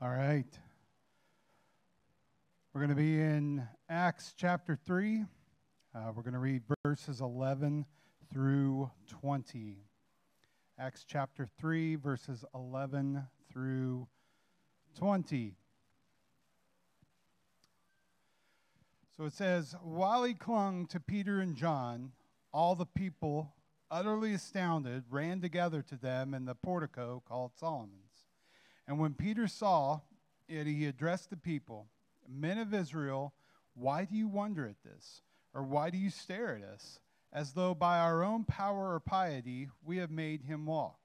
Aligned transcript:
All 0.00 0.10
right. 0.10 0.46
We're 2.72 2.80
going 2.80 2.90
to 2.90 2.94
be 2.94 3.18
in 3.20 3.66
Acts 3.90 4.32
chapter 4.36 4.78
3. 4.86 5.24
Uh, 5.92 6.12
we're 6.14 6.22
going 6.22 6.34
to 6.34 6.38
read 6.38 6.62
verses 6.84 7.20
11 7.20 7.84
through 8.32 8.92
20. 9.08 9.78
Acts 10.78 11.04
chapter 11.04 11.48
3, 11.58 11.96
verses 11.96 12.44
11 12.54 13.24
through 13.50 14.06
20. 14.96 15.56
So 19.16 19.24
it 19.24 19.32
says, 19.32 19.74
While 19.82 20.22
he 20.22 20.34
clung 20.34 20.86
to 20.86 21.00
Peter 21.00 21.40
and 21.40 21.56
John, 21.56 22.12
all 22.52 22.76
the 22.76 22.86
people, 22.86 23.52
utterly 23.90 24.32
astounded, 24.32 25.06
ran 25.10 25.40
together 25.40 25.82
to 25.82 25.96
them 25.96 26.34
in 26.34 26.44
the 26.44 26.54
portico 26.54 27.20
called 27.26 27.50
Solomon's. 27.58 28.07
And 28.88 28.98
when 28.98 29.12
Peter 29.12 29.46
saw 29.46 30.00
it, 30.48 30.66
he 30.66 30.86
addressed 30.86 31.30
the 31.30 31.36
people 31.36 31.86
Men 32.28 32.58
of 32.58 32.74
Israel, 32.74 33.32
why 33.74 34.04
do 34.04 34.14
you 34.14 34.28
wonder 34.28 34.66
at 34.66 34.82
this? 34.82 35.22
Or 35.54 35.62
why 35.62 35.88
do 35.90 35.96
you 35.96 36.10
stare 36.10 36.56
at 36.56 36.62
us, 36.62 37.00
as 37.32 37.52
though 37.52 37.74
by 37.74 37.98
our 37.98 38.22
own 38.22 38.44
power 38.44 38.94
or 38.94 39.00
piety 39.00 39.68
we 39.82 39.96
have 39.96 40.10
made 40.10 40.42
him 40.42 40.66
walk? 40.66 40.98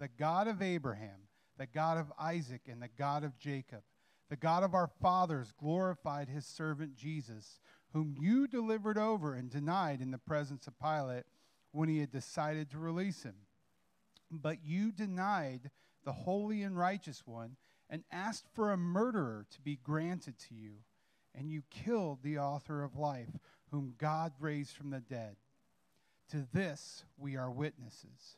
The 0.00 0.08
God 0.08 0.48
of 0.48 0.60
Abraham, 0.60 1.28
the 1.56 1.66
God 1.66 1.98
of 1.98 2.12
Isaac, 2.18 2.62
and 2.66 2.82
the 2.82 2.88
God 2.98 3.22
of 3.22 3.38
Jacob, 3.38 3.82
the 4.28 4.36
God 4.36 4.64
of 4.64 4.74
our 4.74 4.88
fathers 5.00 5.52
glorified 5.58 6.28
his 6.28 6.46
servant 6.46 6.96
Jesus, 6.96 7.60
whom 7.92 8.16
you 8.18 8.48
delivered 8.48 8.98
over 8.98 9.34
and 9.34 9.50
denied 9.50 10.00
in 10.00 10.10
the 10.10 10.18
presence 10.18 10.66
of 10.66 10.80
Pilate 10.80 11.24
when 11.72 11.88
he 11.88 11.98
had 11.98 12.10
decided 12.10 12.70
to 12.70 12.78
release 12.78 13.22
him. 13.22 13.34
But 14.30 14.64
you 14.64 14.90
denied 14.90 15.70
the 16.04 16.12
holy 16.12 16.62
and 16.62 16.76
righteous 16.76 17.26
one, 17.26 17.56
and 17.88 18.04
asked 18.10 18.46
for 18.54 18.70
a 18.70 18.76
murderer 18.76 19.46
to 19.50 19.60
be 19.60 19.76
granted 19.76 20.38
to 20.38 20.54
you. 20.54 20.74
And 21.34 21.50
you 21.50 21.62
killed 21.70 22.22
the 22.22 22.38
author 22.38 22.82
of 22.82 22.96
life, 22.96 23.38
whom 23.70 23.94
God 23.98 24.32
raised 24.40 24.76
from 24.76 24.90
the 24.90 25.00
dead. 25.00 25.36
To 26.30 26.46
this 26.52 27.04
we 27.18 27.36
are 27.36 27.50
witnesses. 27.50 28.36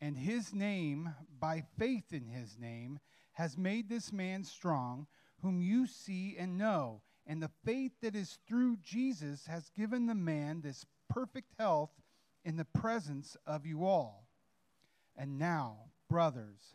And 0.00 0.16
his 0.16 0.54
name, 0.54 1.14
by 1.40 1.64
faith 1.78 2.12
in 2.12 2.26
his 2.26 2.56
name, 2.58 2.98
has 3.32 3.56
made 3.56 3.88
this 3.88 4.12
man 4.12 4.44
strong, 4.44 5.06
whom 5.42 5.60
you 5.60 5.86
see 5.86 6.36
and 6.38 6.56
know. 6.56 7.02
And 7.26 7.42
the 7.42 7.50
faith 7.64 7.92
that 8.02 8.16
is 8.16 8.38
through 8.46 8.78
Jesus 8.82 9.46
has 9.46 9.70
given 9.76 10.06
the 10.06 10.14
man 10.14 10.60
this 10.60 10.86
perfect 11.08 11.52
health 11.58 11.90
in 12.44 12.56
the 12.56 12.64
presence 12.64 13.36
of 13.46 13.66
you 13.66 13.84
all. 13.84 14.28
And 15.16 15.38
now, 15.38 15.90
brothers, 16.08 16.74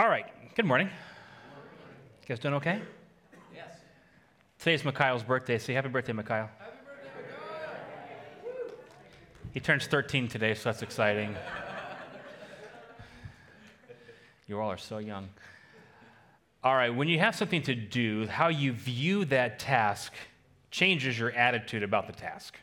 All 0.00 0.08
right. 0.08 0.24
Good 0.54 0.64
morning. 0.64 0.86
You 0.86 2.26
guys 2.26 2.38
doing 2.38 2.54
okay? 2.54 2.80
Yes. 3.54 3.68
Today's 4.58 4.82
Mikhail's 4.82 5.22
birthday. 5.22 5.58
Say 5.58 5.74
happy 5.74 5.90
birthday, 5.90 6.14
Mikhail. 6.14 6.48
Happy 6.58 6.76
birthday, 6.86 7.20
Mikhail. 7.20 8.76
He 9.52 9.60
turns 9.60 9.86
13 9.88 10.26
today, 10.26 10.54
so 10.54 10.70
that's 10.70 10.80
exciting. 10.80 11.36
you 14.46 14.58
all 14.58 14.70
are 14.70 14.78
so 14.78 14.96
young. 14.96 15.28
All 16.64 16.74
right, 16.74 16.88
when 16.88 17.08
you 17.08 17.18
have 17.18 17.36
something 17.36 17.60
to 17.64 17.74
do, 17.74 18.26
how 18.26 18.48
you 18.48 18.72
view 18.72 19.26
that 19.26 19.58
task 19.58 20.14
changes 20.70 21.18
your 21.18 21.32
attitude 21.32 21.82
about 21.82 22.06
the 22.06 22.14
task. 22.14 22.56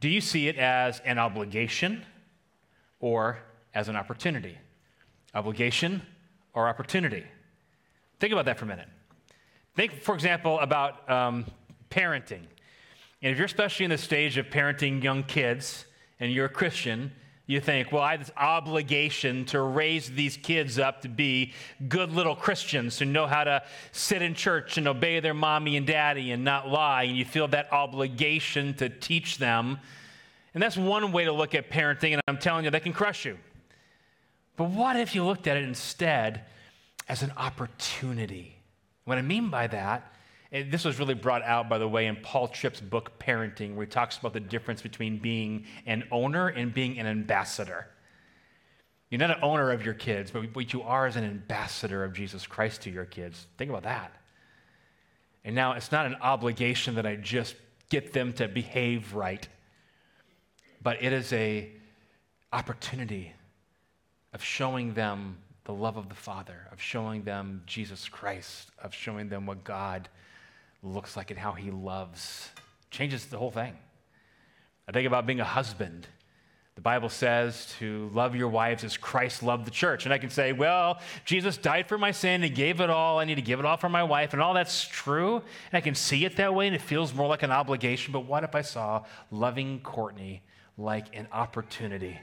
Do 0.00 0.10
you 0.10 0.20
see 0.20 0.48
it 0.48 0.58
as 0.58 1.00
an 1.06 1.18
obligation 1.18 2.04
or 3.00 3.38
as 3.72 3.88
an 3.88 3.96
opportunity? 3.96 4.58
Obligation 5.36 6.00
or 6.54 6.66
opportunity? 6.66 7.24
Think 8.20 8.32
about 8.32 8.46
that 8.46 8.58
for 8.58 8.64
a 8.64 8.68
minute. 8.68 8.88
Think, 9.74 10.00
for 10.00 10.14
example, 10.14 10.58
about 10.60 11.08
um, 11.10 11.44
parenting. 11.90 12.46
And 13.20 13.32
if 13.32 13.36
you're 13.36 13.44
especially 13.44 13.84
in 13.84 13.90
the 13.90 13.98
stage 13.98 14.38
of 14.38 14.46
parenting 14.46 15.02
young 15.02 15.22
kids 15.22 15.84
and 16.18 16.32
you're 16.32 16.46
a 16.46 16.48
Christian, 16.48 17.12
you 17.46 17.60
think, 17.60 17.92
well, 17.92 18.02
I 18.02 18.12
have 18.12 18.20
this 18.20 18.32
obligation 18.36 19.44
to 19.46 19.60
raise 19.60 20.10
these 20.10 20.38
kids 20.38 20.78
up 20.78 21.02
to 21.02 21.08
be 21.08 21.52
good 21.86 22.12
little 22.12 22.34
Christians 22.34 22.98
who 22.98 23.04
know 23.04 23.26
how 23.26 23.44
to 23.44 23.62
sit 23.92 24.22
in 24.22 24.34
church 24.34 24.78
and 24.78 24.88
obey 24.88 25.20
their 25.20 25.34
mommy 25.34 25.76
and 25.76 25.86
daddy 25.86 26.32
and 26.32 26.44
not 26.44 26.68
lie. 26.68 27.02
And 27.02 27.16
you 27.16 27.26
feel 27.26 27.46
that 27.48 27.70
obligation 27.72 28.72
to 28.74 28.88
teach 28.88 29.36
them. 29.36 29.78
And 30.54 30.62
that's 30.62 30.78
one 30.78 31.12
way 31.12 31.26
to 31.26 31.32
look 31.32 31.54
at 31.54 31.70
parenting. 31.70 32.14
And 32.14 32.22
I'm 32.26 32.38
telling 32.38 32.64
you, 32.64 32.70
that 32.70 32.82
can 32.82 32.94
crush 32.94 33.26
you. 33.26 33.38
But 34.56 34.70
what 34.70 34.96
if 34.96 35.14
you 35.14 35.24
looked 35.24 35.46
at 35.46 35.56
it 35.56 35.64
instead 35.64 36.44
as 37.08 37.22
an 37.22 37.32
opportunity? 37.36 38.56
What 39.04 39.18
I 39.18 39.22
mean 39.22 39.50
by 39.50 39.66
that, 39.68 40.12
this 40.50 40.84
was 40.84 40.98
really 40.98 41.14
brought 41.14 41.42
out, 41.42 41.68
by 41.68 41.78
the 41.78 41.88
way, 41.88 42.06
in 42.06 42.16
Paul 42.16 42.48
Tripp's 42.48 42.80
book, 42.80 43.18
Parenting, 43.18 43.74
where 43.74 43.84
he 43.84 43.90
talks 43.90 44.16
about 44.16 44.32
the 44.32 44.40
difference 44.40 44.80
between 44.80 45.18
being 45.18 45.66
an 45.84 46.04
owner 46.10 46.48
and 46.48 46.72
being 46.72 46.98
an 46.98 47.06
ambassador. 47.06 47.86
You're 49.10 49.18
not 49.18 49.30
an 49.30 49.42
owner 49.42 49.70
of 49.70 49.84
your 49.84 49.94
kids, 49.94 50.30
but 50.30 50.54
what 50.56 50.72
you 50.72 50.82
are 50.82 51.06
is 51.06 51.16
an 51.16 51.24
ambassador 51.24 52.02
of 52.02 52.12
Jesus 52.12 52.46
Christ 52.46 52.82
to 52.82 52.90
your 52.90 53.04
kids. 53.04 53.46
Think 53.58 53.70
about 53.70 53.84
that. 53.84 54.12
And 55.44 55.54
now 55.54 55.72
it's 55.72 55.92
not 55.92 56.06
an 56.06 56.16
obligation 56.16 56.96
that 56.96 57.06
I 57.06 57.16
just 57.16 57.54
get 57.88 58.12
them 58.12 58.32
to 58.34 58.48
behave 58.48 59.14
right, 59.14 59.46
but 60.82 61.02
it 61.02 61.12
is 61.12 61.32
a 61.32 61.70
opportunity 62.52 63.32
of 64.32 64.42
showing 64.42 64.94
them 64.94 65.38
the 65.64 65.72
love 65.72 65.96
of 65.96 66.08
the 66.08 66.14
Father, 66.14 66.68
of 66.72 66.80
showing 66.80 67.22
them 67.22 67.62
Jesus 67.66 68.08
Christ, 68.08 68.70
of 68.82 68.94
showing 68.94 69.28
them 69.28 69.46
what 69.46 69.64
God 69.64 70.08
looks 70.82 71.16
like 71.16 71.30
and 71.30 71.38
how 71.38 71.52
He 71.52 71.70
loves. 71.70 72.50
Changes 72.90 73.26
the 73.26 73.38
whole 73.38 73.50
thing. 73.50 73.74
I 74.88 74.92
think 74.92 75.06
about 75.06 75.26
being 75.26 75.40
a 75.40 75.44
husband. 75.44 76.06
The 76.76 76.82
Bible 76.82 77.08
says 77.08 77.74
to 77.78 78.10
love 78.12 78.36
your 78.36 78.48
wives 78.48 78.84
as 78.84 78.98
Christ 78.98 79.42
loved 79.42 79.66
the 79.66 79.70
church. 79.70 80.04
And 80.04 80.12
I 80.12 80.18
can 80.18 80.28
say, 80.28 80.52
well, 80.52 81.00
Jesus 81.24 81.56
died 81.56 81.88
for 81.88 81.96
my 81.96 82.10
sin. 82.10 82.42
He 82.42 82.50
gave 82.50 82.80
it 82.82 82.90
all. 82.90 83.18
I 83.18 83.24
need 83.24 83.36
to 83.36 83.42
give 83.42 83.58
it 83.58 83.64
all 83.64 83.78
for 83.78 83.88
my 83.88 84.02
wife. 84.04 84.34
And 84.34 84.42
all 84.42 84.52
that's 84.52 84.86
true. 84.86 85.36
And 85.36 85.72
I 85.72 85.80
can 85.80 85.94
see 85.94 86.26
it 86.26 86.36
that 86.36 86.54
way, 86.54 86.66
and 86.66 86.76
it 86.76 86.82
feels 86.82 87.14
more 87.14 87.28
like 87.28 87.42
an 87.42 87.50
obligation. 87.50 88.12
But 88.12 88.26
what 88.26 88.44
if 88.44 88.54
I 88.54 88.60
saw 88.60 89.04
loving 89.30 89.80
Courtney 89.80 90.42
like 90.76 91.16
an 91.16 91.26
opportunity? 91.32 92.18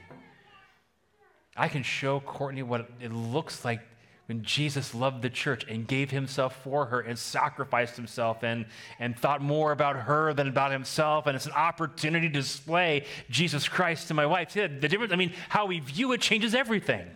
I 1.56 1.68
can 1.68 1.82
show 1.82 2.20
Courtney 2.20 2.62
what 2.62 2.90
it 3.00 3.12
looks 3.12 3.64
like 3.64 3.80
when 4.26 4.42
Jesus 4.42 4.94
loved 4.94 5.22
the 5.22 5.28
church 5.28 5.64
and 5.68 5.86
gave 5.86 6.10
himself 6.10 6.56
for 6.62 6.86
her 6.86 7.00
and 7.00 7.18
sacrificed 7.18 7.94
himself 7.96 8.42
and, 8.42 8.64
and 8.98 9.16
thought 9.18 9.42
more 9.42 9.70
about 9.70 9.96
her 9.96 10.32
than 10.32 10.48
about 10.48 10.72
himself. 10.72 11.26
And 11.26 11.36
it's 11.36 11.46
an 11.46 11.52
opportunity 11.52 12.28
to 12.28 12.32
display 12.32 13.04
Jesus 13.28 13.68
Christ 13.68 14.08
to 14.08 14.14
my 14.14 14.24
wife. 14.24 14.52
See, 14.52 14.66
the 14.66 14.88
difference, 14.88 15.12
I 15.12 15.16
mean, 15.16 15.34
how 15.48 15.66
we 15.66 15.80
view 15.80 16.12
it 16.12 16.22
changes 16.22 16.54
everything. 16.54 17.06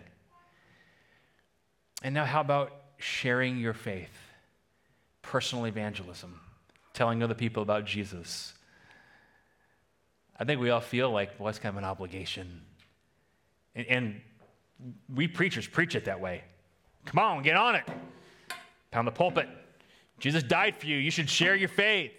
And 2.03 2.13
now, 2.13 2.25
how 2.25 2.41
about 2.41 2.73
sharing 2.97 3.57
your 3.57 3.73
faith? 3.73 4.15
Personal 5.21 5.65
evangelism, 5.65 6.39
telling 6.93 7.23
other 7.23 7.33
people 7.33 7.63
about 7.63 7.85
Jesus. 7.85 8.53
I 10.39 10.45
think 10.45 10.61
we 10.61 10.69
all 10.69 10.79
feel 10.79 11.09
like, 11.09 11.31
well, 11.39 11.49
it's 11.49 11.59
kind 11.59 11.73
of 11.73 11.77
an 11.77 11.83
obligation. 11.83 12.61
And, 13.75 13.87
and 13.87 14.21
we 15.13 15.27
preachers 15.27 15.67
preach 15.67 15.95
it 15.95 16.05
that 16.05 16.19
way. 16.19 16.43
Come 17.05 17.19
on, 17.19 17.43
get 17.43 17.55
on 17.55 17.75
it. 17.75 17.83
Pound 18.91 19.07
the 19.07 19.11
pulpit. 19.11 19.47
Jesus 20.19 20.43
died 20.43 20.75
for 20.77 20.87
you. 20.87 20.97
You 20.97 21.11
should 21.11 21.29
share 21.29 21.55
your 21.55 21.69
faith. 21.69 22.11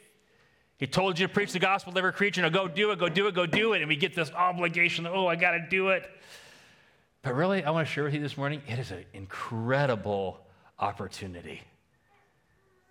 He 0.78 0.86
told 0.86 1.18
you 1.18 1.26
to 1.26 1.32
preach 1.32 1.52
the 1.52 1.58
gospel 1.58 1.92
to 1.92 1.98
every 1.98 2.12
creature. 2.12 2.40
Now 2.40 2.48
go 2.48 2.66
do 2.66 2.90
it, 2.90 2.98
go 2.98 3.08
do 3.08 3.26
it, 3.26 3.34
go 3.34 3.44
do 3.44 3.74
it. 3.74 3.82
And 3.82 3.88
we 3.88 3.96
get 3.96 4.14
this 4.14 4.30
obligation 4.32 5.06
oh, 5.06 5.26
I 5.26 5.36
got 5.36 5.52
to 5.52 5.66
do 5.68 5.90
it. 5.90 6.08
But 7.22 7.34
really, 7.34 7.62
I 7.62 7.70
want 7.70 7.86
to 7.86 7.92
share 7.92 8.04
with 8.04 8.14
you 8.14 8.20
this 8.20 8.38
morning 8.38 8.62
it 8.66 8.78
is 8.78 8.90
an 8.90 9.04
incredible 9.12 10.40
opportunity 10.78 11.60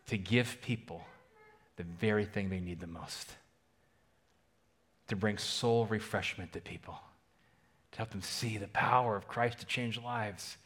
to 0.07 0.17
give 0.17 0.61
people 0.61 1.01
the 1.77 1.83
very 1.83 2.25
thing 2.25 2.49
they 2.49 2.59
need 2.59 2.79
the 2.79 2.87
most, 2.87 3.31
to 5.07 5.15
bring 5.15 5.37
soul 5.37 5.85
refreshment 5.87 6.53
to 6.53 6.61
people. 6.61 6.99
Help 7.97 8.11
them 8.11 8.21
see 8.21 8.57
the 8.57 8.67
power 8.67 9.15
of 9.15 9.27
Christ 9.27 9.59
to 9.59 9.65
change 9.65 9.99
lives. 9.99 10.57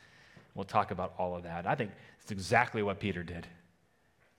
We'll 0.55 0.65
talk 0.65 0.91
about 0.91 1.13
all 1.17 1.35
of 1.35 1.43
that. 1.43 1.65
I 1.65 1.75
think 1.75 1.91
it's 2.21 2.31
exactly 2.31 2.83
what 2.83 2.99
Peter 2.99 3.23
did. 3.23 3.47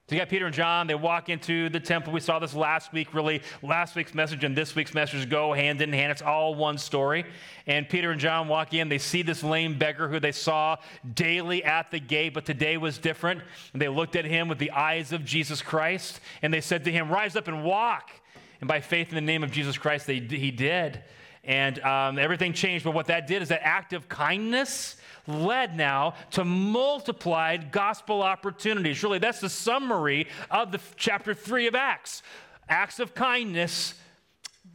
So 0.07 0.15
you 0.15 0.21
got 0.21 0.29
Peter 0.29 0.45
and 0.45 0.55
John, 0.55 0.87
they 0.87 0.95
walk 0.95 1.31
into 1.31 1.71
the 1.71 1.81
temple. 1.81 2.13
We 2.13 2.21
saw 2.21 2.39
this 2.39 2.55
last 2.55 2.93
week, 2.93 3.15
really. 3.15 3.41
Last 3.63 3.97
week's 3.97 4.13
message 4.13 4.45
and 4.45 4.55
this 4.55 4.77
week's 4.77 4.93
message 4.93 5.31
go 5.31 5.55
hand 5.55 5.81
in 5.81 5.95
hand. 5.95 6.13
It's 6.13 6.21
all 6.21 6.55
one 6.55 6.77
story. 6.77 7.25
And 7.67 7.89
Peter 7.89 8.11
and 8.11 8.21
John 8.21 8.47
walk 8.47 8.75
in. 8.75 8.91
They 8.91 8.99
see 8.99 9.23
this 9.23 9.43
lame 9.43 9.79
beggar 9.79 10.09
who 10.09 10.21
they 10.21 10.33
saw 10.33 10.77
daily 11.15 11.65
at 11.65 11.91
the 11.91 12.01
gate, 12.01 12.35
but 12.35 12.45
today 12.45 12.77
was 12.77 12.99
different. 12.99 13.41
And 13.73 13.81
they 13.81 13.89
looked 13.89 14.15
at 14.15 14.27
him 14.27 14.47
with 14.47 14.59
the 14.59 14.73
eyes 14.73 15.11
of 15.11 15.25
Jesus 15.25 15.63
Christ, 15.63 16.21
and 16.43 16.53
they 16.53 16.61
said 16.61 16.85
to 16.85 16.93
him, 16.93 17.11
Rise 17.11 17.35
up 17.35 17.49
and 17.49 17.65
walk. 17.65 18.11
And 18.61 18.69
by 18.69 18.81
faith 18.81 19.09
in 19.09 19.15
the 19.15 19.23
name 19.23 19.43
of 19.43 19.53
Jesus 19.53 19.79
Christ, 19.79 20.07
they, 20.07 20.19
he 20.19 20.51
did. 20.51 21.03
And 21.45 21.79
um, 21.81 22.19
everything 22.19 22.53
changed. 22.53 22.85
But 22.85 22.95
what 22.95 23.07
that 23.07 23.27
did 23.27 23.43
is 23.43 23.49
that 23.49 23.63
act 23.63 23.93
of 23.93 24.09
kindness 24.09 24.97
led 25.27 25.77
now 25.77 26.15
to 26.33 26.45
multiplied 26.45 27.73
gospel 27.73 28.23
opportunities. 28.23 29.03
Really, 29.03 29.19
that's 29.19 29.41
the 29.41 29.49
summary 29.49 30.29
of 30.51 30.73
the 30.73 30.81
chapter 30.97 31.35
3 31.35 31.67
of 31.67 31.75
Acts. 31.75 32.23
Acts 32.69 32.99
of 32.99 33.15
kindness 33.15 33.95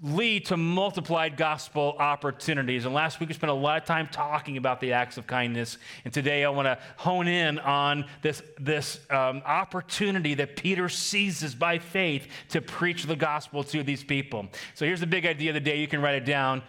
lead 0.02 0.46
to 0.46 0.58
multiplied 0.58 1.36
gospel 1.36 1.96
opportunities. 2.00 2.86
And 2.86 2.94
last 2.94 3.20
week 3.20 3.30
we 3.30 3.36
spent 3.36 3.52
a 3.52 3.56
lot 3.56 3.82
of 3.82 3.86
time 3.86 4.08
talking 4.08 4.58
about 4.58 4.80
the 4.80 4.94
acts 4.94 5.18
of 5.18 5.28
kindness. 5.28 5.78
And 6.06 6.14
today 6.14 6.46
I 6.46 6.50
want 6.50 6.68
to 6.68 6.78
hone 6.98 7.28
in 7.28 7.60
on 7.60 8.06
this, 8.22 8.42
this 8.60 9.00
um, 9.10 9.42
opportunity 9.46 10.34
that 10.36 10.56
Peter 10.56 10.88
seizes 10.88 11.54
by 11.54 11.80
faith 11.80 12.28
to 12.50 12.62
preach 12.62 13.04
the 13.04 13.16
gospel 13.16 13.64
to 13.66 13.84
these 13.84 14.04
people. 14.04 14.48
So 14.74 14.86
here's 14.86 15.02
the 15.02 15.08
big 15.08 15.26
idea 15.26 15.50
of 15.52 15.56
the 15.56 15.60
day. 15.60 15.80
You 15.80 15.88
can 15.88 16.02
write 16.02 16.16
it 16.16 16.26
down. 16.26 16.64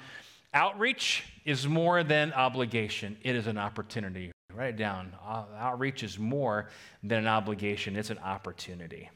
Outreach 0.53 1.25
is 1.45 1.69
more 1.69 2.03
than 2.03 2.33
obligation, 2.33 3.17
it 3.23 3.37
is 3.37 3.47
an 3.47 3.57
opportunity. 3.57 4.33
Write 4.53 4.71
it 4.71 4.77
down. 4.77 5.15
Uh, 5.25 5.45
outreach 5.57 6.03
is 6.03 6.19
more 6.19 6.69
than 7.05 7.19
an 7.19 7.27
obligation, 7.29 7.97
it's 7.97 8.11
an 8.11 8.19
opportunity. 8.19 9.09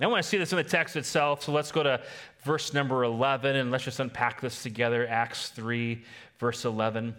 I 0.00 0.06
want 0.08 0.22
to 0.22 0.28
see 0.28 0.36
this 0.36 0.52
in 0.52 0.56
the 0.56 0.64
text 0.64 0.94
itself, 0.96 1.44
so 1.44 1.52
let's 1.52 1.72
go 1.72 1.82
to 1.82 2.02
verse 2.44 2.74
number 2.74 3.04
11 3.04 3.56
and 3.56 3.70
let's 3.70 3.84
just 3.84 3.98
unpack 3.98 4.42
this 4.42 4.62
together. 4.62 5.06
Acts 5.08 5.48
3, 5.48 6.02
verse 6.38 6.66
11. 6.66 7.14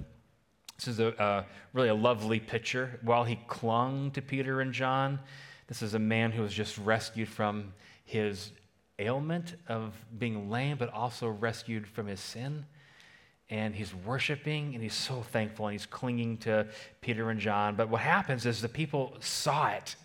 This 0.77 0.87
is 0.87 0.99
a, 0.99 1.19
uh, 1.19 1.43
really 1.73 1.89
a 1.89 1.95
lovely 1.95 2.39
picture. 2.39 2.99
While 3.01 3.23
he 3.23 3.39
clung 3.47 4.11
to 4.11 4.21
Peter 4.21 4.61
and 4.61 4.71
John, 4.71 5.19
this 5.67 5.81
is 5.81 5.95
a 5.95 5.99
man 5.99 6.31
who 6.31 6.43
was 6.43 6.53
just 6.53 6.77
rescued 6.77 7.27
from 7.27 7.73
his 8.05 8.51
ailment 8.99 9.55
of 9.67 9.95
being 10.19 10.51
lame, 10.51 10.77
but 10.77 10.93
also 10.93 11.29
rescued 11.29 11.87
from 11.87 12.05
his 12.05 12.19
sin 12.19 12.63
and 13.49 13.73
he's 13.73 13.93
worshiping 13.95 14.73
and 14.73 14.83
he's 14.83 14.93
so 14.93 15.21
thankful 15.21 15.67
and 15.67 15.73
he's 15.73 15.85
clinging 15.85 16.37
to 16.37 16.67
Peter 17.01 17.29
and 17.29 17.39
John. 17.39 17.75
But 17.75 17.89
what 17.89 18.01
happens 18.01 18.45
is 18.45 18.61
the 18.61 18.69
people 18.69 19.15
saw 19.19 19.69
it. 19.69 19.95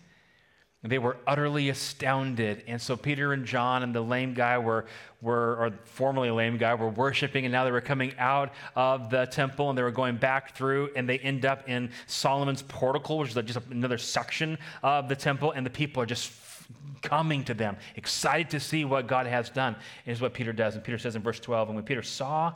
They 0.84 0.98
were 0.98 1.16
utterly 1.28 1.68
astounded. 1.68 2.64
And 2.66 2.82
so 2.82 2.96
Peter 2.96 3.32
and 3.32 3.46
John 3.46 3.84
and 3.84 3.94
the 3.94 4.00
lame 4.00 4.34
guy 4.34 4.58
were, 4.58 4.86
were 5.20 5.56
or 5.56 5.72
formerly 5.84 6.30
lame 6.30 6.56
guy, 6.56 6.74
were 6.74 6.88
worshiping, 6.88 7.44
and 7.44 7.52
now 7.52 7.64
they 7.64 7.70
were 7.70 7.80
coming 7.80 8.14
out 8.18 8.52
of 8.74 9.08
the 9.08 9.26
temple 9.26 9.68
and 9.68 9.78
they 9.78 9.82
were 9.82 9.92
going 9.92 10.16
back 10.16 10.56
through, 10.56 10.90
and 10.96 11.08
they 11.08 11.18
end 11.20 11.46
up 11.46 11.68
in 11.68 11.90
Solomon's 12.06 12.62
portico, 12.62 13.16
which 13.16 13.36
is 13.36 13.44
just 13.44 13.60
another 13.70 13.98
section 13.98 14.58
of 14.82 15.08
the 15.08 15.14
temple, 15.14 15.52
and 15.52 15.64
the 15.64 15.70
people 15.70 16.02
are 16.02 16.06
just 16.06 16.32
coming 17.00 17.44
to 17.44 17.54
them, 17.54 17.76
excited 17.96 18.50
to 18.50 18.58
see 18.58 18.84
what 18.84 19.06
God 19.06 19.26
has 19.26 19.50
done. 19.50 19.76
Is 20.04 20.20
what 20.20 20.34
Peter 20.34 20.52
does. 20.52 20.74
And 20.74 20.82
Peter 20.82 20.98
says 20.98 21.14
in 21.14 21.22
verse 21.22 21.38
12, 21.38 21.68
and 21.68 21.76
when 21.76 21.84
Peter 21.84 22.02
saw 22.02 22.54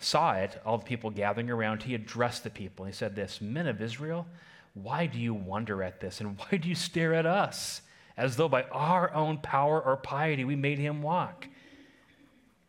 saw 0.00 0.32
it, 0.32 0.60
all 0.66 0.78
the 0.78 0.84
people 0.84 1.10
gathering 1.10 1.48
around, 1.48 1.82
he 1.82 1.94
addressed 1.94 2.42
the 2.42 2.50
people. 2.50 2.84
He 2.84 2.92
said, 2.92 3.14
This, 3.14 3.40
men 3.40 3.68
of 3.68 3.80
Israel, 3.80 4.26
why 4.74 5.06
do 5.06 5.18
you 5.18 5.34
wonder 5.34 5.82
at 5.82 6.00
this? 6.00 6.20
And 6.20 6.38
why 6.38 6.58
do 6.58 6.68
you 6.68 6.74
stare 6.74 7.14
at 7.14 7.26
us 7.26 7.82
as 8.16 8.36
though 8.36 8.48
by 8.48 8.62
our 8.64 9.12
own 9.14 9.38
power 9.38 9.80
or 9.80 9.96
piety 9.96 10.44
we 10.44 10.56
made 10.56 10.78
him 10.78 11.02
walk? 11.02 11.46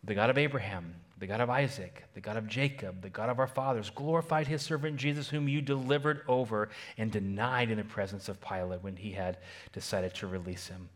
The 0.03 0.15
God 0.15 0.29
of 0.29 0.38
Abraham, 0.38 0.95
the 1.19 1.27
God 1.27 1.39
of 1.39 1.50
Isaac, 1.50 2.03
the 2.13 2.19
God 2.19 2.35
of 2.35 2.47
Jacob, 2.47 3.01
the 3.01 3.09
God 3.09 3.29
of 3.29 3.39
our 3.39 3.47
fathers, 3.47 3.89
glorified 3.89 4.47
his 4.47 4.61
servant 4.61 4.97
Jesus, 4.97 5.29
whom 5.29 5.47
you 5.47 5.61
delivered 5.61 6.21
over 6.27 6.69
and 6.97 7.09
denied 7.09 7.71
in 7.71 7.77
the 7.77 7.85
presence 7.85 8.27
of 8.27 8.41
Pilate 8.41 8.83
when 8.83 8.97
he 8.97 9.11
had 9.11 9.38
decided 9.71 10.13
to 10.15 10.27
release 10.27 10.67
him. 10.67 10.89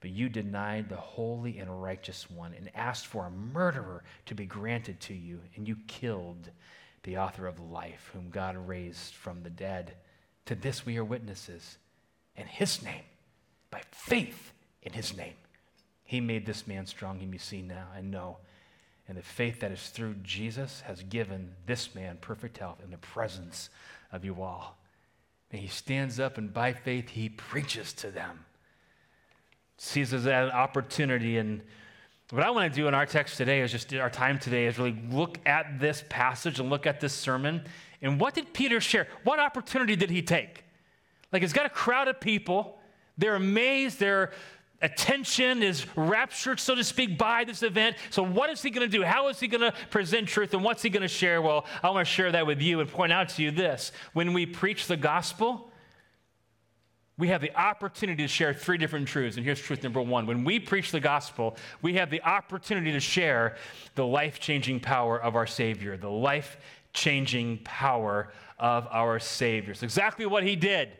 But 0.00 0.10
you 0.10 0.28
denied 0.28 0.88
the 0.88 0.96
holy 0.96 1.58
and 1.58 1.82
righteous 1.82 2.30
one 2.30 2.54
and 2.54 2.70
asked 2.74 3.06
for 3.06 3.26
a 3.26 3.30
murderer 3.30 4.04
to 4.26 4.34
be 4.34 4.46
granted 4.46 5.00
to 5.02 5.14
you, 5.14 5.40
and 5.54 5.66
you 5.66 5.76
killed 5.86 6.50
the 7.04 7.18
author 7.18 7.46
of 7.46 7.60
life, 7.60 8.10
whom 8.12 8.30
God 8.30 8.56
raised 8.56 9.14
from 9.14 9.42
the 9.42 9.50
dead. 9.50 9.94
To 10.48 10.54
this 10.54 10.86
we 10.86 10.96
are 10.96 11.04
witnesses. 11.04 11.76
In 12.34 12.46
his 12.46 12.82
name, 12.82 13.02
by 13.70 13.82
faith 13.90 14.52
in 14.82 14.94
his 14.94 15.14
name, 15.14 15.34
he 16.04 16.22
made 16.22 16.46
this 16.46 16.66
man 16.66 16.86
strong, 16.86 17.20
whom 17.20 17.34
you 17.34 17.38
see 17.38 17.60
now 17.60 17.88
and 17.94 18.10
know. 18.10 18.38
And 19.06 19.18
the 19.18 19.22
faith 19.22 19.60
that 19.60 19.72
is 19.72 19.90
through 19.90 20.14
Jesus 20.22 20.80
has 20.86 21.02
given 21.02 21.50
this 21.66 21.94
man 21.94 22.16
perfect 22.22 22.56
health 22.56 22.78
in 22.82 22.90
the 22.90 22.96
presence 22.96 23.68
of 24.10 24.24
you 24.24 24.42
all. 24.42 24.78
And 25.52 25.60
he 25.60 25.68
stands 25.68 26.18
up 26.18 26.38
and 26.38 26.50
by 26.50 26.72
faith 26.72 27.10
he 27.10 27.28
preaches 27.28 27.92
to 27.94 28.10
them 28.10 28.46
sees 29.76 30.14
as 30.14 30.24
an 30.24 30.50
opportunity. 30.50 31.36
And 31.36 31.60
what 32.30 32.42
I 32.42 32.48
want 32.48 32.72
to 32.72 32.80
do 32.80 32.88
in 32.88 32.94
our 32.94 33.04
text 33.04 33.36
today 33.36 33.60
is 33.60 33.70
just 33.70 33.92
our 33.92 34.08
time 34.08 34.38
today 34.38 34.64
is 34.64 34.78
really 34.78 34.98
look 35.10 35.38
at 35.44 35.78
this 35.78 36.02
passage 36.08 36.58
and 36.58 36.70
look 36.70 36.86
at 36.86 37.00
this 37.00 37.12
sermon. 37.12 37.66
And 38.02 38.20
what 38.20 38.34
did 38.34 38.52
Peter 38.52 38.80
share? 38.80 39.08
What 39.24 39.38
opportunity 39.38 39.96
did 39.96 40.10
he 40.10 40.22
take? 40.22 40.64
Like, 41.32 41.42
he's 41.42 41.52
got 41.52 41.66
a 41.66 41.70
crowd 41.70 42.08
of 42.08 42.20
people. 42.20 42.78
They're 43.16 43.34
amazed. 43.34 43.98
Their 43.98 44.32
attention 44.80 45.62
is 45.62 45.86
raptured, 45.96 46.60
so 46.60 46.74
to 46.74 46.84
speak, 46.84 47.18
by 47.18 47.44
this 47.44 47.62
event. 47.62 47.96
So, 48.10 48.22
what 48.22 48.50
is 48.50 48.62
he 48.62 48.70
going 48.70 48.88
to 48.88 48.96
do? 48.96 49.04
How 49.04 49.28
is 49.28 49.40
he 49.40 49.48
going 49.48 49.60
to 49.60 49.72
present 49.90 50.28
truth? 50.28 50.54
And 50.54 50.62
what's 50.62 50.82
he 50.82 50.90
going 50.90 51.02
to 51.02 51.08
share? 51.08 51.42
Well, 51.42 51.66
I 51.82 51.90
want 51.90 52.06
to 52.06 52.12
share 52.12 52.32
that 52.32 52.46
with 52.46 52.62
you 52.62 52.80
and 52.80 52.88
point 52.88 53.12
out 53.12 53.28
to 53.30 53.42
you 53.42 53.50
this. 53.50 53.92
When 54.12 54.32
we 54.32 54.46
preach 54.46 54.86
the 54.86 54.96
gospel, 54.96 55.70
we 57.18 57.28
have 57.28 57.40
the 57.40 57.54
opportunity 57.56 58.22
to 58.22 58.28
share 58.28 58.54
three 58.54 58.78
different 58.78 59.08
truths. 59.08 59.36
And 59.36 59.44
here's 59.44 59.60
truth 59.60 59.82
number 59.82 60.00
one. 60.00 60.24
When 60.24 60.44
we 60.44 60.60
preach 60.60 60.92
the 60.92 61.00
gospel, 61.00 61.56
we 61.82 61.94
have 61.94 62.10
the 62.10 62.22
opportunity 62.22 62.92
to 62.92 63.00
share 63.00 63.56
the 63.96 64.06
life 64.06 64.38
changing 64.38 64.78
power 64.80 65.20
of 65.20 65.34
our 65.34 65.46
Savior, 65.46 65.96
the 65.96 66.08
life 66.08 66.58
changing 66.92 67.60
power 67.64 68.32
of 68.58 68.86
our 68.90 69.18
Savior. 69.18 69.72
It's 69.72 69.82
exactly 69.82 70.26
what 70.26 70.42
he 70.42 70.56
did. 70.56 70.90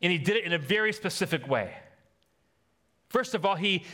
And 0.00 0.10
he 0.10 0.18
did 0.18 0.36
it 0.36 0.44
in 0.44 0.52
a 0.52 0.58
very 0.58 0.92
specific 0.92 1.48
way. 1.48 1.74
First 3.08 3.34
of 3.34 3.44
all, 3.44 3.56
he 3.56 3.84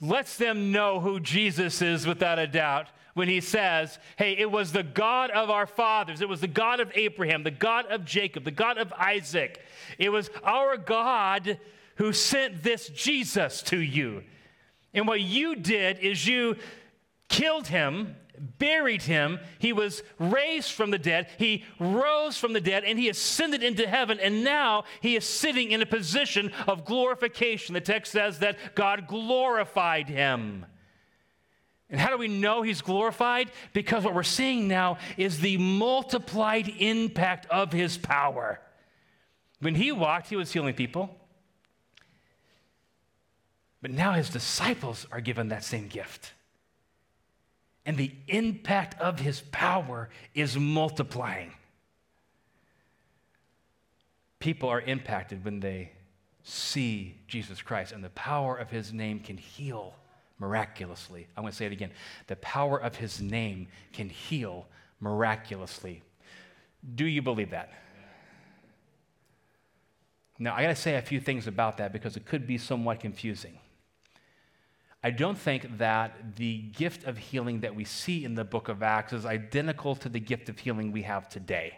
lets 0.00 0.36
them 0.36 0.72
know 0.72 0.98
who 0.98 1.20
Jesus 1.20 1.80
is 1.80 2.06
without 2.06 2.38
a 2.38 2.46
doubt 2.46 2.88
when 3.14 3.28
he 3.28 3.40
says, 3.40 3.98
Hey, 4.16 4.32
it 4.32 4.50
was 4.50 4.72
the 4.72 4.82
God 4.82 5.30
of 5.30 5.50
our 5.50 5.66
fathers, 5.66 6.20
it 6.20 6.28
was 6.28 6.40
the 6.40 6.48
God 6.48 6.80
of 6.80 6.90
Abraham, 6.94 7.42
the 7.42 7.50
God 7.50 7.86
of 7.86 8.04
Jacob, 8.04 8.44
the 8.44 8.50
God 8.50 8.78
of 8.78 8.92
Isaac. 8.94 9.60
It 9.98 10.08
was 10.08 10.30
our 10.42 10.76
God 10.76 11.58
who 11.96 12.12
sent 12.12 12.62
this 12.62 12.88
Jesus 12.88 13.62
to 13.62 13.78
you. 13.78 14.24
And 14.94 15.06
what 15.06 15.20
you 15.20 15.54
did 15.56 15.98
is 15.98 16.26
you 16.26 16.56
killed 17.28 17.68
him, 17.68 18.16
buried 18.42 19.02
him. 19.02 19.38
He 19.58 19.72
was 19.72 20.02
raised 20.18 20.72
from 20.72 20.90
the 20.90 20.98
dead. 20.98 21.28
He 21.38 21.64
rose 21.78 22.36
from 22.36 22.52
the 22.52 22.60
dead 22.60 22.84
and 22.84 22.98
he 22.98 23.08
ascended 23.08 23.62
into 23.62 23.86
heaven. 23.86 24.18
And 24.20 24.42
now 24.42 24.84
he 25.00 25.16
is 25.16 25.24
sitting 25.24 25.70
in 25.70 25.80
a 25.80 25.86
position 25.86 26.52
of 26.66 26.84
glorification. 26.84 27.74
The 27.74 27.80
text 27.80 28.12
says 28.12 28.40
that 28.40 28.58
God 28.74 29.06
glorified 29.06 30.08
him. 30.08 30.66
And 31.88 32.00
how 32.00 32.10
do 32.10 32.16
we 32.16 32.28
know 32.28 32.62
he's 32.62 32.80
glorified? 32.80 33.50
Because 33.72 34.02
what 34.02 34.14
we're 34.14 34.22
seeing 34.22 34.66
now 34.66 34.98
is 35.16 35.40
the 35.40 35.58
multiplied 35.58 36.68
impact 36.78 37.46
of 37.50 37.70
his 37.72 37.98
power. 37.98 38.60
When 39.60 39.74
he 39.74 39.92
walked, 39.92 40.28
he 40.28 40.36
was 40.36 40.50
healing 40.50 40.74
people. 40.74 41.14
But 43.82 43.90
now 43.90 44.12
his 44.12 44.30
disciples 44.30 45.06
are 45.12 45.20
given 45.20 45.48
that 45.48 45.64
same 45.64 45.88
gift. 45.88 46.32
And 47.84 47.96
the 47.96 48.12
impact 48.28 49.00
of 49.00 49.18
his 49.18 49.40
power 49.50 50.08
is 50.34 50.56
multiplying. 50.56 51.52
People 54.38 54.68
are 54.68 54.80
impacted 54.80 55.44
when 55.44 55.60
they 55.60 55.92
see 56.44 57.16
Jesus 57.28 57.62
Christ, 57.62 57.92
and 57.92 58.02
the 58.02 58.10
power 58.10 58.56
of 58.56 58.70
his 58.70 58.92
name 58.92 59.20
can 59.20 59.36
heal 59.36 59.94
miraculously. 60.38 61.28
I'm 61.36 61.44
going 61.44 61.52
to 61.52 61.56
say 61.56 61.66
it 61.66 61.72
again. 61.72 61.92
The 62.26 62.36
power 62.36 62.78
of 62.78 62.96
his 62.96 63.20
name 63.20 63.68
can 63.92 64.08
heal 64.08 64.66
miraculously. 65.00 66.02
Do 66.94 67.04
you 67.04 67.22
believe 67.22 67.50
that? 67.50 67.72
Now, 70.38 70.54
I 70.56 70.62
got 70.62 70.70
to 70.70 70.74
say 70.74 70.96
a 70.96 71.02
few 71.02 71.20
things 71.20 71.46
about 71.46 71.76
that 71.76 71.92
because 71.92 72.16
it 72.16 72.26
could 72.26 72.46
be 72.46 72.58
somewhat 72.58 72.98
confusing. 72.98 73.58
I 75.04 75.10
don't 75.10 75.36
think 75.36 75.78
that 75.78 76.36
the 76.36 76.58
gift 76.58 77.04
of 77.04 77.18
healing 77.18 77.60
that 77.60 77.74
we 77.74 77.84
see 77.84 78.24
in 78.24 78.34
the 78.34 78.44
book 78.44 78.68
of 78.68 78.82
Acts 78.82 79.12
is 79.12 79.26
identical 79.26 79.96
to 79.96 80.08
the 80.08 80.20
gift 80.20 80.48
of 80.48 80.60
healing 80.60 80.92
we 80.92 81.02
have 81.02 81.28
today. 81.28 81.74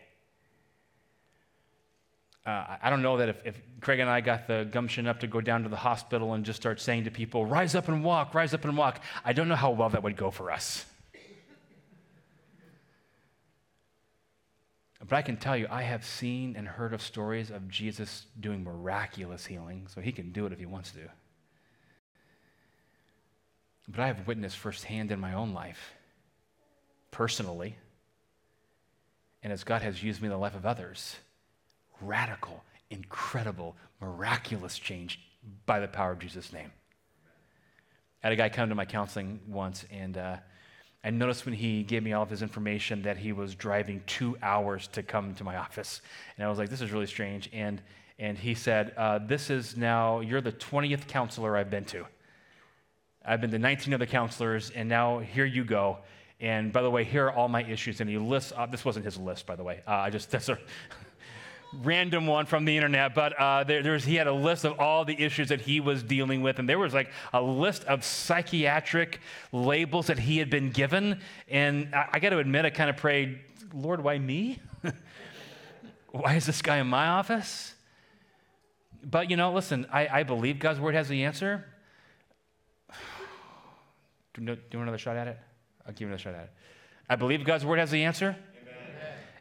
Uh, 2.45 2.77
I 2.83 2.91
don't 2.91 3.01
know 3.01 3.17
that 3.17 3.31
if, 3.31 3.47
if 3.47 3.63
Craig 3.81 4.01
and 4.01 4.11
I 4.11 4.21
got 4.21 4.47
the 4.47 4.69
gumption 4.71 5.07
up 5.07 5.21
to 5.21 5.27
go 5.27 5.41
down 5.41 5.63
to 5.63 5.71
the 5.71 5.77
hospital 5.77 6.35
and 6.35 6.45
just 6.45 6.61
start 6.61 6.79
saying 6.79 7.05
to 7.05 7.11
people, 7.11 7.47
rise 7.47 7.75
up 7.75 7.89
and 7.89 8.05
walk, 8.05 8.35
rise 8.35 8.53
up 8.53 8.67
and 8.67 8.77
walk, 8.77 9.01
I 9.25 9.33
don't 9.33 9.49
know 9.49 9.57
how 9.57 9.71
well 9.71 9.89
that 9.89 10.03
would 10.03 10.17
go 10.19 10.31
for 10.31 10.51
us. 10.51 10.85
But 15.07 15.17
I 15.17 15.23
can 15.23 15.39
tell 15.39 15.57
you, 15.57 15.67
I 15.71 15.83
have 15.83 16.05
seen 16.05 16.57
and 16.57 16.67
heard 16.67 16.93
of 16.93 17.01
stories 17.01 17.51
of 17.51 17.69
Jesus 17.69 18.27
doing 18.41 18.65
miraculous 18.65 19.47
healing, 19.47 19.87
so 19.89 20.01
he 20.01 20.13
can 20.13 20.33
do 20.33 20.45
it 20.47 20.53
if 20.53 20.59
he 20.59 20.67
wants 20.67 20.93
to. 20.93 21.01
But 23.89 24.01
I 24.01 24.07
have 24.07 24.27
witnessed 24.27 24.57
firsthand 24.57 25.13
in 25.13 25.21
my 25.21 25.35
own 25.35 25.53
life, 25.53 25.95
personally, 27.11 27.77
and 29.43 29.53
as 29.53 29.63
God 29.63 29.83
has 29.83 30.03
used 30.03 30.23
me 30.23 30.27
in 30.27 30.33
the 30.33 30.39
life 30.39 30.55
of 30.55 30.65
others, 30.65 31.17
radical, 32.01 32.65
incredible, 32.91 33.77
miraculous 34.01 34.79
change 34.79 35.21
by 35.67 35.81
the 35.81 35.89
power 35.89 36.13
of 36.13 36.19
Jesus' 36.19 36.53
name. 36.53 36.73
I 38.23 38.29
had 38.29 38.33
a 38.33 38.37
guy 38.37 38.49
come 38.49 38.71
to 38.71 38.75
my 38.75 38.87
counseling 38.87 39.39
once, 39.47 39.85
and 39.91 40.17
uh, 40.17 40.37
I 41.05 41.11
noticed 41.11 41.45
when 41.45 41.55
he 41.55 41.83
gave 41.83 42.03
me 42.03 42.15
all 42.15 42.23
of 42.23 42.31
his 42.31 42.41
information 42.41 43.03
that 43.03 43.19
he 43.19 43.33
was 43.33 43.55
driving 43.55 44.03
two 44.07 44.39
hours 44.43 44.87
to 44.89 45.03
come 45.03 45.35
to 45.35 45.45
my 45.45 45.57
office. 45.57 46.01
And 46.37 46.47
I 46.47 46.49
was 46.49 46.59
like, 46.59 46.71
this 46.71 46.81
is 46.81 46.91
really 46.91 47.07
strange. 47.07 47.51
And, 47.53 47.83
and 48.19 48.39
he 48.39 48.55
said, 48.55 48.95
uh, 48.97 49.19
This 49.19 49.51
is 49.51 49.77
now, 49.77 50.21
you're 50.21 50.41
the 50.41 50.53
20th 50.53 51.07
counselor 51.07 51.59
I've 51.59 51.69
been 51.69 51.85
to. 51.87 52.07
I've 53.25 53.41
been 53.41 53.51
to 53.53 53.59
19 53.59 53.95
other 53.95 54.07
counselors, 54.07 54.71
and 54.71 54.89
now 54.89 55.19
here 55.19 55.45
you 55.47 55.65
go. 55.65 55.99
And 56.41 56.73
by 56.73 56.83
the 56.83 56.91
way, 56.91 57.05
here 57.05 57.27
are 57.27 57.33
all 57.33 57.49
my 57.49 57.63
issues. 57.63 58.01
And 58.01 58.11
he 58.11 58.19
lists, 58.19 58.53
uh, 58.55 58.67
this 58.67 58.85
wasn't 58.85 59.05
his 59.05 59.17
list, 59.17 59.47
by 59.47 59.57
the 59.57 59.63
way. 59.63 59.83
Uh, 59.87 59.93
I 59.93 60.11
just, 60.11 60.31
that's 60.33 60.49
a, 60.49 60.59
random 61.83 62.27
one 62.27 62.47
from 62.47 62.65
the 62.65 62.77
internet, 62.77 63.15
but 63.15 63.33
uh, 63.39 63.65
there, 63.65 63.83
there's, 63.83 64.05
he 64.05 64.15
had 64.15 64.27
a 64.27 64.33
list 64.33 64.65
of 64.65 64.79
all 64.79 65.05
the 65.05 65.21
issues 65.21 65.49
that 65.49 65.61
he 65.61 65.81
was 65.81 66.03
dealing 66.03 66.43
with, 66.43 66.59
and 66.59 66.69
there 66.69 66.79
was 66.79 66.95
like 66.95 67.11
a 67.33 67.41
list 67.41 67.85
of 67.85 68.05
psychiatric 68.05 69.21
labels 69.53 70.07
that 70.07 70.19
he 70.19 70.39
had 70.39 70.51
been 70.51 70.71
given. 70.71 71.21
And 71.49 71.95
I, 71.95 72.11
I 72.13 72.19
got 72.19 72.31
to 72.31 72.39
admit, 72.39 72.65
I 72.65 72.71
kind 72.71 72.91
of 72.91 72.97
prayed, 72.97 73.41
Lord, 73.73 74.03
why 74.03 74.19
me? 74.19 74.61
why 76.11 76.35
is 76.35 76.47
this 76.47 76.63
guy 76.63 76.79
in 76.79 76.87
my 76.87 77.09
office? 77.09 77.75
But 79.03 79.31
you 79.31 79.37
know, 79.37 79.53
listen, 79.53 79.87
I, 79.93 80.09
I 80.09 80.23
believe 80.23 80.59
God's 80.59 80.81
word 80.81 80.95
has 80.95 81.09
the 81.09 81.25
answer. 81.25 81.65
Do 84.35 84.43
you, 84.43 84.49
want 84.49 84.61
another 84.73 84.99
shot 84.99 85.17
at 85.17 85.29
it? 85.29 85.39
I'll 85.87 85.93
give 85.93 86.03
you 86.03 86.07
another 86.09 86.23
shot 86.23 86.35
at 86.35 86.45
it. 86.45 86.51
I 87.09 87.17
believe 87.17 87.45
God's 87.45 87.65
word 87.65 87.79
has 87.79 87.91
the 87.91 88.05
answer. 88.05 88.37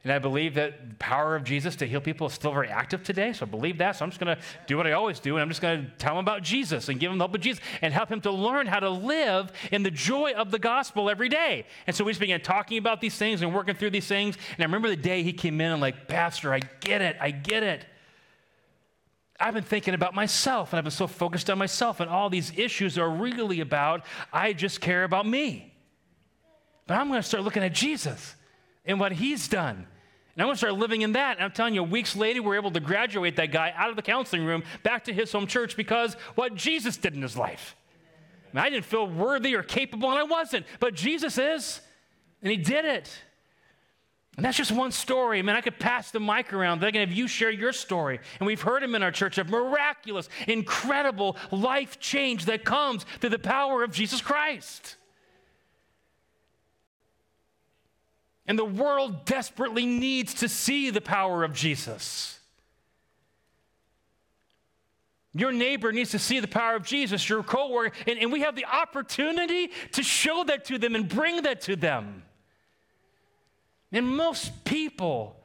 And 0.03 0.11
I 0.11 0.19
believe 0.19 0.55
that 0.55 0.89
the 0.89 0.95
power 0.95 1.33
of 1.33 1.45
Jesus 1.45 1.77
to 1.77 1.87
heal 1.87 2.01
people 2.01 2.27
is 2.27 2.33
still 2.33 2.51
very 2.51 2.67
active 2.67 3.03
today. 3.03 3.31
So 3.31 3.45
I 3.45 3.49
believe 3.49 3.77
that. 3.77 3.95
So 3.95 4.03
I'm 4.03 4.11
just 4.11 4.19
going 4.19 4.35
to 4.35 4.41
do 4.67 4.75
what 4.75 4.85
I 4.85 4.91
always 4.91 5.21
do. 5.21 5.35
And 5.35 5.41
I'm 5.41 5.47
just 5.47 5.61
going 5.61 5.85
to 5.85 5.91
tell 5.97 6.15
them 6.15 6.19
about 6.19 6.43
Jesus 6.43 6.89
and 6.89 6.99
give 6.99 7.09
them 7.09 7.17
the 7.17 7.23
hope 7.23 7.35
of 7.35 7.39
Jesus 7.39 7.63
and 7.81 7.93
help 7.93 8.09
him 8.09 8.19
to 8.21 8.31
learn 8.31 8.67
how 8.67 8.81
to 8.81 8.89
live 8.89 9.53
in 9.71 9.81
the 9.81 9.91
joy 9.91 10.33
of 10.33 10.51
the 10.51 10.59
gospel 10.59 11.09
every 11.09 11.29
day. 11.29 11.65
And 11.87 11.95
so 11.95 12.03
we 12.03 12.11
just 12.11 12.19
began 12.19 12.41
talking 12.41 12.77
about 12.77 12.99
these 12.99 13.15
things 13.15 13.41
and 13.41 13.55
working 13.55 13.75
through 13.75 13.91
these 13.91 14.07
things. 14.07 14.37
And 14.57 14.59
I 14.59 14.65
remember 14.65 14.89
the 14.89 14.97
day 14.97 15.23
he 15.23 15.31
came 15.31 15.61
in 15.61 15.71
and, 15.71 15.79
like, 15.79 16.09
Pastor, 16.09 16.53
I 16.53 16.59
get 16.81 17.01
it. 17.01 17.15
I 17.21 17.31
get 17.31 17.63
it. 17.63 17.85
I've 19.43 19.53
been 19.53 19.63
thinking 19.63 19.93
about 19.93 20.15
myself 20.15 20.71
and 20.71 20.77
I've 20.77 20.83
been 20.83 20.91
so 20.91 21.07
focused 21.07 21.49
on 21.49 21.57
myself, 21.57 21.99
and 21.99 22.09
all 22.09 22.29
these 22.29 22.51
issues 22.57 22.97
are 22.97 23.09
really 23.09 23.59
about 23.59 24.05
I 24.31 24.53
just 24.53 24.81
care 24.81 25.03
about 25.03 25.27
me. 25.27 25.73
But 26.87 26.97
I'm 26.97 27.07
going 27.07 27.21
to 27.21 27.27
start 27.27 27.43
looking 27.43 27.63
at 27.63 27.73
Jesus 27.73 28.35
and 28.85 28.99
what 28.99 29.11
he's 29.11 29.47
done 29.47 29.87
and 30.35 30.41
I'm 30.41 30.47
going 30.47 30.55
to 30.55 30.57
start 30.57 30.73
living 30.73 31.03
in 31.03 31.11
that. 31.11 31.37
And 31.37 31.45
I'm 31.45 31.51
telling 31.51 31.75
you, 31.75 31.83
weeks 31.83 32.15
later, 32.15 32.41
we 32.41 32.55
are 32.55 32.59
able 32.59 32.71
to 32.71 32.79
graduate 32.79 33.35
that 33.35 33.51
guy 33.51 33.71
out 33.75 33.91
of 33.91 33.95
the 33.95 34.01
counseling 34.01 34.45
room 34.45 34.63
back 34.81 35.03
to 35.03 35.13
his 35.13 35.31
home 35.31 35.45
church 35.45 35.77
because 35.77 36.15
what 36.33 36.55
Jesus 36.55 36.97
did 36.97 37.13
in 37.13 37.21
his 37.21 37.37
life. 37.37 37.75
I, 38.51 38.55
mean, 38.55 38.65
I 38.65 38.69
didn't 38.71 38.85
feel 38.85 39.05
worthy 39.05 39.55
or 39.55 39.61
capable, 39.61 40.09
and 40.09 40.17
I 40.17 40.23
wasn't. 40.23 40.65
But 40.79 40.95
Jesus 40.95 41.37
is, 41.37 41.81
and 42.41 42.49
he 42.49 42.57
did 42.57 42.85
it. 42.85 43.15
And 44.35 44.43
that's 44.43 44.57
just 44.57 44.71
one 44.71 44.91
story. 44.91 45.37
I 45.37 45.41
mean, 45.43 45.55
I 45.55 45.61
could 45.61 45.79
pass 45.79 46.09
the 46.09 46.19
mic 46.19 46.53
around. 46.53 46.79
They 46.79 46.91
can 46.91 47.01
have 47.01 47.11
you 47.11 47.27
share 47.27 47.51
your 47.51 47.71
story. 47.71 48.19
And 48.39 48.47
we've 48.47 48.61
heard 48.61 48.81
him 48.81 48.95
in 48.95 49.03
our 49.03 49.11
church 49.11 49.37
of 49.37 49.49
miraculous, 49.49 50.27
incredible 50.47 51.37
life 51.51 51.99
change 51.99 52.45
that 52.45 52.65
comes 52.65 53.05
through 53.19 53.29
the 53.29 53.39
power 53.39 53.83
of 53.83 53.91
Jesus 53.91 54.21
Christ. 54.21 54.95
And 58.47 58.57
the 58.57 58.65
world 58.65 59.25
desperately 59.25 59.85
needs 59.85 60.33
to 60.35 60.49
see 60.49 60.89
the 60.89 60.99
power 60.99 61.43
of 61.43 61.53
Jesus. 61.53 62.39
Your 65.35 65.51
neighbor 65.51 65.91
needs 65.91 66.11
to 66.11 66.19
see 66.19 66.39
the 66.39 66.47
power 66.47 66.75
of 66.75 66.83
Jesus, 66.83 67.27
your 67.29 67.43
coworker, 67.43 67.95
and, 68.07 68.19
and 68.19 68.31
we 68.31 68.41
have 68.41 68.55
the 68.55 68.65
opportunity 68.65 69.71
to 69.93 70.03
show 70.03 70.43
that 70.45 70.65
to 70.65 70.77
them 70.77 70.95
and 70.95 71.07
bring 71.07 71.43
that 71.43 71.61
to 71.61 71.75
them. 71.75 72.23
And 73.93 74.07
most 74.07 74.65
people 74.65 75.39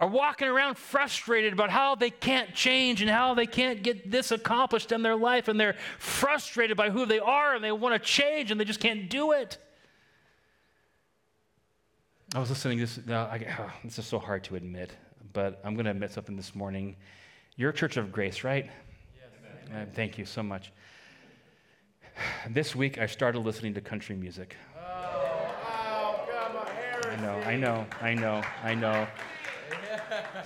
are 0.00 0.08
walking 0.08 0.48
around 0.48 0.78
frustrated 0.78 1.52
about 1.52 1.70
how 1.70 1.94
they 1.94 2.10
can't 2.10 2.54
change 2.54 3.02
and 3.02 3.10
how 3.10 3.34
they 3.34 3.46
can't 3.46 3.82
get 3.82 4.10
this 4.10 4.30
accomplished 4.30 4.90
in 4.90 5.02
their 5.02 5.16
life, 5.16 5.48
and 5.48 5.60
they're 5.60 5.76
frustrated 5.98 6.76
by 6.76 6.88
who 6.88 7.04
they 7.04 7.18
are 7.18 7.54
and 7.54 7.62
they 7.62 7.72
want 7.72 7.94
to 7.94 7.98
change 7.98 8.50
and 8.50 8.58
they 8.58 8.64
just 8.64 8.80
can't 8.80 9.10
do 9.10 9.32
it. 9.32 9.58
I 12.34 12.38
was 12.38 12.50
listening 12.50 12.78
to 12.78 12.86
this. 12.86 13.00
Uh, 13.08 13.28
I, 13.30 13.46
oh, 13.58 13.70
this 13.84 13.98
is 13.98 14.06
so 14.06 14.18
hard 14.18 14.44
to 14.44 14.56
admit, 14.56 14.92
but 15.32 15.60
I'm 15.64 15.74
going 15.74 15.86
to 15.86 15.90
admit 15.90 16.12
something 16.12 16.36
this 16.36 16.54
morning. 16.54 16.96
You're 17.56 17.70
a 17.70 17.74
church 17.74 17.96
of 17.96 18.12
grace, 18.12 18.44
right? 18.44 18.70
Yes. 19.14 19.74
Uh, 19.74 19.86
thank 19.94 20.16
you 20.18 20.24
so 20.24 20.42
much. 20.42 20.72
This 22.50 22.74
week, 22.74 22.98
I 22.98 23.06
started 23.06 23.40
listening 23.40 23.74
to 23.74 23.80
country 23.80 24.16
music. 24.16 24.56
I 27.18 27.20
know, 27.20 27.36
I 27.40 27.56
know, 27.56 27.86
I 28.00 28.14
know, 28.14 28.42
I 28.62 28.74
know. 28.74 29.06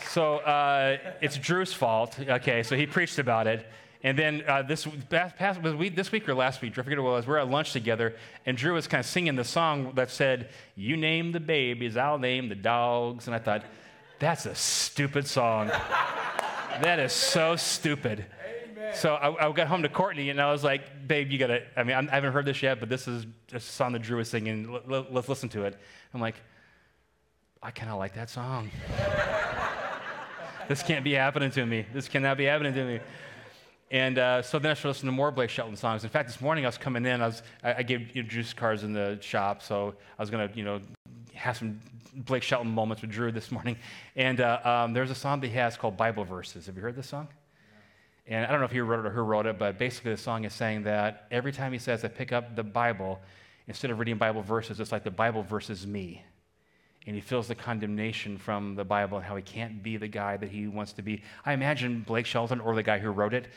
So 0.08 0.36
uh, 0.38 0.96
it's 1.20 1.36
Drew's 1.36 1.74
fault. 1.74 2.18
Okay, 2.18 2.62
so 2.62 2.76
he 2.76 2.86
preached 2.86 3.18
about 3.18 3.46
it. 3.46 3.66
And 4.02 4.18
then 4.18 4.42
uh, 4.48 4.62
this 4.62 4.88
past, 5.10 5.60
week, 5.60 5.94
this 5.94 6.10
week 6.10 6.26
or 6.26 6.34
last 6.34 6.62
week, 6.62 6.72
I 6.72 6.82
forget 6.82 6.98
what 6.98 7.10
it 7.10 7.12
was, 7.12 7.26
we 7.26 7.34
are 7.34 7.38
at 7.38 7.50
lunch 7.50 7.74
together, 7.74 8.16
and 8.46 8.56
Drew 8.56 8.72
was 8.72 8.88
kind 8.88 9.00
of 9.00 9.06
singing 9.06 9.36
the 9.36 9.44
song 9.44 9.92
that 9.96 10.10
said, 10.10 10.48
You 10.74 10.96
name 10.96 11.32
the 11.32 11.40
babies, 11.40 11.98
I'll 11.98 12.18
name 12.18 12.48
the 12.48 12.54
dogs. 12.54 13.26
And 13.26 13.34
I 13.34 13.38
thought, 13.38 13.64
that's 14.18 14.46
a 14.46 14.54
stupid 14.54 15.26
song. 15.26 15.68
that 15.68 16.98
is 16.98 17.12
so 17.12 17.54
stupid. 17.54 18.24
Amen. 18.72 18.94
So 18.94 19.14
I, 19.14 19.46
I, 19.46 19.52
got 19.52 19.66
home 19.66 19.82
to 19.82 19.90
Courtney, 19.90 20.30
and 20.30 20.40
I 20.40 20.50
was 20.50 20.64
like, 20.64 21.06
Babe, 21.06 21.30
you 21.30 21.38
got 21.38 21.48
to, 21.48 21.62
I 21.76 21.84
mean, 21.84 21.96
I 21.96 22.14
haven't 22.14 22.32
heard 22.32 22.46
this 22.46 22.62
yet, 22.62 22.80
but 22.80 22.88
this 22.88 23.06
is 23.06 23.26
a 23.52 23.60
song 23.60 23.92
that 23.92 24.02
Drew 24.02 24.16
was 24.16 24.30
singing. 24.30 24.80
Let's 24.88 25.28
listen 25.28 25.50
to 25.50 25.64
it. 25.64 25.78
I'm 26.14 26.20
like, 26.20 26.36
I 27.64 27.70
kind 27.70 27.92
of 27.92 27.98
like 27.98 28.14
that 28.14 28.28
song. 28.28 28.72
this 30.68 30.82
can't 30.82 31.04
be 31.04 31.12
happening 31.12 31.52
to 31.52 31.64
me. 31.64 31.86
This 31.92 32.08
cannot 32.08 32.36
be 32.36 32.44
happening 32.44 32.74
to 32.74 32.84
me. 32.84 33.00
And 33.88 34.18
uh, 34.18 34.42
so 34.42 34.58
then 34.58 34.72
I 34.72 34.74
started 34.74 34.88
listening 34.88 35.12
to 35.12 35.16
more 35.16 35.30
Blake 35.30 35.48
Shelton 35.48 35.76
songs. 35.76 36.02
In 36.02 36.10
fact, 36.10 36.28
this 36.28 36.40
morning 36.40 36.64
I 36.64 36.68
was 36.68 36.78
coming 36.78 37.06
in, 37.06 37.22
I, 37.22 37.26
was, 37.26 37.42
I, 37.62 37.74
I 37.74 37.82
gave 37.84 38.16
you 38.16 38.24
know, 38.24 38.28
juice 38.28 38.52
cards 38.52 38.82
in 38.82 38.92
the 38.92 39.16
shop, 39.20 39.62
so 39.62 39.94
I 40.18 40.22
was 40.22 40.28
going 40.28 40.48
to, 40.48 40.56
you 40.56 40.64
know, 40.64 40.80
have 41.34 41.56
some 41.56 41.78
Blake 42.16 42.42
Shelton 42.42 42.72
moments 42.72 43.00
with 43.00 43.12
Drew 43.12 43.30
this 43.30 43.52
morning. 43.52 43.76
And 44.16 44.40
uh, 44.40 44.58
um, 44.64 44.92
there's 44.92 45.12
a 45.12 45.14
song 45.14 45.40
that 45.42 45.46
he 45.48 45.54
has 45.54 45.76
called 45.76 45.96
Bible 45.96 46.24
Verses. 46.24 46.66
Have 46.66 46.74
you 46.74 46.82
heard 46.82 46.96
this 46.96 47.08
song? 47.08 47.28
And 48.26 48.44
I 48.44 48.50
don't 48.50 48.58
know 48.58 48.66
if 48.66 48.72
he 48.72 48.80
wrote 48.80 49.04
it 49.04 49.06
or 49.06 49.10
who 49.10 49.20
wrote 49.20 49.46
it, 49.46 49.56
but 49.56 49.78
basically 49.78 50.10
the 50.10 50.20
song 50.20 50.44
is 50.44 50.52
saying 50.52 50.82
that 50.84 51.28
every 51.30 51.52
time 51.52 51.72
he 51.72 51.78
says, 51.78 52.04
I 52.04 52.08
pick 52.08 52.32
up 52.32 52.56
the 52.56 52.64
Bible, 52.64 53.20
instead 53.68 53.92
of 53.92 54.00
reading 54.00 54.16
Bible 54.16 54.42
verses, 54.42 54.80
it's 54.80 54.90
like 54.90 55.04
the 55.04 55.12
Bible 55.12 55.44
versus 55.44 55.86
me 55.86 56.24
and 57.06 57.16
he 57.16 57.20
feels 57.20 57.48
the 57.48 57.54
condemnation 57.54 58.38
from 58.38 58.76
the 58.76 58.84
Bible 58.84 59.18
and 59.18 59.26
how 59.26 59.34
he 59.34 59.42
can't 59.42 59.82
be 59.82 59.96
the 59.96 60.08
guy 60.08 60.36
that 60.36 60.50
he 60.50 60.68
wants 60.68 60.92
to 60.94 61.02
be. 61.02 61.22
I 61.44 61.52
imagine 61.52 62.04
Blake 62.06 62.26
Shelton, 62.26 62.60
or 62.60 62.74
the 62.74 62.82
guy 62.82 62.98
who 62.98 63.10
wrote 63.10 63.34
it, 63.34 63.48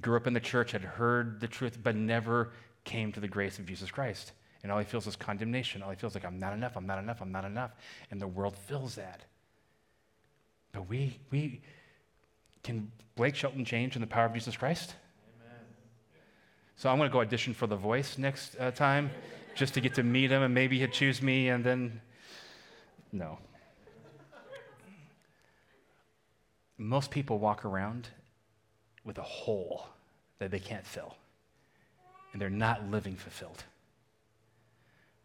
grew 0.00 0.16
up 0.16 0.26
in 0.26 0.32
the 0.32 0.40
church, 0.40 0.72
had 0.72 0.82
heard 0.82 1.40
the 1.40 1.48
truth, 1.48 1.78
but 1.82 1.94
never 1.94 2.52
came 2.84 3.12
to 3.12 3.20
the 3.20 3.28
grace 3.28 3.58
of 3.58 3.66
Jesus 3.66 3.90
Christ. 3.90 4.32
And 4.62 4.72
all 4.72 4.78
he 4.78 4.84
feels 4.84 5.06
is 5.06 5.16
condemnation. 5.16 5.82
All 5.82 5.90
he 5.90 5.96
feels 5.96 6.14
like, 6.14 6.24
I'm 6.24 6.38
not 6.38 6.54
enough, 6.54 6.76
I'm 6.76 6.86
not 6.86 6.98
enough, 6.98 7.20
I'm 7.20 7.30
not 7.30 7.44
enough. 7.44 7.72
And 8.10 8.20
the 8.20 8.26
world 8.26 8.56
fills 8.56 8.94
that. 8.94 9.20
But 10.72 10.88
we, 10.88 11.18
we, 11.30 11.60
can 12.62 12.90
Blake 13.14 13.36
Shelton 13.36 13.64
change 13.66 13.94
in 13.94 14.00
the 14.00 14.06
power 14.06 14.24
of 14.24 14.32
Jesus 14.32 14.56
Christ? 14.56 14.94
Amen. 15.42 15.60
So 16.76 16.88
I'm 16.88 16.96
going 16.96 17.10
to 17.10 17.12
go 17.12 17.20
audition 17.20 17.52
for 17.52 17.66
The 17.66 17.76
Voice 17.76 18.16
next 18.16 18.56
uh, 18.58 18.70
time 18.70 19.10
just 19.54 19.74
to 19.74 19.80
get 19.82 19.94
to 19.94 20.02
meet 20.02 20.32
him 20.32 20.42
and 20.42 20.54
maybe 20.54 20.78
he'd 20.78 20.92
choose 20.92 21.20
me 21.20 21.50
and 21.50 21.62
then 21.62 22.00
no. 23.14 23.38
Most 26.76 27.10
people 27.10 27.38
walk 27.38 27.64
around 27.64 28.08
with 29.04 29.16
a 29.18 29.22
hole 29.22 29.86
that 30.38 30.50
they 30.50 30.58
can't 30.58 30.84
fill. 30.84 31.14
and 32.34 32.42
they're 32.42 32.50
not 32.50 32.90
living 32.90 33.14
fulfilled. 33.14 33.62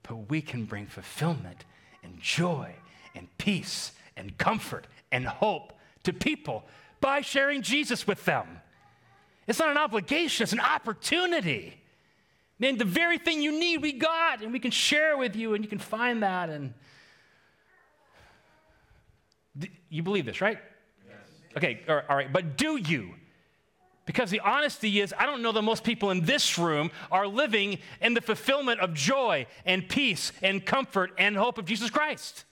But 0.04 0.30
we 0.30 0.42
can 0.42 0.66
bring 0.66 0.86
fulfillment 0.86 1.66
and 2.04 2.20
joy 2.22 2.76
and 3.16 3.28
peace 3.40 3.92
and 4.16 4.38
comfort 4.38 4.86
and 5.12 5.26
hope 5.26 5.74
to 6.04 6.14
people 6.14 6.66
by 7.02 7.22
sharing 7.22 7.64
Jesus 7.64 8.06
with 8.06 8.24
them. 8.26 8.62
It's 9.48 9.58
not 9.58 9.70
an 9.70 9.78
obligation, 9.78 10.44
it's 10.44 10.54
an 10.54 10.60
opportunity. 10.60 11.82
Man, 12.60 12.78
the 12.78 12.86
very 12.86 13.18
thing 13.18 13.42
you 13.42 13.60
need, 13.60 13.82
we 13.82 13.94
got, 13.94 14.42
and 14.44 14.54
we 14.54 14.60
can 14.60 14.70
share 14.70 15.18
with 15.18 15.36
you, 15.36 15.56
and 15.56 15.64
you 15.64 15.70
can 15.70 15.80
find 15.80 16.22
that. 16.22 16.50
And 16.50 16.76
you 19.90 20.04
believe 20.04 20.26
this, 20.26 20.42
right? 20.42 20.60
Yes. 21.08 21.18
Okay, 21.58 21.82
all 21.88 22.16
right, 22.16 22.32
but 22.32 22.58
do 22.58 22.78
you? 22.78 23.14
Because 24.06 24.32
the 24.32 24.40
honesty 24.40 25.02
is, 25.02 25.14
I 25.18 25.28
don't 25.28 25.44
know 25.44 25.52
that 25.52 25.62
most 25.62 25.84
people 25.84 26.10
in 26.10 26.26
this 26.26 26.58
room 26.58 26.90
are 27.12 27.28
living 27.28 27.78
in 28.02 28.16
the 28.16 28.22
fulfillment 28.22 28.80
of 28.80 28.96
joy 28.96 29.46
and 29.66 29.88
peace 29.88 30.32
and 30.42 30.66
comfort 30.66 31.12
and 31.20 31.38
hope 31.38 31.60
of 31.60 31.66
Jesus 31.66 31.92
Christ. 31.92 32.44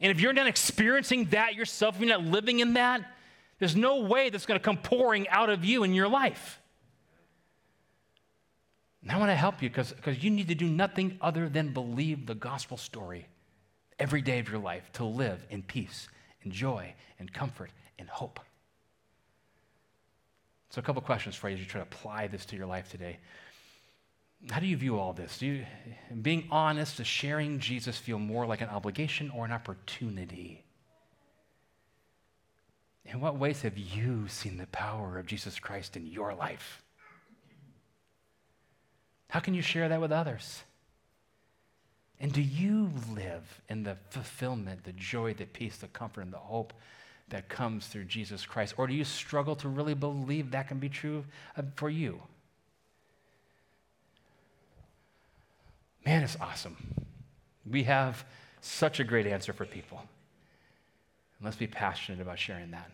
And 0.00 0.10
if 0.10 0.18
you're 0.18 0.32
not 0.32 0.46
experiencing 0.46 1.26
that 1.26 1.54
yourself, 1.56 1.96
if 1.96 2.00
you're 2.00 2.08
not 2.08 2.24
living 2.24 2.60
in 2.60 2.72
that, 2.72 3.02
there's 3.58 3.76
no 3.76 4.00
way 4.00 4.30
that's 4.30 4.46
going 4.46 4.58
to 4.58 4.64
come 4.64 4.78
pouring 4.78 5.28
out 5.28 5.50
of 5.50 5.64
you 5.64 5.82
in 5.82 5.92
your 5.92 6.08
life. 6.08 6.58
And 9.02 9.12
I 9.12 9.18
want 9.18 9.30
to 9.30 9.36
help 9.36 9.62
you 9.62 9.68
because 9.68 9.94
you 10.22 10.30
need 10.30 10.48
to 10.48 10.54
do 10.54 10.68
nothing 10.68 11.18
other 11.20 11.48
than 11.50 11.74
believe 11.74 12.26
the 12.26 12.34
gospel 12.34 12.76
story 12.76 13.26
every 13.98 14.22
day 14.22 14.38
of 14.38 14.48
your 14.48 14.58
life 14.60 14.90
to 14.94 15.04
live 15.04 15.44
in 15.50 15.62
peace 15.62 16.08
and 16.42 16.52
joy 16.52 16.94
and 17.18 17.32
comfort 17.32 17.70
and 17.98 18.08
hope. 18.08 18.40
So, 20.70 20.80
a 20.80 20.82
couple 20.82 21.00
questions 21.02 21.34
for 21.34 21.48
you 21.48 21.54
as 21.54 21.60
you 21.60 21.66
try 21.66 21.80
to 21.80 21.86
apply 21.86 22.26
this 22.26 22.44
to 22.46 22.56
your 22.56 22.66
life 22.66 22.90
today. 22.90 23.18
How 24.50 24.60
do 24.60 24.66
you 24.66 24.76
view 24.76 24.98
all 24.98 25.12
this? 25.12 25.38
Do 25.38 25.46
you, 25.46 25.66
being 26.22 26.46
honest, 26.50 26.98
does 26.98 27.06
sharing 27.06 27.58
Jesus 27.58 27.96
feel 27.96 28.18
more 28.18 28.46
like 28.46 28.60
an 28.60 28.68
obligation 28.68 29.30
or 29.30 29.44
an 29.44 29.50
opportunity? 29.52 30.64
In 33.04 33.20
what 33.20 33.38
ways 33.38 33.62
have 33.62 33.78
you 33.78 34.28
seen 34.28 34.58
the 34.58 34.66
power 34.66 35.18
of 35.18 35.26
Jesus 35.26 35.58
Christ 35.58 35.96
in 35.96 36.06
your 36.06 36.34
life? 36.34 36.82
How 39.30 39.40
can 39.40 39.54
you 39.54 39.62
share 39.62 39.88
that 39.88 40.00
with 40.00 40.12
others? 40.12 40.62
And 42.20 42.32
do 42.32 42.42
you 42.42 42.90
live 43.14 43.60
in 43.68 43.84
the 43.84 43.96
fulfillment, 44.10 44.84
the 44.84 44.92
joy, 44.92 45.34
the 45.34 45.46
peace, 45.46 45.76
the 45.76 45.86
comfort, 45.88 46.22
and 46.22 46.32
the 46.32 46.38
hope 46.38 46.72
that 47.28 47.48
comes 47.48 47.86
through 47.86 48.04
Jesus 48.04 48.44
Christ? 48.44 48.74
Or 48.76 48.86
do 48.86 48.94
you 48.94 49.04
struggle 49.04 49.54
to 49.56 49.68
really 49.68 49.94
believe 49.94 50.50
that 50.50 50.66
can 50.68 50.78
be 50.78 50.88
true 50.88 51.24
uh, 51.56 51.62
for 51.76 51.88
you? 51.88 52.20
Man, 56.04 56.22
it's 56.22 56.36
awesome. 56.40 56.76
We 57.70 57.84
have 57.84 58.24
such 58.60 58.98
a 58.98 59.04
great 59.04 59.26
answer 59.26 59.52
for 59.52 59.66
people. 59.66 59.98
And 59.98 61.44
let's 61.44 61.56
be 61.56 61.66
passionate 61.66 62.20
about 62.20 62.38
sharing 62.38 62.70
that. 62.72 62.90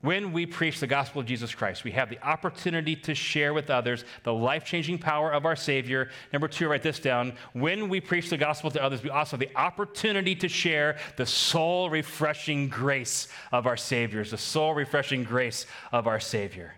When 0.00 0.32
we 0.32 0.46
preach 0.46 0.78
the 0.78 0.86
gospel 0.86 1.20
of 1.20 1.26
Jesus 1.26 1.52
Christ, 1.52 1.82
we 1.82 1.90
have 1.90 2.08
the 2.08 2.22
opportunity 2.22 2.94
to 2.94 3.16
share 3.16 3.52
with 3.52 3.68
others 3.68 4.04
the 4.22 4.32
life 4.32 4.64
changing 4.64 4.98
power 4.98 5.32
of 5.32 5.44
our 5.44 5.56
Savior. 5.56 6.10
Number 6.32 6.46
two, 6.46 6.68
write 6.68 6.84
this 6.84 7.00
down. 7.00 7.32
When 7.52 7.88
we 7.88 8.00
preach 8.00 8.30
the 8.30 8.36
gospel 8.36 8.70
to 8.70 8.82
others, 8.82 9.02
we 9.02 9.10
also 9.10 9.36
have 9.36 9.40
the 9.40 9.56
opportunity 9.56 10.36
to 10.36 10.48
share 10.48 10.98
the 11.16 11.26
soul 11.26 11.90
refreshing 11.90 12.68
grace 12.68 13.26
of 13.50 13.66
our 13.66 13.76
Savior, 13.76 14.22
the 14.22 14.38
soul 14.38 14.72
refreshing 14.72 15.24
grace 15.24 15.66
of 15.90 16.06
our 16.06 16.20
Savior. 16.20 16.74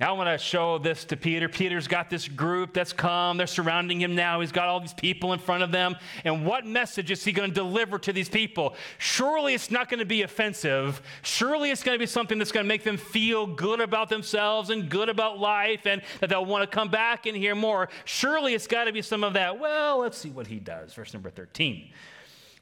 Now 0.00 0.12
I 0.12 0.18
want 0.18 0.28
to 0.28 0.44
show 0.44 0.78
this 0.78 1.04
to 1.04 1.16
Peter. 1.16 1.48
Peter's 1.48 1.86
got 1.86 2.10
this 2.10 2.26
group 2.26 2.74
that's 2.74 2.92
come. 2.92 3.36
They're 3.36 3.46
surrounding 3.46 4.00
him 4.00 4.16
now. 4.16 4.40
He's 4.40 4.50
got 4.50 4.66
all 4.66 4.80
these 4.80 4.92
people 4.92 5.32
in 5.32 5.38
front 5.38 5.62
of 5.62 5.70
them. 5.70 5.94
And 6.24 6.44
what 6.44 6.66
message 6.66 7.12
is 7.12 7.22
he 7.22 7.30
going 7.30 7.50
to 7.50 7.54
deliver 7.54 8.00
to 8.00 8.12
these 8.12 8.28
people? 8.28 8.74
Surely 8.98 9.54
it's 9.54 9.70
not 9.70 9.88
going 9.88 10.00
to 10.00 10.04
be 10.04 10.22
offensive. 10.22 11.00
Surely 11.22 11.70
it's 11.70 11.84
going 11.84 11.94
to 11.94 12.00
be 12.00 12.06
something 12.06 12.38
that's 12.38 12.50
going 12.50 12.64
to 12.64 12.68
make 12.68 12.82
them 12.82 12.96
feel 12.96 13.46
good 13.46 13.80
about 13.80 14.08
themselves 14.08 14.70
and 14.70 14.88
good 14.88 15.08
about 15.08 15.38
life 15.38 15.86
and 15.86 16.02
that 16.18 16.28
they'll 16.28 16.44
want 16.44 16.68
to 16.68 16.74
come 16.74 16.90
back 16.90 17.26
and 17.26 17.36
hear 17.36 17.54
more. 17.54 17.88
Surely 18.04 18.54
it's 18.54 18.66
got 18.66 18.84
to 18.84 18.92
be 18.92 19.00
some 19.00 19.22
of 19.22 19.34
that. 19.34 19.60
Well, 19.60 20.00
let's 20.00 20.18
see 20.18 20.30
what 20.30 20.48
he 20.48 20.58
does. 20.58 20.92
Verse 20.92 21.14
number 21.14 21.30
13 21.30 21.92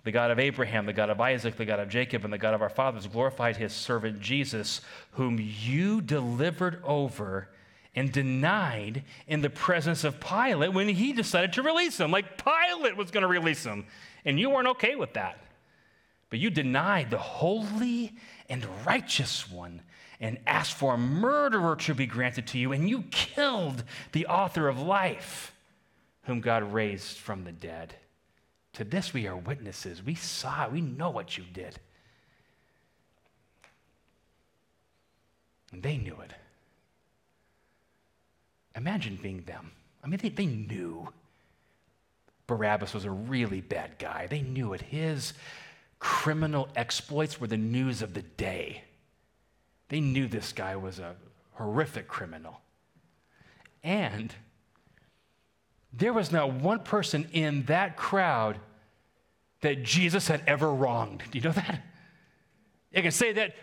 the 0.04 0.12
God 0.12 0.30
of 0.30 0.38
Abraham, 0.38 0.86
the 0.86 0.92
God 0.92 1.10
of 1.10 1.20
Isaac, 1.20 1.56
the 1.56 1.64
God 1.64 1.80
of 1.80 1.88
Jacob, 1.88 2.24
and 2.24 2.32
the 2.32 2.38
God 2.38 2.54
of 2.54 2.62
our 2.62 2.68
fathers 2.68 3.06
glorified 3.06 3.56
his 3.56 3.72
servant 3.72 4.20
Jesus, 4.20 4.80
whom 5.12 5.38
you 5.40 6.00
delivered 6.00 6.82
over 6.84 7.48
and 7.94 8.10
denied 8.10 9.04
in 9.28 9.42
the 9.42 9.50
presence 9.50 10.02
of 10.02 10.18
Pilate 10.18 10.72
when 10.72 10.88
he 10.88 11.12
decided 11.12 11.52
to 11.52 11.62
release 11.62 12.00
him. 12.00 12.10
Like 12.10 12.42
Pilate 12.42 12.96
was 12.96 13.10
going 13.10 13.22
to 13.22 13.28
release 13.28 13.64
him, 13.64 13.86
and 14.24 14.40
you 14.40 14.50
weren't 14.50 14.68
okay 14.68 14.96
with 14.96 15.12
that. 15.12 15.38
But 16.30 16.38
you 16.38 16.50
denied 16.50 17.10
the 17.10 17.18
holy 17.18 18.14
and 18.48 18.66
righteous 18.86 19.50
one 19.50 19.82
and 20.18 20.38
asked 20.46 20.74
for 20.74 20.94
a 20.94 20.98
murderer 20.98 21.76
to 21.76 21.94
be 21.94 22.06
granted 22.06 22.46
to 22.48 22.58
you, 22.58 22.72
and 22.72 22.88
you 22.88 23.02
killed 23.10 23.84
the 24.12 24.26
author 24.26 24.68
of 24.68 24.80
life, 24.80 25.52
whom 26.22 26.40
God 26.40 26.72
raised 26.72 27.18
from 27.18 27.44
the 27.44 27.52
dead. 27.52 27.94
To 28.74 28.84
this 28.84 29.12
we 29.12 29.26
are 29.26 29.36
witnesses. 29.36 30.02
We 30.02 30.14
saw. 30.14 30.68
We 30.68 30.80
know 30.80 31.10
what 31.10 31.36
you 31.36 31.44
did. 31.52 31.78
And 35.72 35.82
they 35.82 35.96
knew 35.96 36.16
it. 36.22 36.32
Imagine 38.74 39.18
being 39.22 39.42
them. 39.42 39.72
I 40.02 40.06
mean, 40.06 40.18
they, 40.22 40.30
they 40.30 40.46
knew 40.46 41.08
Barabbas 42.46 42.94
was 42.94 43.04
a 43.04 43.10
really 43.10 43.60
bad 43.60 43.98
guy. 43.98 44.26
They 44.26 44.40
knew 44.40 44.72
it. 44.72 44.80
His 44.80 45.34
criminal 45.98 46.68
exploits 46.74 47.40
were 47.40 47.46
the 47.46 47.56
news 47.56 48.02
of 48.02 48.14
the 48.14 48.22
day. 48.22 48.84
They 49.88 50.00
knew 50.00 50.26
this 50.26 50.52
guy 50.52 50.76
was 50.76 50.98
a 50.98 51.14
horrific 51.52 52.08
criminal. 52.08 52.60
And 53.84 54.34
there 55.92 56.12
was 56.12 56.32
not 56.32 56.52
one 56.52 56.80
person 56.80 57.28
in 57.32 57.64
that 57.64 57.96
crowd 57.96 58.58
that 59.60 59.82
Jesus 59.82 60.28
had 60.28 60.42
ever 60.46 60.72
wronged. 60.72 61.22
Do 61.30 61.38
you 61.38 61.44
know 61.44 61.52
that? 61.52 61.82
I 62.94 63.00
can 63.00 63.10
say 63.10 63.32
that 63.32 63.54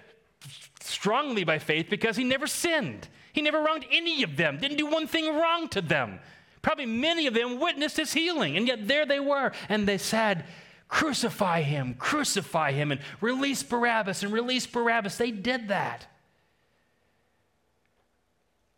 strongly 0.81 1.43
by 1.43 1.59
faith 1.59 1.87
because 1.89 2.15
he 2.15 2.23
never 2.23 2.47
sinned. 2.47 3.07
He 3.33 3.41
never 3.41 3.61
wronged 3.61 3.85
any 3.91 4.23
of 4.23 4.37
them, 4.37 4.57
didn't 4.57 4.77
do 4.77 4.87
one 4.87 5.07
thing 5.07 5.37
wrong 5.37 5.67
to 5.69 5.81
them. 5.81 6.19
Probably 6.61 6.85
many 6.85 7.27
of 7.27 7.33
them 7.33 7.59
witnessed 7.59 7.97
his 7.97 8.11
healing, 8.11 8.57
and 8.57 8.67
yet 8.67 8.87
there 8.87 9.05
they 9.05 9.19
were, 9.19 9.51
and 9.69 9.87
they 9.87 9.97
said, 9.97 10.45
Crucify 10.87 11.61
him, 11.61 11.93
crucify 11.93 12.71
him, 12.71 12.91
and 12.91 12.99
release 13.21 13.61
Barabbas, 13.61 14.23
and 14.23 14.33
release 14.33 14.65
Barabbas. 14.65 15.17
They 15.17 15.31
did 15.31 15.67
that. 15.67 16.07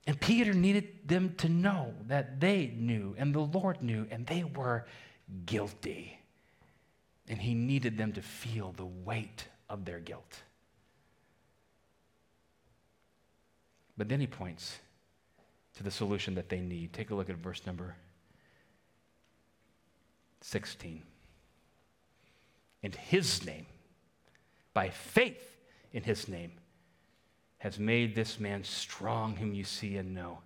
And 0.08 0.20
Peter 0.20 0.54
needed 0.54 1.08
them 1.08 1.36
to 1.38 1.50
know 1.50 1.94
that 2.08 2.40
they 2.40 2.74
knew 2.76 3.16
and 3.18 3.34
the 3.34 3.40
Lord 3.40 3.84
knew 3.84 4.08
and 4.10 4.26
they 4.26 4.44
were 4.44 4.86
guilty. 5.46 6.18
And 7.28 7.40
he 7.40 7.54
needed 7.54 7.98
them 7.98 8.12
to 8.14 8.22
feel 8.22 8.72
the 8.72 8.86
weight 8.86 9.48
of 9.70 9.86
their 9.86 10.00
guilt. 10.00 10.42
But 13.98 14.10
then 14.10 14.20
he 14.20 14.28
points 14.28 14.80
to 15.76 15.84
the 15.84 15.92
solution 15.92 16.36
that 16.36 16.50
they 16.50 16.60
need. 16.60 16.94
Take 16.94 17.12
a 17.12 17.16
look 17.16 17.30
at 17.30 17.38
verse 17.38 17.66
number 17.66 17.96
16. 20.42 21.04
In 22.82 22.92
his 22.92 23.46
name, 23.46 23.68
by 24.74 24.90
faith 24.90 25.58
in 25.94 26.04
his 26.04 26.28
name, 26.28 26.54
has 27.62 27.78
made 27.78 28.16
this 28.16 28.40
man 28.40 28.64
strong, 28.64 29.36
whom 29.36 29.54
you 29.54 29.64
see 29.64 29.98
and 29.98 30.16
know. 30.16 30.40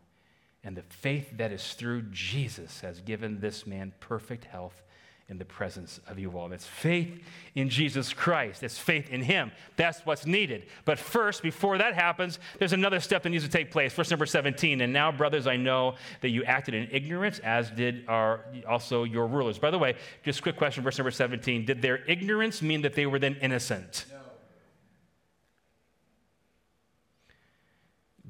And 0.66 0.76
the 0.76 0.82
faith 0.82 1.38
that 1.38 1.54
is 1.54 1.74
through 1.74 2.02
Jesus 2.12 2.82
has 2.82 3.00
given 3.00 3.40
this 3.40 3.66
man 3.66 3.94
perfect 4.02 4.44
health 4.44 4.84
in 5.30 5.38
the 5.38 5.46
presence 5.46 6.02
of 6.08 6.20
you 6.20 6.38
all. 6.38 6.52
It's 6.52 6.68
faith 6.68 7.24
in 7.56 7.70
Jesus 7.70 8.12
Christ. 8.12 8.64
It's 8.64 8.78
faith 8.78 9.10
in 9.10 9.22
Him. 9.22 9.54
That's 9.78 10.06
what's 10.06 10.26
needed. 10.26 10.66
But 10.84 11.00
first, 11.00 11.42
before 11.42 11.78
that 11.78 11.96
happens, 11.96 12.38
there's 12.60 12.74
another 12.74 13.00
step 13.00 13.24
that 13.24 13.30
needs 13.30 13.46
to 13.46 13.50
take 13.50 13.72
place. 13.72 13.94
Verse 13.94 14.10
number 14.10 14.26
17. 14.26 14.82
And 14.82 14.92
now, 14.92 15.10
brothers, 15.10 15.48
I 15.48 15.56
know 15.56 15.96
that 16.20 16.30
you 16.30 16.44
acted 16.44 16.74
in 16.74 16.90
ignorance, 16.92 17.40
as 17.40 17.72
did 17.72 18.04
our, 18.10 18.42
also 18.68 19.06
your 19.06 19.28
rulers. 19.28 19.58
By 19.58 19.72
the 19.72 19.80
way, 19.80 19.96
just 20.24 20.44
quick 20.44 20.58
question, 20.58 20.84
verse 20.84 20.98
number 20.98 21.12
17. 21.12 21.66
Did 21.66 21.82
their 21.82 22.04
ignorance 22.10 22.62
mean 22.62 22.82
that 22.82 22.94
they 22.94 23.06
were 23.06 23.20
then 23.20 23.38
innocent? 23.42 24.06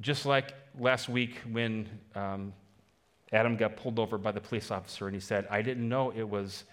Just 0.02 0.26
like 0.26 0.54
last 0.78 1.10
week 1.10 1.38
when 1.52 1.88
um, 2.16 2.54
Adam 3.32 3.56
got 3.56 3.78
pulled 3.78 4.00
over 4.00 4.18
by 4.18 4.32
the 4.32 4.42
police 4.42 4.72
officer 4.72 5.08
and 5.08 5.16
he 5.16 5.22
said, 5.22 5.48
I 5.50 5.62
didn't 5.62 5.88
know 5.88 6.12
it 6.12 6.28
was 6.28 6.66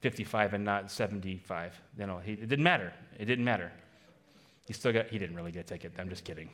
55 0.00 0.54
and 0.54 0.64
not 0.64 0.90
75. 0.90 1.80
You 1.98 2.06
know, 2.06 2.18
he, 2.18 2.32
it 2.32 2.48
didn't 2.48 2.62
matter. 2.62 2.92
It 3.18 3.24
didn't 3.24 3.44
matter. 3.44 3.72
He 4.66 4.72
still 4.72 4.92
got, 4.92 5.08
he 5.08 5.18
didn't 5.18 5.36
really 5.36 5.52
get 5.52 5.60
a 5.60 5.68
ticket. 5.68 5.92
I'm 5.98 6.08
just 6.08 6.24
kidding. 6.24 6.48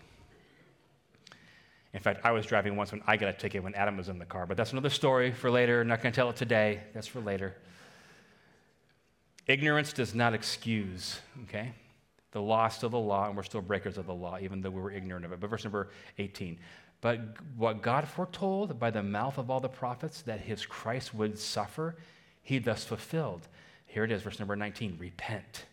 In 1.92 2.00
fact, 2.00 2.20
I 2.24 2.30
was 2.30 2.46
driving 2.46 2.76
once 2.76 2.92
when 2.92 3.02
I 3.06 3.16
got 3.16 3.28
a 3.28 3.32
ticket 3.32 3.62
when 3.62 3.74
Adam 3.74 3.96
was 3.96 4.08
in 4.08 4.18
the 4.18 4.24
car, 4.24 4.46
but 4.46 4.56
that's 4.56 4.72
another 4.72 4.90
story 4.90 5.32
for 5.32 5.50
later. 5.50 5.80
I'm 5.80 5.88
not 5.88 6.02
going 6.02 6.12
to 6.12 6.16
tell 6.16 6.30
it 6.30 6.36
today. 6.36 6.80
That's 6.94 7.08
for 7.08 7.20
later. 7.20 7.56
Ignorance 9.46 9.92
does 9.92 10.14
not 10.14 10.32
excuse, 10.32 11.18
okay? 11.44 11.72
The 12.32 12.40
law 12.40 12.66
is 12.66 12.74
still 12.74 12.88
the 12.88 12.98
law, 12.98 13.26
and 13.26 13.36
we're 13.36 13.42
still 13.42 13.60
breakers 13.60 13.98
of 13.98 14.06
the 14.06 14.14
law, 14.14 14.38
even 14.40 14.60
though 14.60 14.70
we 14.70 14.80
were 14.80 14.92
ignorant 14.92 15.24
of 15.24 15.32
it. 15.32 15.40
But 15.40 15.50
verse 15.50 15.64
number 15.64 15.90
18. 16.18 16.58
But 17.00 17.20
what 17.56 17.82
God 17.82 18.06
foretold 18.06 18.78
by 18.78 18.90
the 18.90 19.02
mouth 19.02 19.38
of 19.38 19.50
all 19.50 19.60
the 19.60 19.68
prophets 19.68 20.22
that 20.22 20.40
his 20.40 20.64
Christ 20.64 21.14
would 21.14 21.38
suffer, 21.38 21.96
he 22.42 22.58
thus 22.58 22.84
fulfilled. 22.84 23.48
Here 23.86 24.04
it 24.04 24.12
is, 24.12 24.22
verse 24.22 24.38
number 24.38 24.54
19. 24.54 24.96
Repent, 24.98 25.64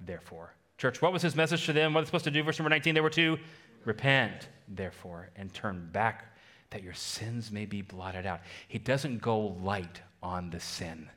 therefore. 0.00 0.54
Church, 0.78 1.02
what 1.02 1.12
was 1.12 1.22
his 1.22 1.34
message 1.34 1.66
to 1.66 1.72
them? 1.72 1.92
What 1.92 2.00
are 2.00 2.02
they 2.04 2.06
supposed 2.06 2.24
to 2.24 2.30
do? 2.30 2.42
Verse 2.42 2.58
number 2.58 2.70
19, 2.70 2.94
they 2.94 3.00
were 3.00 3.10
to 3.10 3.38
repent, 3.84 4.48
therefore, 4.68 5.28
and 5.36 5.52
turn 5.52 5.88
back 5.92 6.36
that 6.70 6.82
your 6.82 6.94
sins 6.94 7.50
may 7.50 7.66
be 7.66 7.82
blotted 7.82 8.26
out. 8.26 8.40
He 8.68 8.78
doesn't 8.78 9.20
go 9.20 9.38
light 9.62 10.00
on 10.22 10.50
the 10.50 10.60
sin. 10.60 11.10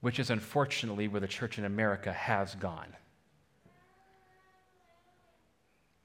Which 0.00 0.18
is 0.18 0.30
unfortunately 0.30 1.08
where 1.08 1.20
the 1.20 1.28
church 1.28 1.58
in 1.58 1.64
America 1.64 2.12
has 2.12 2.54
gone. 2.54 2.94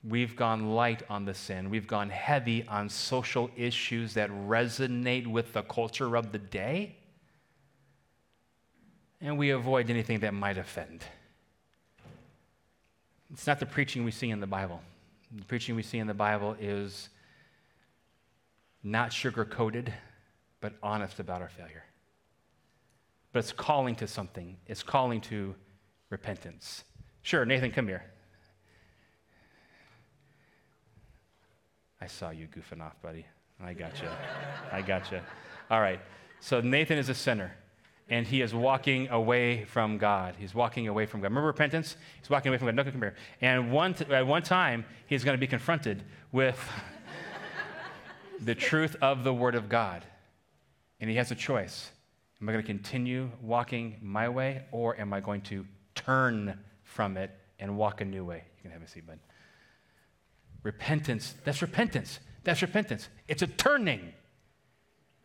We've 0.03 0.35
gone 0.35 0.73
light 0.73 1.03
on 1.09 1.25
the 1.25 1.33
sin. 1.33 1.69
We've 1.69 1.87
gone 1.87 2.09
heavy 2.09 2.65
on 2.67 2.89
social 2.89 3.49
issues 3.55 4.15
that 4.15 4.29
resonate 4.29 5.27
with 5.27 5.53
the 5.53 5.61
culture 5.61 6.15
of 6.15 6.31
the 6.31 6.39
day. 6.39 6.97
And 9.21 9.37
we 9.37 9.51
avoid 9.51 9.89
anything 9.89 10.19
that 10.19 10.33
might 10.33 10.57
offend. 10.57 11.05
It's 13.31 13.47
not 13.47 13.59
the 13.59 13.65
preaching 13.65 14.03
we 14.03 14.11
see 14.11 14.29
in 14.29 14.41
the 14.41 14.47
Bible. 14.47 14.81
The 15.31 15.45
preaching 15.45 15.75
we 15.75 15.83
see 15.83 15.99
in 15.99 16.07
the 16.07 16.13
Bible 16.13 16.57
is 16.59 17.09
not 18.83 19.13
sugar 19.13 19.45
coated, 19.45 19.93
but 20.59 20.73
honest 20.83 21.19
about 21.19 21.41
our 21.41 21.49
failure 21.49 21.83
but 23.33 23.39
it's 23.39 23.51
calling 23.51 23.95
to 23.95 24.07
something. 24.07 24.55
It's 24.67 24.83
calling 24.83 25.19
to 25.21 25.55
repentance. 26.09 26.83
Sure, 27.23 27.45
Nathan, 27.45 27.71
come 27.71 27.87
here. 27.87 28.05
I 31.99 32.07
saw 32.07 32.29
you 32.29 32.47
goofing 32.47 32.81
off, 32.81 33.01
buddy. 33.01 33.25
I 33.61 33.73
got 33.73 34.01
you. 34.01 34.09
I 34.71 34.81
got 34.81 35.11
you. 35.11 35.19
All 35.71 35.81
right. 35.81 35.99
So 36.41 36.61
Nathan 36.61 36.97
is 36.97 37.09
a 37.09 37.13
sinner, 37.13 37.55
and 38.09 38.27
he 38.27 38.41
is 38.41 38.53
walking 38.53 39.07
away 39.07 39.63
from 39.65 39.97
God. 39.97 40.35
He's 40.37 40.53
walking 40.53 40.87
away 40.87 41.05
from 41.05 41.21
God. 41.21 41.29
Remember 41.29 41.47
repentance? 41.47 41.95
He's 42.19 42.29
walking 42.29 42.49
away 42.49 42.57
from 42.57 42.67
God. 42.67 42.75
No, 42.75 42.83
come 42.83 43.01
here. 43.01 43.15
And 43.41 43.71
one 43.71 43.93
t- 43.93 44.05
at 44.13 44.27
one 44.27 44.43
time, 44.43 44.85
he's 45.07 45.23
going 45.23 45.35
to 45.35 45.39
be 45.39 45.47
confronted 45.47 46.03
with 46.31 46.59
the 48.41 48.53
truth 48.53 48.97
of 49.01 49.23
the 49.23 49.33
Word 49.33 49.55
of 49.55 49.69
God, 49.69 50.03
and 50.99 51.09
he 51.09 51.15
has 51.15 51.31
a 51.31 51.35
choice. 51.35 51.92
Am 52.43 52.49
I 52.49 52.51
going 52.51 52.65
to 52.65 52.67
continue 52.67 53.31
walking 53.41 53.95
my 54.01 54.27
way, 54.27 54.63
or 54.73 54.99
am 54.99 55.13
I 55.13 55.21
going 55.21 55.43
to 55.43 55.65
turn 55.95 56.59
from 56.83 57.15
it 57.15 57.31
and 57.57 57.77
walk 57.77 58.01
a 58.01 58.05
new 58.05 58.25
way? 58.25 58.43
You 58.57 58.63
can 58.63 58.71
have 58.71 58.81
a 58.81 58.87
seat, 58.89 59.07
bud. 59.07 59.17
Repentance, 60.61 61.35
that's 61.45 61.61
repentance. 61.61 62.19
That's 62.43 62.61
repentance. 62.61 63.07
It's 63.29 63.43
a 63.43 63.47
turning. 63.47 64.11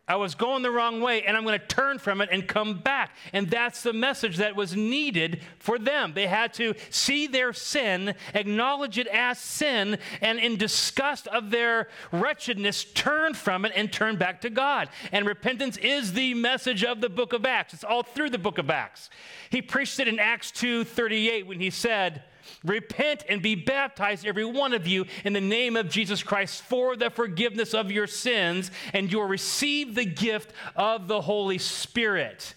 I 0.09 0.15
was 0.15 0.33
going 0.33 0.63
the 0.63 0.71
wrong 0.71 1.01
way 1.01 1.21
and 1.21 1.37
I'm 1.37 1.43
going 1.43 1.59
to 1.59 1.65
turn 1.67 1.99
from 1.99 2.19
it 2.19 2.29
and 2.31 2.47
come 2.47 2.79
back. 2.79 3.15
And 3.31 3.47
that's 3.47 3.83
the 3.83 3.93
message 3.93 4.37
that 4.37 4.55
was 4.55 4.75
needed 4.75 5.41
for 5.59 5.77
them. 5.77 6.13
They 6.15 6.25
had 6.25 6.51
to 6.55 6.73
see 6.89 7.27
their 7.27 7.53
sin, 7.53 8.15
acknowledge 8.33 8.97
it 8.97 9.05
as 9.07 9.37
sin, 9.37 9.99
and 10.19 10.39
in 10.39 10.57
disgust 10.57 11.27
of 11.27 11.51
their 11.51 11.89
wretchedness, 12.11 12.85
turn 12.85 13.35
from 13.35 13.65
it 13.65 13.71
and 13.75 13.93
turn 13.93 14.17
back 14.17 14.41
to 14.41 14.49
God. 14.49 14.89
And 15.11 15.27
repentance 15.27 15.77
is 15.77 16.13
the 16.13 16.33
message 16.33 16.83
of 16.83 17.01
the 17.01 17.09
book 17.09 17.31
of 17.31 17.45
Acts. 17.45 17.75
It's 17.75 17.83
all 17.83 18.01
through 18.01 18.31
the 18.31 18.39
book 18.39 18.57
of 18.57 18.71
Acts. 18.71 19.11
He 19.51 19.61
preached 19.61 19.99
it 19.99 20.07
in 20.07 20.17
Acts 20.17 20.51
2:38 20.51 21.45
when 21.45 21.59
he 21.59 21.69
said, 21.69 22.23
Repent 22.63 23.23
and 23.29 23.41
be 23.41 23.55
baptized, 23.55 24.25
every 24.25 24.45
one 24.45 24.73
of 24.73 24.87
you, 24.87 25.05
in 25.23 25.33
the 25.33 25.41
name 25.41 25.75
of 25.75 25.89
Jesus 25.89 26.23
Christ 26.23 26.61
for 26.63 26.95
the 26.95 27.09
forgiveness 27.09 27.73
of 27.73 27.91
your 27.91 28.07
sins, 28.07 28.71
and 28.93 29.11
you'll 29.11 29.25
receive 29.25 29.95
the 29.95 30.05
gift 30.05 30.53
of 30.75 31.07
the 31.07 31.21
Holy 31.21 31.57
Spirit. 31.57 32.55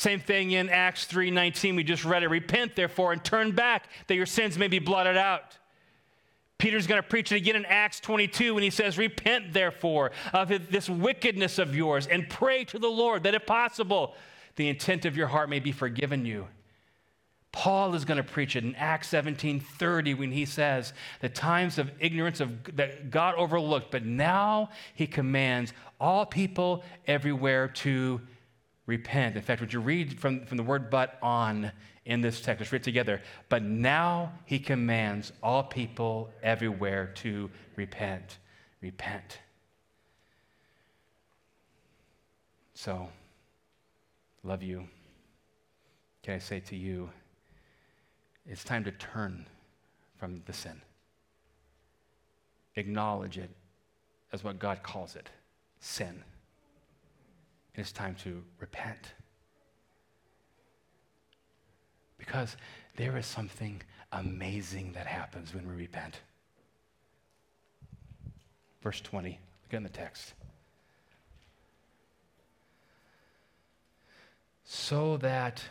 Same 0.00 0.20
thing 0.20 0.52
in 0.52 0.70
Acts 0.70 1.04
3:19 1.04 1.76
we 1.76 1.84
just 1.84 2.06
read 2.06 2.22
it 2.22 2.28
repent 2.28 2.74
therefore 2.74 3.12
and 3.12 3.22
turn 3.22 3.52
back 3.52 3.86
that 4.06 4.14
your 4.14 4.24
sins 4.24 4.56
may 4.56 4.66
be 4.66 4.78
blotted 4.78 5.18
out. 5.18 5.58
Peter's 6.56 6.86
going 6.86 7.02
to 7.02 7.06
preach 7.06 7.32
it 7.32 7.36
again 7.36 7.56
in 7.56 7.66
Acts 7.66 8.00
22 8.00 8.54
when 8.54 8.62
he 8.62 8.70
says 8.70 8.96
repent 8.96 9.52
therefore 9.52 10.12
of 10.32 10.48
this 10.70 10.88
wickedness 10.88 11.58
of 11.58 11.74
yours 11.74 12.06
and 12.06 12.30
pray 12.30 12.64
to 12.64 12.78
the 12.78 12.88
Lord 12.88 13.24
that 13.24 13.34
if 13.34 13.44
possible 13.44 14.14
the 14.56 14.68
intent 14.68 15.04
of 15.04 15.16
your 15.16 15.26
heart 15.26 15.48
may 15.50 15.60
be 15.60 15.72
forgiven 15.72 16.24
you. 16.24 16.46
Paul 17.52 17.94
is 17.94 18.04
going 18.04 18.16
to 18.16 18.22
preach 18.24 18.54
it 18.54 18.64
in 18.64 18.74
Acts 18.76 19.08
17:30 19.08 20.14
when 20.14 20.30
he 20.30 20.44
says, 20.44 20.92
"The 21.20 21.28
times 21.28 21.78
of 21.78 21.90
ignorance 21.98 22.40
of 22.40 22.76
that 22.76 23.10
God 23.10 23.34
overlooked, 23.34 23.90
but 23.90 24.04
now 24.04 24.70
he 24.94 25.06
commands 25.06 25.72
all 25.98 26.24
people 26.26 26.84
everywhere 27.06 27.68
to 27.68 28.20
repent." 28.86 29.34
In 29.36 29.42
fact, 29.42 29.60
would 29.60 29.72
you 29.72 29.80
read 29.80 30.20
from, 30.20 30.46
from 30.46 30.58
the 30.58 30.62
word 30.62 30.90
but 30.90 31.18
on 31.22 31.72
in 32.04 32.20
this 32.20 32.40
text? 32.40 32.60
Let's 32.60 32.72
read 32.72 32.82
it 32.82 32.84
together. 32.84 33.20
But 33.48 33.64
now 33.64 34.32
he 34.44 34.60
commands 34.60 35.32
all 35.42 35.64
people 35.64 36.32
everywhere 36.42 37.08
to 37.16 37.50
repent. 37.74 38.38
Repent. 38.80 39.40
So, 42.74 43.10
love 44.44 44.62
you. 44.62 44.88
Can 46.22 46.34
I 46.34 46.38
say 46.38 46.60
to 46.60 46.76
you, 46.76 47.10
it's 48.46 48.64
time 48.64 48.84
to 48.84 48.92
turn 48.92 49.46
from 50.18 50.42
the 50.46 50.52
sin. 50.52 50.80
Acknowledge 52.76 53.38
it 53.38 53.50
as 54.32 54.44
what 54.44 54.58
God 54.58 54.82
calls 54.82 55.16
it 55.16 55.28
sin. 55.80 56.22
It's 57.74 57.92
time 57.92 58.14
to 58.22 58.42
repent. 58.58 59.12
Because 62.18 62.56
there 62.96 63.16
is 63.16 63.26
something 63.26 63.82
amazing 64.12 64.92
that 64.92 65.06
happens 65.06 65.54
when 65.54 65.66
we 65.68 65.74
repent. 65.74 66.20
Verse 68.82 69.00
20, 69.00 69.30
look 69.30 69.74
in 69.74 69.82
the 69.82 69.88
text. 69.88 70.34
So 74.64 75.16
that 75.18 75.62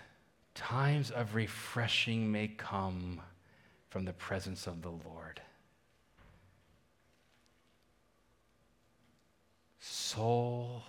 times 0.60 1.10
of 1.10 1.36
refreshing 1.36 2.30
may 2.30 2.50
come 2.50 3.22
from 3.88 4.04
the 4.04 4.12
presence 4.12 4.68
of 4.68 4.82
the 4.82 4.90
Lord. 4.90 5.42
Soul 9.80 10.84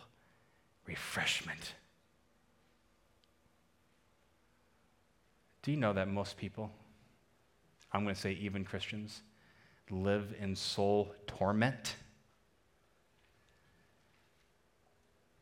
refreshment. 0.87 1.74
Do 5.62 5.70
you 5.70 5.76
know 5.76 5.92
that 5.92 6.09
most 6.09 6.37
people, 6.37 6.72
I'm 7.92 8.02
going 8.02 8.16
to 8.16 8.20
say 8.20 8.33
even 8.33 8.64
Christians, 8.64 9.22
live 9.88 10.35
in 10.40 10.56
soul 10.56 11.14
torment? 11.28 11.94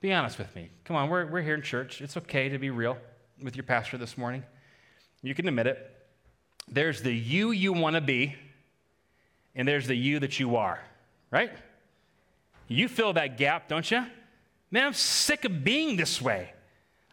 Be 0.00 0.12
honest 0.12 0.38
with 0.38 0.54
me. 0.54 0.68
Come 0.84 0.96
on, 0.96 1.08
we're, 1.08 1.24
we're 1.24 1.40
here 1.40 1.54
in 1.54 1.62
church. 1.62 2.02
It's 2.02 2.18
okay 2.18 2.50
to 2.50 2.58
be 2.58 2.68
real 2.68 2.98
with 3.42 3.56
your 3.56 3.64
pastor 3.64 3.98
this 3.98 4.16
morning. 4.18 4.44
You 5.22 5.34
can 5.34 5.48
admit 5.48 5.66
it. 5.66 5.94
There's 6.68 7.02
the 7.02 7.12
you 7.12 7.50
you 7.50 7.72
want 7.72 7.96
to 7.96 8.00
be, 8.00 8.34
and 9.54 9.66
there's 9.66 9.86
the 9.86 9.94
you 9.94 10.20
that 10.20 10.38
you 10.38 10.56
are, 10.56 10.80
right? 11.30 11.50
You 12.68 12.88
fill 12.88 13.14
that 13.14 13.38
gap, 13.38 13.68
don't 13.68 13.90
you? 13.90 14.04
Man, 14.70 14.84
I'm 14.84 14.92
sick 14.92 15.44
of 15.44 15.64
being 15.64 15.96
this 15.96 16.20
way. 16.20 16.52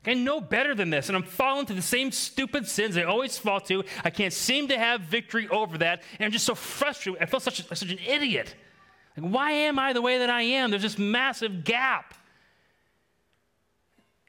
I 0.07 0.13
know 0.13 0.39
better 0.39 0.75
than 0.75 0.89
this, 0.89 1.09
and 1.09 1.15
I'm 1.15 1.23
falling 1.23 1.65
to 1.67 1.73
the 1.73 1.81
same 1.81 2.11
stupid 2.11 2.67
sins 2.67 2.95
I 2.97 3.03
always 3.03 3.37
fall 3.37 3.59
to. 3.61 3.83
I 4.03 4.11
can't 4.11 4.33
seem 4.33 4.67
to 4.67 4.77
have 4.77 5.01
victory 5.01 5.47
over 5.49 5.79
that, 5.79 6.03
and 6.19 6.25
I'm 6.25 6.31
just 6.31 6.45
so 6.45 6.53
frustrated. 6.53 7.23
I 7.23 7.25
feel 7.25 7.39
such, 7.39 7.59
a, 7.59 7.75
such 7.75 7.89
an 7.89 7.99
idiot. 8.05 8.53
Like, 9.17 9.31
why 9.31 9.51
am 9.51 9.79
I 9.79 9.93
the 9.93 10.01
way 10.01 10.19
that 10.19 10.29
I 10.29 10.41
am? 10.43 10.69
There's 10.69 10.83
this 10.83 10.99
massive 10.99 11.63
gap. 11.63 12.13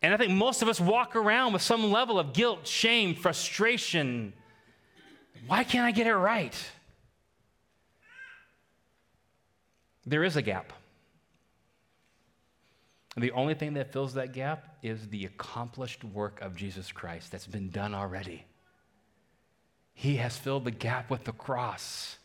And 0.07 0.15
I 0.15 0.19
think 0.19 0.31
most 0.31 0.63
of 0.63 0.69
us 0.69 0.79
walk 0.79 1.17
around 1.17 1.53
with 1.53 1.63
some 1.63 1.91
level 1.91 2.17
of 2.17 2.33
guilt, 2.33 2.65
shame, 2.65 3.17
frustration. 3.17 4.35
Why 5.49 5.65
can't 5.65 5.85
I 5.85 5.91
get 5.91 6.07
it 6.07 6.15
right? 6.15 6.55
There 10.07 10.23
is 10.23 10.37
a 10.37 10.43
gap. 10.43 10.73
And 13.17 13.25
the 13.25 13.33
only 13.33 13.55
thing 13.55 13.75
that 13.75 13.93
fills 13.93 14.15
that 14.15 14.33
gap 14.33 14.77
is 14.81 15.09
the 15.09 15.25
accomplished 15.25 16.05
work 16.05 16.41
of 16.41 16.55
Jesus 16.55 16.93
Christ 16.93 17.33
that's 17.33 17.49
been 17.49 17.71
done 17.71 17.93
already. 17.93 18.45
He 19.93 20.19
has 20.19 20.37
filled 20.37 20.67
the 20.67 20.71
gap 20.71 21.11
with 21.11 21.25
the 21.25 21.33
cross. 21.33 22.19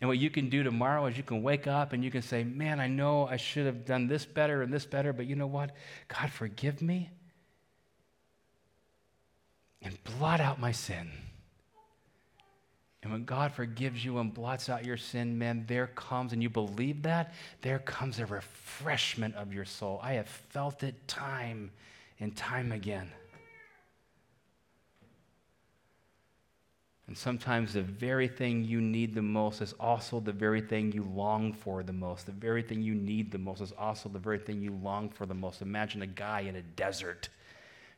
And 0.00 0.08
what 0.08 0.18
you 0.18 0.30
can 0.30 0.48
do 0.48 0.62
tomorrow 0.62 1.06
is 1.06 1.16
you 1.16 1.22
can 1.22 1.42
wake 1.42 1.66
up 1.66 1.92
and 1.92 2.02
you 2.02 2.10
can 2.10 2.22
say, 2.22 2.42
Man, 2.42 2.80
I 2.80 2.86
know 2.86 3.26
I 3.26 3.36
should 3.36 3.66
have 3.66 3.84
done 3.84 4.06
this 4.06 4.24
better 4.24 4.62
and 4.62 4.72
this 4.72 4.86
better, 4.86 5.12
but 5.12 5.26
you 5.26 5.36
know 5.36 5.46
what? 5.46 5.72
God, 6.08 6.30
forgive 6.30 6.80
me 6.80 7.10
and 9.82 10.02
blot 10.04 10.40
out 10.40 10.58
my 10.58 10.72
sin. 10.72 11.10
And 13.02 13.12
when 13.12 13.24
God 13.24 13.52
forgives 13.52 14.04
you 14.04 14.18
and 14.18 14.32
blots 14.32 14.68
out 14.68 14.84
your 14.84 14.98
sin, 14.98 15.38
man, 15.38 15.64
there 15.66 15.86
comes, 15.86 16.34
and 16.34 16.42
you 16.42 16.50
believe 16.50 17.02
that, 17.02 17.32
there 17.62 17.78
comes 17.78 18.18
a 18.18 18.26
refreshment 18.26 19.34
of 19.36 19.54
your 19.54 19.64
soul. 19.64 20.00
I 20.02 20.14
have 20.14 20.28
felt 20.28 20.82
it 20.82 21.08
time 21.08 21.70
and 22.18 22.36
time 22.36 22.72
again. 22.72 23.10
And 27.10 27.18
sometimes 27.18 27.72
the 27.72 27.82
very 27.82 28.28
thing 28.28 28.62
you 28.62 28.80
need 28.80 29.16
the 29.16 29.20
most 29.20 29.62
is 29.62 29.74
also 29.80 30.20
the 30.20 30.30
very 30.30 30.60
thing 30.60 30.92
you 30.92 31.02
long 31.02 31.52
for 31.52 31.82
the 31.82 31.92
most. 31.92 32.26
The 32.26 32.30
very 32.30 32.62
thing 32.62 32.82
you 32.82 32.94
need 32.94 33.32
the 33.32 33.38
most 33.38 33.60
is 33.60 33.72
also 33.76 34.08
the 34.08 34.20
very 34.20 34.38
thing 34.38 34.62
you 34.62 34.78
long 34.80 35.08
for 35.08 35.26
the 35.26 35.34
most. 35.34 35.60
Imagine 35.60 36.02
a 36.02 36.06
guy 36.06 36.42
in 36.42 36.54
a 36.54 36.62
desert 36.62 37.28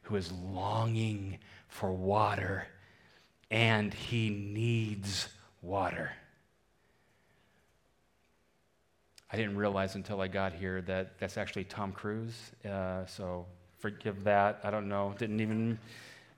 who 0.01 0.17
is 0.17 0.33
longing 0.33 1.37
for 1.69 1.93
water 1.93 2.67
and 3.51 3.93
he 3.93 4.31
needs 4.31 5.29
water. 5.61 6.13
I 9.31 9.37
didn't 9.37 9.59
realize 9.59 9.95
until 9.95 10.23
I 10.23 10.29
got 10.29 10.55
here 10.55 10.81
that 10.87 11.19
that's 11.19 11.37
actually 11.37 11.65
Tom 11.65 11.93
Cruise. 11.93 12.53
Uh, 12.65 13.05
so 13.05 13.45
forgive 13.79 14.25
that. 14.25 14.61
I 14.65 14.71
don't 14.71 14.89
know. 14.89 15.15
Didn't 15.19 15.41
even 15.41 15.79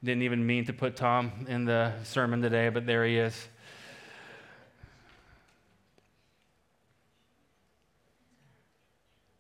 didn't 0.04 0.22
even 0.22 0.46
mean 0.46 0.66
to 0.66 0.72
put 0.72 0.96
Tom 0.96 1.32
in 1.48 1.64
the 1.64 1.92
sermon 2.04 2.42
today, 2.42 2.68
but 2.68 2.86
there 2.86 3.06
he 3.06 3.16
is. 3.16 3.48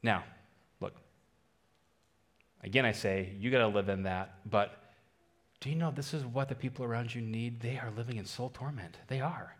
Now, 0.02 0.24
look. 0.80 0.94
Again, 2.62 2.86
I 2.86 2.92
say 2.92 3.34
you 3.38 3.50
got 3.50 3.58
to 3.58 3.68
live 3.68 3.90
in 3.90 4.04
that, 4.04 4.38
but 4.50 4.78
do 5.60 5.68
you 5.68 5.76
know 5.76 5.90
this 5.90 6.14
is 6.14 6.24
what 6.24 6.48
the 6.48 6.54
people 6.54 6.84
around 6.84 7.14
you 7.14 7.20
need? 7.20 7.60
They 7.60 7.78
are 7.78 7.90
living 7.94 8.16
in 8.16 8.24
soul 8.24 8.50
torment. 8.52 8.96
They 9.08 9.20
are. 9.20 9.54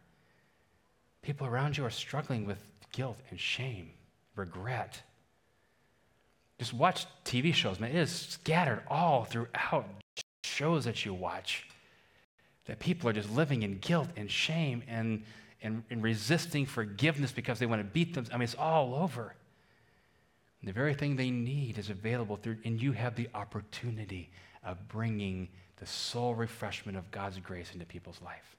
People 1.21 1.47
around 1.47 1.77
you 1.77 1.85
are 1.85 1.91
struggling 1.91 2.47
with 2.47 2.59
guilt 2.93 3.19
and 3.31 3.39
shame, 3.39 3.91
regret. 4.37 5.03
Just 6.59 6.73
watch 6.73 7.07
TV 7.27 7.53
shows, 7.53 7.79
man. 7.79 7.91
It 7.91 7.97
is 7.97 8.11
scattered 8.11 8.83
all 8.89 9.25
throughout 9.25 9.87
shows 10.55 10.85
that 10.85 11.05
you 11.05 11.13
watch 11.13 11.67
that 12.67 12.79
people 12.79 13.09
are 13.09 13.13
just 13.13 13.31
living 13.31 13.63
in 13.63 13.79
guilt 13.79 14.09
and 14.17 14.31
shame 14.31 14.83
and, 14.89 15.23
and, 15.63 15.83
and 15.91 16.03
resisting 16.03 16.65
forgiveness 16.65 17.33
because 17.33 17.59
they 17.59 17.67
want 17.67 17.81
to 17.81 17.85
beat 17.85 18.15
them. 18.15 18.27
I 18.33 18.37
mean, 18.37 18.45
it's 18.45 18.55
all 18.55 18.95
over. 18.95 19.35
And 20.61 20.69
the 20.69 20.73
very 20.73 20.95
thing 20.95 21.17
they 21.17 21.31
need 21.31 21.77
is 21.77 21.91
available 21.91 22.37
through, 22.37 22.59
and 22.65 22.81
you 22.81 22.93
have 22.93 23.17
the 23.17 23.29
opportunity 23.35 24.31
of 24.65 24.89
bringing 24.89 25.49
the 25.77 25.87
soul 25.87 26.35
refreshment 26.35 26.97
of 26.97 27.11
God's 27.11 27.39
grace 27.39 27.71
into 27.75 27.85
people's 27.85 28.21
life. 28.23 28.57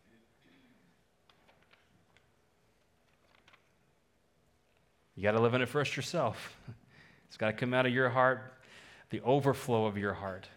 You 5.16 5.24
got 5.24 5.32
to 5.32 5.40
live 5.40 5.54
in 5.54 5.62
it 5.62 5.70
first 5.70 5.96
yourself. 5.96 6.58
It's 7.28 7.38
got 7.38 7.48
to 7.48 7.54
come 7.54 7.74
out 7.74 7.86
of 7.86 7.92
your 7.92 8.08
heart, 8.08 8.54
the 9.10 9.20
overflow 9.22 9.88
of 9.88 9.98
your 9.98 10.14
heart. 10.14 10.48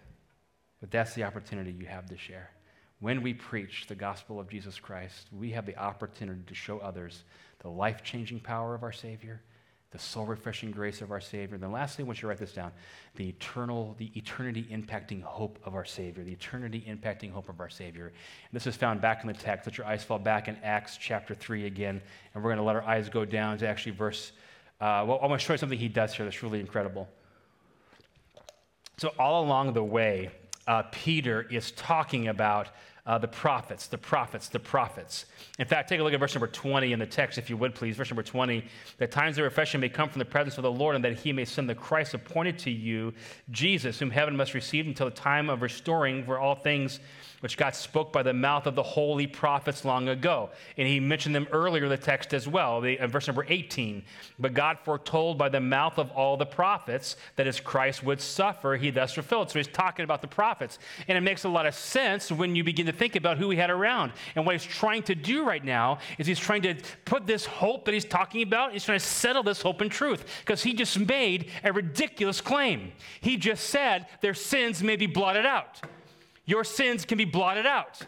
But 0.80 0.90
that's 0.90 1.14
the 1.14 1.24
opportunity 1.24 1.72
you 1.72 1.86
have 1.86 2.06
to 2.06 2.16
share. 2.16 2.50
When 3.00 3.22
we 3.22 3.34
preach 3.34 3.86
the 3.86 3.94
gospel 3.94 4.40
of 4.40 4.48
Jesus 4.48 4.78
Christ, 4.78 5.28
we 5.32 5.50
have 5.52 5.66
the 5.66 5.76
opportunity 5.76 6.42
to 6.46 6.54
show 6.54 6.78
others 6.78 7.24
the 7.60 7.68
life 7.68 8.02
changing 8.02 8.40
power 8.40 8.74
of 8.74 8.82
our 8.82 8.92
Savior, 8.92 9.40
the 9.90 9.98
soul 9.98 10.26
refreshing 10.26 10.70
grace 10.70 11.00
of 11.00 11.12
our 11.12 11.20
Savior. 11.20 11.54
And 11.54 11.62
then 11.62 11.72
lastly, 11.72 12.02
I 12.02 12.06
want 12.06 12.18
you 12.18 12.22
to 12.22 12.26
write 12.28 12.38
this 12.38 12.52
down 12.52 12.72
the 13.14 13.28
eternal, 13.28 13.94
the 13.98 14.10
eternity 14.16 14.66
impacting 14.70 15.22
hope 15.22 15.58
of 15.64 15.74
our 15.74 15.84
Savior, 15.84 16.24
the 16.24 16.32
eternity 16.32 16.84
impacting 16.88 17.30
hope 17.30 17.48
of 17.48 17.60
our 17.60 17.70
Savior. 17.70 18.06
And 18.06 18.14
this 18.52 18.66
is 18.66 18.76
found 18.76 19.00
back 19.00 19.22
in 19.22 19.28
the 19.28 19.34
text. 19.34 19.66
Let 19.66 19.78
your 19.78 19.86
eyes 19.86 20.02
fall 20.02 20.18
back 20.18 20.48
in 20.48 20.56
Acts 20.62 20.96
chapter 20.96 21.34
3 21.34 21.66
again. 21.66 22.02
And 22.34 22.42
we're 22.42 22.50
going 22.50 22.58
to 22.58 22.64
let 22.64 22.76
our 22.76 22.82
eyes 22.84 23.08
go 23.08 23.24
down 23.24 23.58
to 23.58 23.68
actually 23.68 23.92
verse. 23.92 24.32
Uh, 24.80 25.04
well, 25.06 25.18
I'm 25.22 25.28
going 25.28 25.38
to 25.38 25.44
show 25.44 25.54
you 25.54 25.58
something 25.58 25.78
he 25.78 25.88
does 25.88 26.14
here 26.14 26.24
that's 26.26 26.42
really 26.42 26.60
incredible. 26.60 27.08
So, 28.98 29.14
all 29.18 29.44
along 29.44 29.72
the 29.74 29.84
way, 29.84 30.30
uh, 30.68 30.82
Peter 30.92 31.42
is 31.50 31.72
talking 31.72 32.28
about 32.28 32.68
uh, 33.08 33.16
the 33.16 33.26
prophets, 33.26 33.86
the 33.86 33.96
prophets, 33.96 34.48
the 34.48 34.60
prophets. 34.60 35.24
In 35.58 35.66
fact, 35.66 35.88
take 35.88 35.98
a 35.98 36.02
look 36.02 36.12
at 36.12 36.20
verse 36.20 36.34
number 36.34 36.46
20 36.46 36.92
in 36.92 36.98
the 36.98 37.06
text, 37.06 37.38
if 37.38 37.48
you 37.48 37.56
would 37.56 37.74
please. 37.74 37.96
Verse 37.96 38.10
number 38.10 38.22
20 38.22 38.62
that 38.98 39.10
times 39.10 39.38
of 39.38 39.44
refreshing 39.44 39.80
may 39.80 39.88
come 39.88 40.10
from 40.10 40.18
the 40.18 40.26
presence 40.26 40.58
of 40.58 40.62
the 40.62 40.70
Lord, 40.70 40.94
and 40.94 41.02
that 41.02 41.18
he 41.18 41.32
may 41.32 41.46
send 41.46 41.70
the 41.70 41.74
Christ 41.74 42.12
appointed 42.12 42.58
to 42.60 42.70
you, 42.70 43.14
Jesus, 43.50 43.98
whom 43.98 44.10
heaven 44.10 44.36
must 44.36 44.52
receive 44.52 44.86
until 44.86 45.06
the 45.06 45.16
time 45.16 45.48
of 45.48 45.62
restoring 45.62 46.22
for 46.22 46.38
all 46.38 46.54
things 46.54 47.00
which 47.40 47.56
God 47.56 47.74
spoke 47.74 48.12
by 48.12 48.22
the 48.22 48.32
mouth 48.32 48.66
of 48.66 48.74
the 48.74 48.82
holy 48.82 49.26
prophets 49.26 49.84
long 49.84 50.08
ago. 50.08 50.50
And 50.76 50.88
he 50.88 51.00
mentioned 51.00 51.34
them 51.34 51.46
earlier 51.52 51.84
in 51.84 51.90
the 51.90 51.96
text 51.96 52.34
as 52.34 52.48
well, 52.48 52.80
the, 52.80 52.96
verse 53.06 53.26
number 53.26 53.46
18. 53.48 54.02
But 54.38 54.54
God 54.54 54.78
foretold 54.84 55.38
by 55.38 55.48
the 55.48 55.60
mouth 55.60 55.98
of 55.98 56.10
all 56.10 56.36
the 56.36 56.46
prophets 56.46 57.16
that 57.36 57.46
as 57.46 57.60
Christ 57.60 58.02
would 58.02 58.20
suffer, 58.20 58.76
he 58.76 58.90
thus 58.90 59.14
fulfilled. 59.14 59.50
So 59.50 59.58
he's 59.58 59.68
talking 59.68 60.04
about 60.04 60.20
the 60.20 60.28
prophets. 60.28 60.78
And 61.06 61.16
it 61.16 61.20
makes 61.20 61.44
a 61.44 61.48
lot 61.48 61.66
of 61.66 61.74
sense 61.74 62.32
when 62.32 62.56
you 62.56 62.64
begin 62.64 62.86
to 62.86 62.92
think 62.98 63.16
about 63.16 63.38
who 63.38 63.50
he 63.50 63.56
had 63.56 63.70
around. 63.70 64.12
And 64.34 64.44
what 64.44 64.54
he's 64.54 64.64
trying 64.64 65.02
to 65.04 65.14
do 65.14 65.44
right 65.44 65.64
now 65.64 65.98
is 66.18 66.26
he's 66.26 66.38
trying 66.38 66.62
to 66.62 66.74
put 67.04 67.26
this 67.26 67.46
hope 67.46 67.84
that 67.84 67.94
he's 67.94 68.04
talking 68.04 68.42
about, 68.42 68.72
he's 68.72 68.84
trying 68.84 68.98
to 68.98 69.04
settle 69.04 69.42
this 69.42 69.62
hope 69.62 69.80
in 69.80 69.88
truth 69.88 70.24
because 70.40 70.62
he 70.62 70.74
just 70.74 70.98
made 70.98 71.50
a 71.64 71.72
ridiculous 71.72 72.40
claim. 72.40 72.92
He 73.20 73.36
just 73.36 73.70
said 73.70 74.06
their 74.20 74.34
sins 74.34 74.82
may 74.82 74.96
be 74.96 75.06
blotted 75.06 75.46
out 75.46 75.80
your 76.48 76.64
sins 76.64 77.04
can 77.04 77.18
be 77.18 77.26
blotted 77.26 77.66
out. 77.66 78.00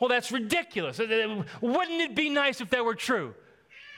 Well, 0.00 0.08
that's 0.08 0.32
ridiculous. 0.32 0.98
Uh, 0.98 1.04
uh, 1.04 1.44
wouldn't 1.60 2.00
it 2.00 2.16
be 2.16 2.30
nice 2.30 2.62
if 2.62 2.70
that 2.70 2.84
were 2.84 2.94
true? 2.94 3.34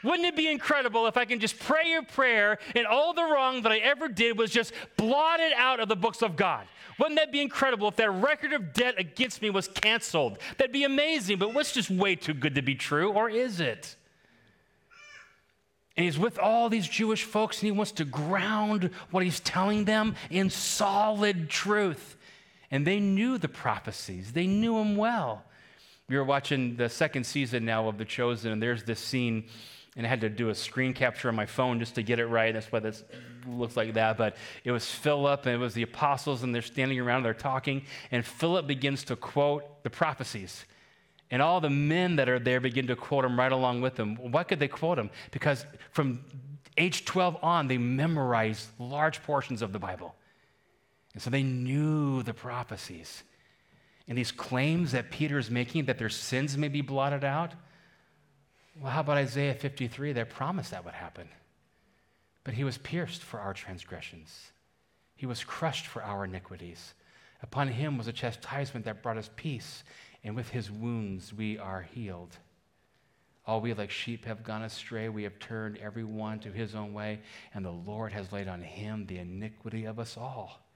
Wouldn't 0.02 0.26
it 0.26 0.36
be 0.36 0.50
incredible 0.50 1.06
if 1.06 1.16
I 1.16 1.24
can 1.24 1.38
just 1.38 1.58
pray 1.60 1.94
a 1.94 2.02
prayer 2.02 2.58
and 2.74 2.86
all 2.86 3.14
the 3.14 3.22
wrong 3.22 3.62
that 3.62 3.70
I 3.70 3.78
ever 3.78 4.08
did 4.08 4.36
was 4.36 4.50
just 4.50 4.72
blotted 4.96 5.52
out 5.56 5.78
of 5.78 5.88
the 5.88 5.94
books 5.94 6.22
of 6.22 6.34
God? 6.34 6.66
Wouldn't 6.98 7.18
that 7.18 7.32
be 7.32 7.40
incredible 7.40 7.88
if 7.88 7.96
that 7.96 8.10
record 8.10 8.52
of 8.52 8.72
debt 8.72 8.94
against 8.98 9.42
me 9.42 9.50
was 9.50 9.68
canceled? 9.68 10.38
That'd 10.58 10.72
be 10.72 10.84
amazing, 10.84 11.38
but 11.38 11.54
what's 11.54 11.72
just 11.72 11.90
way 11.90 12.16
too 12.16 12.34
good 12.34 12.54
to 12.54 12.62
be 12.62 12.74
true, 12.74 13.12
or 13.12 13.28
is 13.28 13.60
it? 13.60 13.96
And 15.96 16.04
he's 16.04 16.18
with 16.18 16.38
all 16.38 16.68
these 16.68 16.88
Jewish 16.88 17.22
folks 17.22 17.58
and 17.60 17.66
he 17.66 17.70
wants 17.70 17.92
to 17.92 18.04
ground 18.04 18.90
what 19.10 19.22
he's 19.22 19.40
telling 19.40 19.84
them 19.84 20.16
in 20.28 20.50
solid 20.50 21.48
truth. 21.48 22.16
And 22.70 22.84
they 22.84 22.98
knew 22.98 23.38
the 23.38 23.48
prophecies, 23.48 24.32
they 24.32 24.46
knew 24.46 24.78
him 24.78 24.96
well. 24.96 25.44
We 26.08 26.16
were 26.16 26.24
watching 26.24 26.76
the 26.76 26.88
second 26.88 27.24
season 27.24 27.64
now 27.64 27.88
of 27.88 27.96
The 27.96 28.04
Chosen, 28.04 28.52
and 28.52 28.62
there's 28.62 28.84
this 28.84 29.00
scene, 29.00 29.44
and 29.96 30.06
I 30.06 30.08
had 30.08 30.22
to 30.22 30.28
do 30.28 30.48
a 30.48 30.54
screen 30.54 30.92
capture 30.92 31.28
on 31.28 31.36
my 31.36 31.46
phone 31.46 31.78
just 31.78 31.94
to 31.94 32.02
get 32.02 32.18
it 32.18 32.26
right. 32.26 32.52
That's 32.52 32.70
why 32.72 32.80
this 32.80 33.04
looks 33.46 33.76
like 33.76 33.94
that. 33.94 34.16
But 34.16 34.36
it 34.64 34.72
was 34.72 34.90
Philip, 34.90 35.46
and 35.46 35.54
it 35.54 35.58
was 35.58 35.74
the 35.74 35.82
apostles, 35.82 36.42
and 36.42 36.54
they're 36.54 36.62
standing 36.62 36.98
around, 36.98 37.22
they're 37.22 37.34
talking, 37.34 37.82
and 38.10 38.24
Philip 38.24 38.66
begins 38.66 39.04
to 39.04 39.16
quote 39.16 39.82
the 39.84 39.90
prophecies. 39.90 40.64
And 41.30 41.40
all 41.40 41.60
the 41.60 41.70
men 41.70 42.16
that 42.16 42.28
are 42.28 42.38
there 42.38 42.60
begin 42.60 42.86
to 42.88 42.96
quote 42.96 43.22
them 43.22 43.38
right 43.38 43.52
along 43.52 43.80
with 43.80 43.94
them. 43.96 44.16
Why 44.16 44.44
could 44.44 44.60
they 44.60 44.68
quote 44.68 44.96
them? 44.96 45.10
Because 45.30 45.64
from 45.90 46.24
age 46.76 47.04
12 47.04 47.38
on, 47.42 47.68
they 47.68 47.78
memorized 47.78 48.68
large 48.78 49.22
portions 49.22 49.62
of 49.62 49.72
the 49.72 49.78
Bible. 49.78 50.14
And 51.12 51.22
so 51.22 51.30
they 51.30 51.42
knew 51.42 52.22
the 52.22 52.34
prophecies. 52.34 53.22
And 54.06 54.18
these 54.18 54.32
claims 54.32 54.92
that 54.92 55.10
Peter 55.10 55.38
is 55.38 55.50
making 55.50 55.86
that 55.86 55.98
their 55.98 56.08
sins 56.08 56.58
may 56.58 56.68
be 56.68 56.82
blotted 56.82 57.24
out, 57.24 57.52
well, 58.80 58.92
how 58.92 59.00
about 59.00 59.16
Isaiah 59.16 59.54
53 59.54 60.12
that 60.12 60.30
promised 60.30 60.70
that 60.72 60.84
would 60.84 60.94
happen? 60.94 61.28
But 62.42 62.54
he 62.54 62.64
was 62.64 62.78
pierced 62.78 63.22
for 63.22 63.40
our 63.40 63.54
transgressions, 63.54 64.52
he 65.16 65.26
was 65.26 65.44
crushed 65.44 65.86
for 65.86 66.02
our 66.02 66.24
iniquities. 66.24 66.94
Upon 67.42 67.68
him 67.68 67.98
was 67.98 68.08
a 68.08 68.12
chastisement 68.12 68.86
that 68.86 69.02
brought 69.02 69.18
us 69.18 69.28
peace, 69.36 69.84
and 70.22 70.34
with 70.34 70.48
his 70.48 70.70
wounds 70.70 71.32
we 71.32 71.58
are 71.58 71.82
healed. 71.82 72.38
All 73.46 73.60
we 73.60 73.74
like 73.74 73.90
sheep 73.90 74.24
have 74.24 74.42
gone 74.42 74.62
astray. 74.62 75.10
We 75.10 75.24
have 75.24 75.38
turned 75.38 75.76
every 75.76 76.04
one 76.04 76.40
to 76.40 76.50
his 76.50 76.74
own 76.74 76.94
way, 76.94 77.20
and 77.52 77.62
the 77.62 77.70
Lord 77.70 78.12
has 78.12 78.32
laid 78.32 78.48
on 78.48 78.62
him 78.62 79.04
the 79.04 79.18
iniquity 79.18 79.84
of 79.84 79.98
us 79.98 80.16
all. 80.16 80.66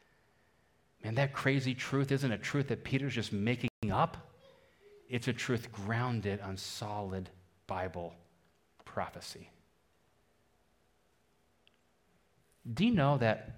Man, 1.03 1.15
that 1.15 1.33
crazy 1.33 1.75
truth 1.75 2.13
isn't 2.13 2.31
a 2.31 2.37
truth 2.37 2.69
that 2.69 2.85
Peter's 2.85 3.15
just 3.15 3.33
making 3.33 3.71
up. 3.91 4.19
It's 5.09 5.29
a 5.29 5.33
truth 5.33 5.73
grounded 5.73 6.41
on 6.41 6.59
solid 6.59 7.31
Bible 7.69 8.15
prophecy. 8.85 9.49
Do 12.75 12.85
you 12.85 12.91
know 12.91 13.19
that 13.19 13.55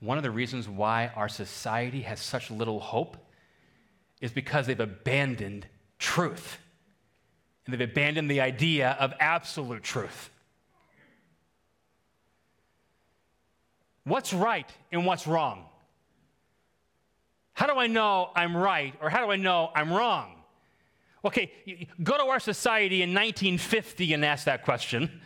one 0.00 0.18
of 0.18 0.24
the 0.24 0.30
reasons 0.30 0.68
why 0.68 1.12
our 1.14 1.28
society 1.28 2.02
has 2.02 2.20
such 2.20 2.50
little 2.50 2.80
hope 2.80 3.16
is 4.20 4.32
because 4.32 4.66
they've 4.66 4.78
abandoned 4.78 5.66
truth. 5.98 6.58
And 7.64 7.72
they've 7.72 7.88
abandoned 7.88 8.30
the 8.30 8.40
idea 8.40 8.96
of 9.00 9.12
absolute 9.18 9.82
truth. 9.82 10.30
What's 14.04 14.32
right 14.32 14.70
and 14.92 15.04
what's 15.04 15.26
wrong? 15.26 15.64
How 17.54 17.66
do 17.66 17.78
I 17.78 17.88
know 17.88 18.30
I'm 18.36 18.56
right 18.56 18.94
or 19.00 19.10
how 19.10 19.24
do 19.24 19.32
I 19.32 19.36
know 19.36 19.70
I'm 19.74 19.92
wrong? 19.92 20.35
Okay, 21.26 21.88
go 22.04 22.16
to 22.16 22.22
our 22.24 22.38
society 22.38 23.02
in 23.02 23.10
1950 23.10 24.12
and 24.14 24.24
ask 24.24 24.44
that 24.44 24.64
question. 24.64 25.20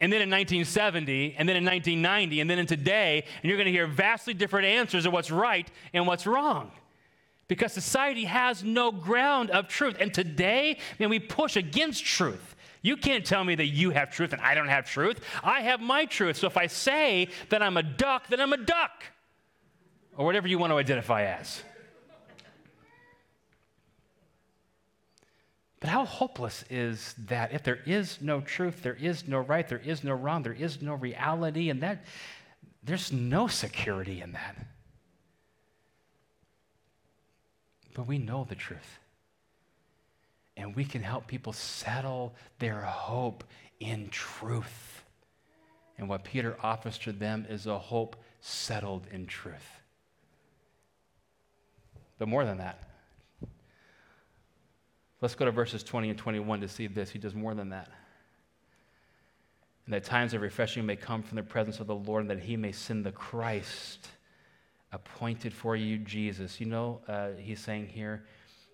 And 0.00 0.12
then 0.12 0.22
in 0.22 0.30
1970, 0.30 1.34
and 1.36 1.48
then 1.48 1.56
in 1.56 1.64
1990, 1.64 2.40
and 2.40 2.48
then 2.48 2.60
in 2.60 2.66
today, 2.66 3.24
and 3.42 3.48
you're 3.48 3.56
going 3.56 3.66
to 3.66 3.72
hear 3.72 3.88
vastly 3.88 4.34
different 4.34 4.66
answers 4.66 5.04
of 5.04 5.12
what's 5.12 5.32
right 5.32 5.68
and 5.92 6.06
what's 6.06 6.28
wrong. 6.28 6.70
Because 7.48 7.72
society 7.72 8.24
has 8.24 8.62
no 8.62 8.92
ground 8.92 9.50
of 9.50 9.66
truth. 9.66 9.96
And 9.98 10.14
today, 10.14 10.78
man, 11.00 11.10
we 11.10 11.18
push 11.18 11.56
against 11.56 12.04
truth. 12.04 12.54
You 12.82 12.96
can't 12.96 13.24
tell 13.26 13.42
me 13.42 13.56
that 13.56 13.66
you 13.66 13.90
have 13.90 14.12
truth 14.12 14.32
and 14.32 14.40
I 14.40 14.54
don't 14.54 14.68
have 14.68 14.84
truth. 14.84 15.20
I 15.42 15.62
have 15.62 15.80
my 15.80 16.04
truth. 16.04 16.36
So 16.36 16.46
if 16.46 16.56
I 16.56 16.68
say 16.68 17.30
that 17.48 17.62
I'm 17.62 17.76
a 17.76 17.82
duck, 17.82 18.28
then 18.28 18.40
I'm 18.40 18.52
a 18.52 18.58
duck. 18.58 19.02
Or 20.16 20.24
whatever 20.24 20.46
you 20.46 20.58
want 20.58 20.70
to 20.70 20.76
identify 20.76 21.24
as. 21.24 21.62
But 25.80 25.90
how 25.90 26.04
hopeless 26.04 26.64
is 26.70 27.14
that 27.26 27.52
if 27.52 27.62
there 27.62 27.80
is 27.84 28.20
no 28.20 28.40
truth, 28.40 28.82
there 28.82 28.94
is 28.94 29.28
no 29.28 29.38
right, 29.38 29.68
there 29.68 29.78
is 29.78 30.02
no 30.02 30.12
wrong, 30.12 30.42
there 30.42 30.52
is 30.52 30.80
no 30.80 30.94
reality, 30.94 31.68
and 31.68 31.82
that 31.82 32.04
there's 32.82 33.12
no 33.12 33.46
security 33.46 34.22
in 34.22 34.32
that. 34.32 34.56
But 37.94 38.06
we 38.06 38.18
know 38.18 38.46
the 38.48 38.54
truth 38.54 38.98
and 40.56 40.74
we 40.74 40.84
can 40.84 41.02
help 41.02 41.26
people 41.26 41.52
settle 41.52 42.34
their 42.58 42.80
hope 42.80 43.44
in 43.80 44.08
truth. 44.08 45.04
And 45.98 46.08
what 46.08 46.24
Peter 46.24 46.56
offers 46.62 46.98
to 46.98 47.12
them 47.12 47.46
is 47.48 47.66
a 47.66 47.78
hope 47.78 48.16
settled 48.40 49.06
in 49.12 49.26
truth. 49.26 49.80
But 52.18 52.28
more 52.28 52.44
than 52.44 52.58
that, 52.58 52.82
let's 55.26 55.34
go 55.34 55.44
to 55.44 55.50
verses 55.50 55.82
20 55.82 56.10
and 56.10 56.16
21 56.16 56.60
to 56.60 56.68
see 56.68 56.86
this. 56.86 57.10
He 57.10 57.18
does 57.18 57.34
more 57.34 57.52
than 57.52 57.70
that. 57.70 57.88
And 59.84 59.92
that 59.92 60.04
times 60.04 60.34
of 60.34 60.40
refreshing 60.40 60.86
may 60.86 60.94
come 60.94 61.20
from 61.20 61.34
the 61.34 61.42
presence 61.42 61.80
of 61.80 61.88
the 61.88 61.96
Lord, 61.96 62.20
and 62.20 62.30
that 62.30 62.38
he 62.38 62.56
may 62.56 62.70
send 62.70 63.04
the 63.04 63.10
Christ 63.10 64.06
appointed 64.92 65.52
for 65.52 65.74
you, 65.74 65.98
Jesus. 65.98 66.60
You 66.60 66.66
know, 66.66 67.00
uh, 67.08 67.30
he's 67.40 67.58
saying 67.58 67.88
here, 67.88 68.24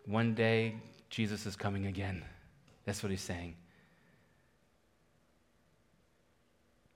one 0.04 0.34
day 0.34 0.74
Jesus 1.08 1.46
is 1.46 1.56
coming 1.56 1.86
again. 1.86 2.22
That's 2.84 3.02
what 3.02 3.08
he's 3.08 3.22
saying. 3.22 3.56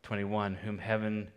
21, 0.03 0.55
whom 0.57 0.77
heaven 0.77 1.29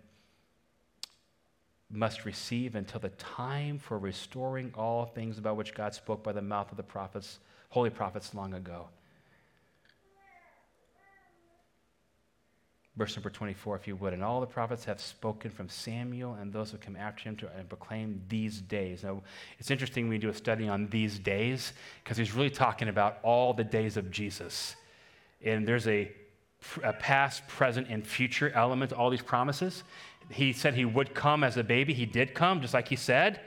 must 1.89 2.25
receive 2.25 2.75
until 2.75 2.99
the 2.99 3.12
time 3.12 3.79
for 3.79 3.97
restoring 3.97 4.73
all 4.75 5.05
things 5.05 5.38
about 5.38 5.55
which 5.55 5.73
God 5.73 5.93
spoke 5.93 6.21
by 6.21 6.34
the 6.34 6.41
mouth 6.41 6.69
of 6.69 6.75
the 6.75 6.84
prophets, 6.84 7.39
holy 7.69 7.89
prophets 7.89 8.34
long 8.34 8.53
ago. 8.53 8.88
Verse 12.99 13.15
number 13.15 13.29
24, 13.29 13.77
if 13.77 13.88
you 13.88 13.95
would. 13.95 14.12
And 14.12 14.21
all 14.21 14.41
the 14.41 14.45
prophets 14.45 14.84
have 14.84 14.99
spoken 14.99 15.51
from 15.51 15.69
Samuel 15.69 16.34
and 16.34 16.51
those 16.51 16.71
who 16.71 16.77
come 16.77 16.97
after 16.97 17.29
him 17.29 17.38
to 17.38 17.45
proclaim 17.69 18.21
these 18.27 18.60
days. 18.60 19.03
Now, 19.03 19.21
it's 19.58 19.71
interesting 19.71 20.10
we 20.10 20.17
do 20.17 20.27
a 20.27 20.34
study 20.34 20.67
on 20.67 20.88
these 20.88 21.17
days 21.17 21.71
because 22.03 22.17
he's 22.17 22.34
really 22.36 22.49
talking 22.49 22.89
about 22.89 23.19
all 23.23 23.53
the 23.53 23.63
days 23.63 23.95
of 23.95 24.12
Jesus. 24.12 24.75
And 25.45 25.65
there's 25.65 25.88
a, 25.88 26.12
a 26.84 26.91
past, 26.91 27.47
present, 27.47 27.88
and 27.89 28.05
future 28.05 28.51
element 28.53 28.89
to 28.89 28.97
all 28.97 29.10
these 29.10 29.21
promises. 29.21 29.84
He 30.29 30.51
said 30.51 30.73
he 30.73 30.84
would 30.84 31.13
come 31.13 31.45
as 31.45 31.55
a 31.55 31.63
baby. 31.63 31.93
He 31.93 32.05
did 32.05 32.34
come, 32.34 32.60
just 32.60 32.73
like 32.73 32.89
he 32.89 32.97
said. 32.97 33.39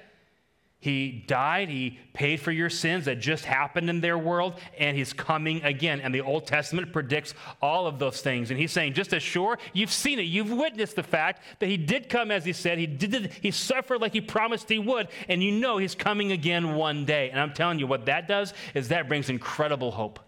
He 0.82 1.24
died, 1.28 1.68
He 1.68 2.00
paid 2.12 2.40
for 2.40 2.50
your 2.50 2.68
sins 2.68 3.04
that 3.04 3.20
just 3.20 3.44
happened 3.44 3.88
in 3.88 4.00
their 4.00 4.18
world, 4.18 4.58
and 4.76 4.96
He's 4.96 5.12
coming 5.12 5.62
again. 5.62 6.00
And 6.00 6.12
the 6.12 6.22
Old 6.22 6.44
Testament 6.44 6.92
predicts 6.92 7.34
all 7.62 7.86
of 7.86 8.00
those 8.00 8.20
things. 8.20 8.50
And 8.50 8.58
He's 8.58 8.72
saying, 8.72 8.94
just 8.94 9.14
as 9.14 9.22
sure, 9.22 9.58
you've 9.72 9.92
seen 9.92 10.18
it, 10.18 10.22
you've 10.22 10.50
witnessed 10.50 10.96
the 10.96 11.04
fact 11.04 11.44
that 11.60 11.68
He 11.68 11.76
did 11.76 12.08
come 12.08 12.32
as 12.32 12.44
He 12.44 12.52
said, 12.52 12.78
He 12.78 12.88
did, 12.88 13.30
He 13.40 13.52
suffered 13.52 14.00
like 14.00 14.12
He 14.12 14.20
promised 14.20 14.68
He 14.68 14.80
would, 14.80 15.06
and 15.28 15.40
you 15.40 15.52
know 15.52 15.78
He's 15.78 15.94
coming 15.94 16.32
again 16.32 16.74
one 16.74 17.04
day. 17.04 17.30
And 17.30 17.38
I'm 17.38 17.52
telling 17.52 17.78
you, 17.78 17.86
what 17.86 18.06
that 18.06 18.26
does 18.26 18.52
is 18.74 18.88
that 18.88 19.06
brings 19.06 19.30
incredible 19.30 19.92
hope 19.92 20.18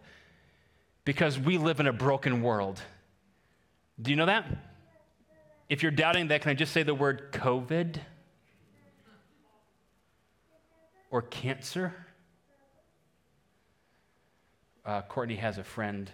because 1.04 1.36
we 1.36 1.58
live 1.58 1.80
in 1.80 1.88
a 1.88 1.92
broken 1.92 2.42
world. 2.42 2.80
Do 4.00 4.12
you 4.12 4.16
know 4.16 4.26
that? 4.26 4.46
If 5.68 5.82
you're 5.82 5.90
doubting 5.90 6.28
that, 6.28 6.42
can 6.42 6.52
I 6.52 6.54
just 6.54 6.72
say 6.72 6.84
the 6.84 6.94
word 6.94 7.32
COVID? 7.32 7.96
Or 11.14 11.22
cancer. 11.22 11.94
Uh, 14.84 15.00
Courtney 15.02 15.36
has 15.36 15.58
a 15.58 15.62
friend 15.62 16.10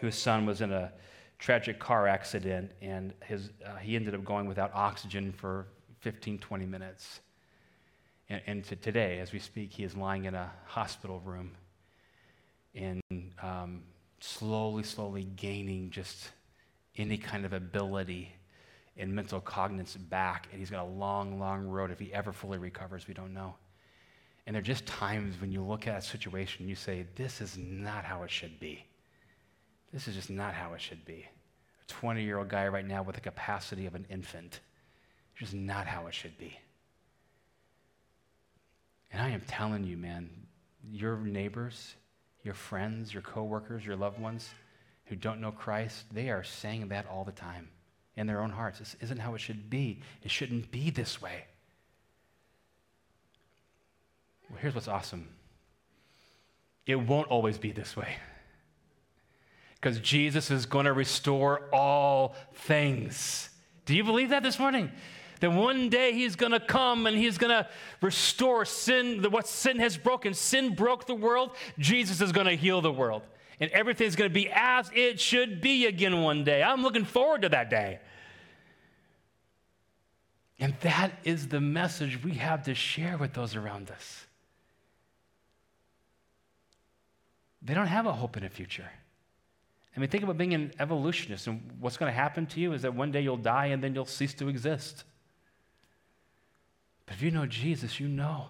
whose 0.00 0.16
son 0.16 0.46
was 0.46 0.62
in 0.62 0.72
a 0.72 0.90
tragic 1.38 1.78
car 1.78 2.08
accident, 2.08 2.70
and 2.80 3.12
his, 3.26 3.50
uh, 3.62 3.76
he 3.76 3.94
ended 3.94 4.14
up 4.14 4.24
going 4.24 4.48
without 4.48 4.70
oxygen 4.72 5.32
for 5.32 5.66
15, 6.00 6.38
20 6.38 6.64
minutes. 6.64 7.20
And, 8.30 8.40
and 8.46 8.64
to 8.64 8.76
today, 8.76 9.18
as 9.18 9.34
we 9.34 9.38
speak, 9.38 9.70
he 9.74 9.84
is 9.84 9.94
lying 9.94 10.24
in 10.24 10.34
a 10.34 10.50
hospital 10.64 11.20
room 11.20 11.50
and 12.74 13.02
um, 13.42 13.82
slowly, 14.18 14.82
slowly 14.82 15.24
gaining 15.36 15.90
just 15.90 16.30
any 16.96 17.18
kind 17.18 17.44
of 17.44 17.52
ability 17.52 18.32
and 18.96 19.14
mental 19.14 19.42
cognizance 19.42 19.94
back. 19.94 20.48
And 20.52 20.58
he's 20.58 20.70
got 20.70 20.86
a 20.86 20.88
long, 20.88 21.38
long 21.38 21.66
road. 21.66 21.90
If 21.90 21.98
he 21.98 22.14
ever 22.14 22.32
fully 22.32 22.56
recovers, 22.56 23.06
we 23.06 23.12
don't 23.12 23.34
know. 23.34 23.56
And 24.46 24.54
there 24.54 24.60
are 24.60 24.64
just 24.64 24.84
times 24.86 25.40
when 25.40 25.52
you 25.52 25.62
look 25.62 25.86
at 25.86 25.98
a 25.98 26.02
situation, 26.02 26.68
you 26.68 26.74
say, 26.74 27.06
This 27.16 27.40
is 27.40 27.56
not 27.56 28.04
how 28.04 28.22
it 28.22 28.30
should 28.30 28.60
be. 28.60 28.84
This 29.92 30.08
is 30.08 30.14
just 30.14 30.30
not 30.30 30.54
how 30.54 30.74
it 30.74 30.80
should 30.80 31.04
be. 31.04 31.26
A 31.82 31.92
20 31.92 32.22
year 32.22 32.38
old 32.38 32.48
guy 32.48 32.68
right 32.68 32.86
now 32.86 33.02
with 33.02 33.14
the 33.14 33.20
capacity 33.20 33.86
of 33.86 33.94
an 33.94 34.06
infant. 34.10 34.60
it's 35.32 35.40
Just 35.40 35.54
not 35.54 35.86
how 35.86 36.06
it 36.06 36.14
should 36.14 36.36
be. 36.36 36.58
And 39.12 39.22
I 39.22 39.30
am 39.30 39.42
telling 39.46 39.84
you, 39.84 39.96
man, 39.96 40.28
your 40.90 41.16
neighbors, 41.16 41.94
your 42.42 42.54
friends, 42.54 43.14
your 43.14 43.22
coworkers, 43.22 43.86
your 43.86 43.96
loved 43.96 44.18
ones 44.18 44.50
who 45.06 45.16
don't 45.16 45.40
know 45.40 45.52
Christ, 45.52 46.04
they 46.12 46.30
are 46.30 46.42
saying 46.42 46.88
that 46.88 47.06
all 47.08 47.24
the 47.24 47.32
time 47.32 47.68
in 48.16 48.26
their 48.26 48.42
own 48.42 48.50
hearts. 48.50 48.78
This 48.78 48.96
isn't 49.00 49.18
how 49.18 49.34
it 49.34 49.40
should 49.40 49.70
be. 49.70 50.00
It 50.22 50.30
shouldn't 50.30 50.70
be 50.70 50.90
this 50.90 51.22
way. 51.22 51.44
Well, 54.54 54.62
here's 54.62 54.74
what's 54.74 54.88
awesome 54.88 55.28
it 56.86 56.96
won't 56.96 57.28
always 57.28 57.58
be 57.58 57.72
this 57.72 57.96
way. 57.96 58.16
Because 59.74 59.98
Jesus 60.00 60.50
is 60.50 60.66
going 60.66 60.84
to 60.84 60.92
restore 60.92 61.62
all 61.72 62.36
things. 62.54 63.50
Do 63.86 63.94
you 63.94 64.04
believe 64.04 64.30
that 64.30 64.42
this 64.42 64.58
morning? 64.58 64.90
That 65.40 65.50
one 65.50 65.88
day 65.88 66.12
he's 66.12 66.36
going 66.36 66.52
to 66.52 66.60
come 66.60 67.06
and 67.06 67.16
he's 67.16 67.36
going 67.36 67.50
to 67.50 67.68
restore 68.00 68.64
sin, 68.64 69.22
what 69.30 69.48
sin 69.48 69.78
has 69.80 69.96
broken. 69.96 70.34
Sin 70.34 70.74
broke 70.74 71.06
the 71.06 71.14
world. 71.14 71.50
Jesus 71.78 72.20
is 72.20 72.32
going 72.32 72.46
to 72.46 72.54
heal 72.54 72.80
the 72.80 72.92
world. 72.92 73.22
And 73.60 73.70
everything's 73.72 74.14
going 74.16 74.30
to 74.30 74.34
be 74.34 74.48
as 74.50 74.90
it 74.94 75.20
should 75.20 75.60
be 75.60 75.86
again 75.86 76.22
one 76.22 76.44
day. 76.44 76.62
I'm 76.62 76.82
looking 76.82 77.04
forward 77.04 77.42
to 77.42 77.48
that 77.50 77.70
day. 77.70 77.98
And 80.58 80.74
that 80.80 81.12
is 81.24 81.48
the 81.48 81.60
message 81.60 82.22
we 82.22 82.34
have 82.34 82.62
to 82.64 82.74
share 82.74 83.18
with 83.18 83.32
those 83.34 83.56
around 83.56 83.90
us. 83.90 84.26
They 87.64 87.72
don't 87.72 87.86
have 87.86 88.06
a 88.06 88.12
hope 88.12 88.36
in 88.36 88.44
a 88.44 88.48
future. 88.48 88.88
I 89.96 90.00
mean, 90.00 90.10
think 90.10 90.22
about 90.22 90.36
being 90.36 90.54
an 90.54 90.72
evolutionist, 90.78 91.46
and 91.46 91.70
what's 91.80 91.96
going 91.96 92.10
to 92.10 92.16
happen 92.16 92.46
to 92.46 92.60
you 92.60 92.72
is 92.72 92.82
that 92.82 92.94
one 92.94 93.10
day 93.10 93.22
you'll 93.22 93.36
die 93.36 93.66
and 93.66 93.82
then 93.82 93.94
you'll 93.94 94.04
cease 94.04 94.34
to 94.34 94.48
exist. 94.48 95.04
But 97.06 97.14
if 97.14 97.22
you 97.22 97.30
know 97.30 97.46
Jesus, 97.46 97.98
you 97.98 98.08
know 98.08 98.48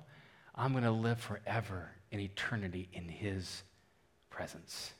I'm 0.54 0.72
going 0.72 0.84
to 0.84 0.90
live 0.90 1.20
forever 1.20 1.90
in 2.10 2.20
eternity 2.20 2.88
in 2.92 3.08
His 3.08 3.62
presence. 4.30 4.92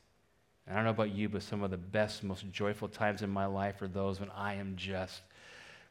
And 0.67 0.75
I 0.75 0.79
don't 0.79 0.85
know 0.85 0.91
about 0.91 1.15
you, 1.15 1.29
but 1.29 1.43
some 1.43 1.63
of 1.63 1.71
the 1.71 1.77
best, 1.77 2.23
most 2.23 2.49
joyful 2.51 2.89
times 2.89 3.23
in 3.23 3.31
my 3.31 3.47
life 3.47 3.83
are 3.83 3.89
those 3.89 4.21
when 4.21 4.31
I 4.31 4.55
am 4.55 4.75
just 4.77 5.23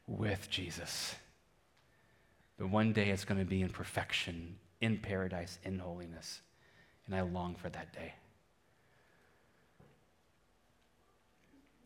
with 0.07 0.49
Jesus. 0.49 1.15
But 2.57 2.69
one 2.69 2.93
day 2.93 3.09
it's 3.09 3.25
going 3.25 3.39
to 3.39 3.45
be 3.45 3.61
in 3.61 3.69
perfection, 3.69 4.55
in 4.81 4.97
paradise, 4.97 5.57
in 5.63 5.79
holiness 5.79 6.41
and 7.05 7.15
I 7.15 7.21
long 7.21 7.55
for 7.55 7.69
that 7.69 7.93
day. 7.93 8.13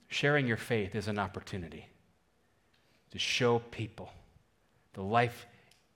Sharing 0.07 0.47
your 0.47 0.57
faith 0.57 0.95
is 0.95 1.07
an 1.07 1.19
opportunity 1.19 1.87
to 3.11 3.19
show 3.19 3.59
people 3.59 4.09
the 4.93 5.01
life 5.01 5.45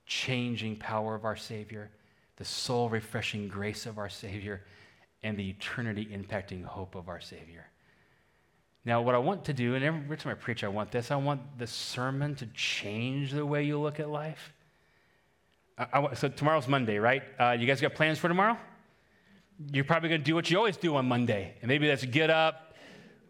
changing 0.05 0.75
power 0.75 1.15
of 1.15 1.25
our 1.25 1.35
Savior, 1.35 1.89
the 2.35 2.45
soul 2.45 2.89
refreshing 2.89 3.47
grace 3.47 3.85
of 3.85 3.97
our 3.97 4.09
Savior, 4.09 4.61
and 5.23 5.37
the 5.37 5.49
eternity 5.49 6.05
impacting 6.05 6.63
hope 6.63 6.95
of 6.95 7.07
our 7.07 7.21
Savior. 7.21 7.65
Now, 8.83 9.01
what 9.01 9.13
I 9.13 9.19
want 9.19 9.45
to 9.45 9.53
do, 9.53 9.75
and 9.75 9.85
every 9.85 10.17
time 10.17 10.31
I 10.31 10.35
preach, 10.35 10.63
I 10.63 10.67
want 10.67 10.91
this 10.91 11.11
I 11.11 11.15
want 11.15 11.41
the 11.59 11.67
sermon 11.67 12.35
to 12.35 12.47
change 12.47 13.31
the 13.31 13.45
way 13.45 13.63
you 13.63 13.79
look 13.79 13.99
at 13.99 14.09
life. 14.09 14.53
I, 15.77 15.87
I, 15.93 16.13
so, 16.15 16.27
tomorrow's 16.27 16.67
Monday, 16.67 16.97
right? 16.97 17.23
Uh, 17.39 17.51
you 17.51 17.67
guys 17.67 17.79
got 17.79 17.93
plans 17.93 18.17
for 18.17 18.27
tomorrow? 18.27 18.57
You're 19.71 19.83
probably 19.83 20.09
going 20.09 20.21
to 20.21 20.25
do 20.25 20.35
what 20.35 20.49
you 20.49 20.57
always 20.57 20.77
do 20.77 20.95
on 20.95 21.07
Monday. 21.07 21.55
And 21.61 21.69
maybe 21.69 21.87
that's 21.87 22.05
get 22.05 22.29
up, 22.29 22.75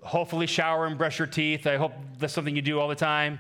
hopefully 0.02 0.48
shower 0.48 0.86
and 0.86 0.98
brush 0.98 1.20
your 1.20 1.28
teeth. 1.28 1.68
I 1.68 1.78
hope 1.78 1.94
that's 2.20 2.34
something 2.34 2.56
you 2.56 2.62
do 2.62 2.80
all 2.80 2.88
the 2.88 2.96
time 2.96 3.40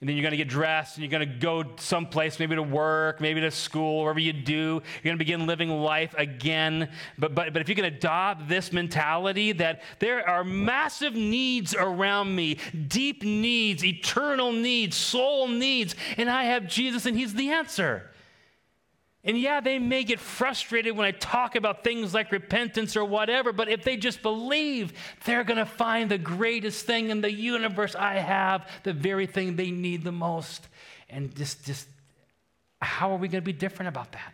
and 0.00 0.08
then 0.08 0.16
you're 0.16 0.22
going 0.22 0.30
to 0.30 0.38
get 0.38 0.48
dressed 0.48 0.96
and 0.96 1.04
you're 1.04 1.10
going 1.10 1.28
to 1.28 1.38
go 1.38 1.62
someplace, 1.76 2.38
maybe 2.38 2.54
to 2.54 2.62
work, 2.62 3.20
maybe 3.20 3.40
to 3.42 3.50
school, 3.50 4.02
wherever 4.02 4.18
you 4.18 4.32
do. 4.32 4.54
You're 4.54 5.04
going 5.04 5.16
to 5.16 5.18
begin 5.18 5.46
living 5.46 5.68
life 5.68 6.14
again. 6.16 6.88
But, 7.18 7.34
but, 7.34 7.52
but 7.52 7.60
if 7.60 7.68
you 7.68 7.74
can 7.74 7.84
adopt 7.84 8.48
this 8.48 8.72
mentality 8.72 9.52
that 9.52 9.82
there 9.98 10.26
are 10.26 10.42
massive 10.42 11.14
needs 11.14 11.74
around 11.74 12.34
me, 12.34 12.56
deep 12.88 13.22
needs, 13.22 13.84
eternal 13.84 14.52
needs, 14.52 14.96
soul 14.96 15.48
needs, 15.48 15.94
and 16.16 16.30
I 16.30 16.44
have 16.44 16.66
Jesus 16.66 17.04
and 17.04 17.16
He's 17.16 17.34
the 17.34 17.50
answer. 17.50 18.09
And 19.22 19.38
yeah, 19.38 19.60
they 19.60 19.78
may 19.78 20.04
get 20.04 20.18
frustrated 20.18 20.96
when 20.96 21.06
I 21.06 21.10
talk 21.10 21.54
about 21.54 21.84
things 21.84 22.14
like 22.14 22.32
repentance 22.32 22.96
or 22.96 23.04
whatever, 23.04 23.52
but 23.52 23.68
if 23.68 23.84
they 23.84 23.98
just 23.98 24.22
believe, 24.22 24.94
they're 25.26 25.44
going 25.44 25.58
to 25.58 25.66
find 25.66 26.10
the 26.10 26.16
greatest 26.16 26.86
thing 26.86 27.10
in 27.10 27.20
the 27.20 27.30
universe 27.30 27.94
I 27.94 28.14
have, 28.14 28.66
the 28.82 28.94
very 28.94 29.26
thing 29.26 29.56
they 29.56 29.70
need 29.70 30.04
the 30.04 30.12
most. 30.12 30.66
And 31.10 31.34
just, 31.36 31.66
just 31.66 31.86
how 32.80 33.12
are 33.12 33.18
we 33.18 33.28
going 33.28 33.42
to 33.42 33.46
be 33.46 33.52
different 33.52 33.88
about 33.88 34.12
that? 34.12 34.32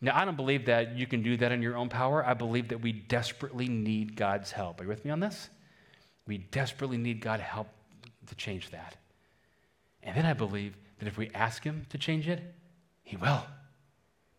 Now, 0.00 0.16
I 0.16 0.24
don't 0.24 0.36
believe 0.36 0.66
that 0.66 0.96
you 0.96 1.06
can 1.06 1.22
do 1.22 1.36
that 1.36 1.52
in 1.52 1.62
your 1.62 1.76
own 1.76 1.88
power. 1.88 2.24
I 2.24 2.34
believe 2.34 2.68
that 2.68 2.80
we 2.80 2.92
desperately 2.92 3.68
need 3.68 4.16
God's 4.16 4.50
help. 4.50 4.80
Are 4.80 4.84
you 4.84 4.88
with 4.88 5.04
me 5.04 5.10
on 5.10 5.20
this? 5.20 5.48
We 6.26 6.38
desperately 6.38 6.98
need 6.98 7.20
God's 7.20 7.42
help 7.42 7.68
to 8.26 8.34
change 8.34 8.70
that. 8.70 8.96
And 10.02 10.16
then 10.16 10.26
I 10.26 10.34
believe 10.34 10.76
that 10.98 11.08
if 11.08 11.16
we 11.16 11.30
ask 11.34 11.64
Him 11.64 11.86
to 11.90 11.98
change 11.98 12.28
it, 12.28 12.54
he 13.08 13.16
will. 13.16 13.42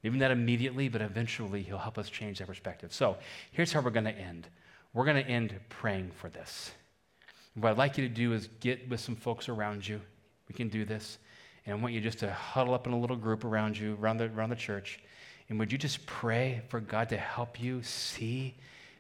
Maybe 0.03 0.19
not 0.19 0.29
immediately, 0.29 0.89
but 0.89 1.01
eventually 1.01 1.63
He'll 1.63 1.79
help 1.79 1.97
us 1.97 2.07
change 2.07 2.37
that 2.37 2.47
perspective. 2.47 2.93
So 2.93 3.17
here's 3.51 3.73
how 3.73 3.81
we're 3.81 3.89
going 3.89 4.05
to 4.05 4.17
end 4.17 4.47
we're 4.93 5.05
going 5.05 5.23
to 5.23 5.29
end 5.29 5.53
praying 5.69 6.11
for 6.15 6.29
this. 6.29 6.71
what 7.55 7.71
I'd 7.71 7.77
like 7.77 7.97
you 7.97 8.07
to 8.07 8.13
do 8.13 8.33
is 8.33 8.49
get 8.59 8.87
with 8.89 8.99
some 8.99 9.15
folks 9.15 9.49
around 9.49 9.87
you. 9.87 10.01
We 10.47 10.55
can 10.55 10.69
do 10.69 10.85
this. 10.85 11.19
And 11.65 11.75
I 11.75 11.79
want 11.79 11.93
you 11.93 12.01
just 12.01 12.19
to 12.19 12.31
huddle 12.31 12.73
up 12.73 12.87
in 12.87 12.93
a 12.93 12.99
little 12.99 13.15
group 13.15 13.43
around 13.43 13.77
you, 13.77 13.97
around 14.01 14.17
the, 14.17 14.25
around 14.25 14.49
the 14.49 14.55
church. 14.55 14.99
And 15.47 15.59
would 15.59 15.71
you 15.71 15.77
just 15.77 16.05
pray 16.07 16.61
for 16.69 16.79
God 16.79 17.09
to 17.09 17.17
help 17.17 17.61
you 17.61 17.83
see 17.83 18.55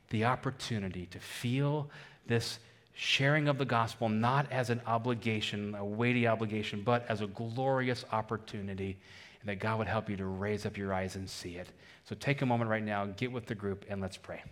the 0.09 0.25
opportunity 0.25 1.07
to 1.07 1.19
feel 1.19 1.89
this 2.27 2.59
sharing 2.93 3.47
of 3.47 3.57
the 3.57 3.65
gospel 3.65 4.09
not 4.09 4.51
as 4.51 4.69
an 4.69 4.81
obligation, 4.85 5.73
a 5.73 5.85
weighty 5.85 6.27
obligation, 6.27 6.81
but 6.83 7.05
as 7.09 7.21
a 7.21 7.27
glorious 7.27 8.05
opportunity 8.11 8.97
and 9.41 9.49
that 9.49 9.59
God 9.59 9.77
would 9.79 9.87
help 9.87 10.09
you 10.09 10.17
to 10.17 10.25
raise 10.25 10.65
up 10.65 10.77
your 10.77 10.93
eyes 10.93 11.15
and 11.15 11.29
see 11.29 11.55
it. 11.55 11.69
So 12.03 12.15
take 12.15 12.41
a 12.41 12.45
moment 12.45 12.69
right 12.69 12.83
now, 12.83 13.05
get 13.05 13.31
with 13.31 13.45
the 13.45 13.55
group, 13.55 13.85
and 13.89 14.01
let's 14.01 14.17
pray. 14.17 14.43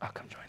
I'll 0.00 0.10
come 0.10 0.28
join. 0.28 0.41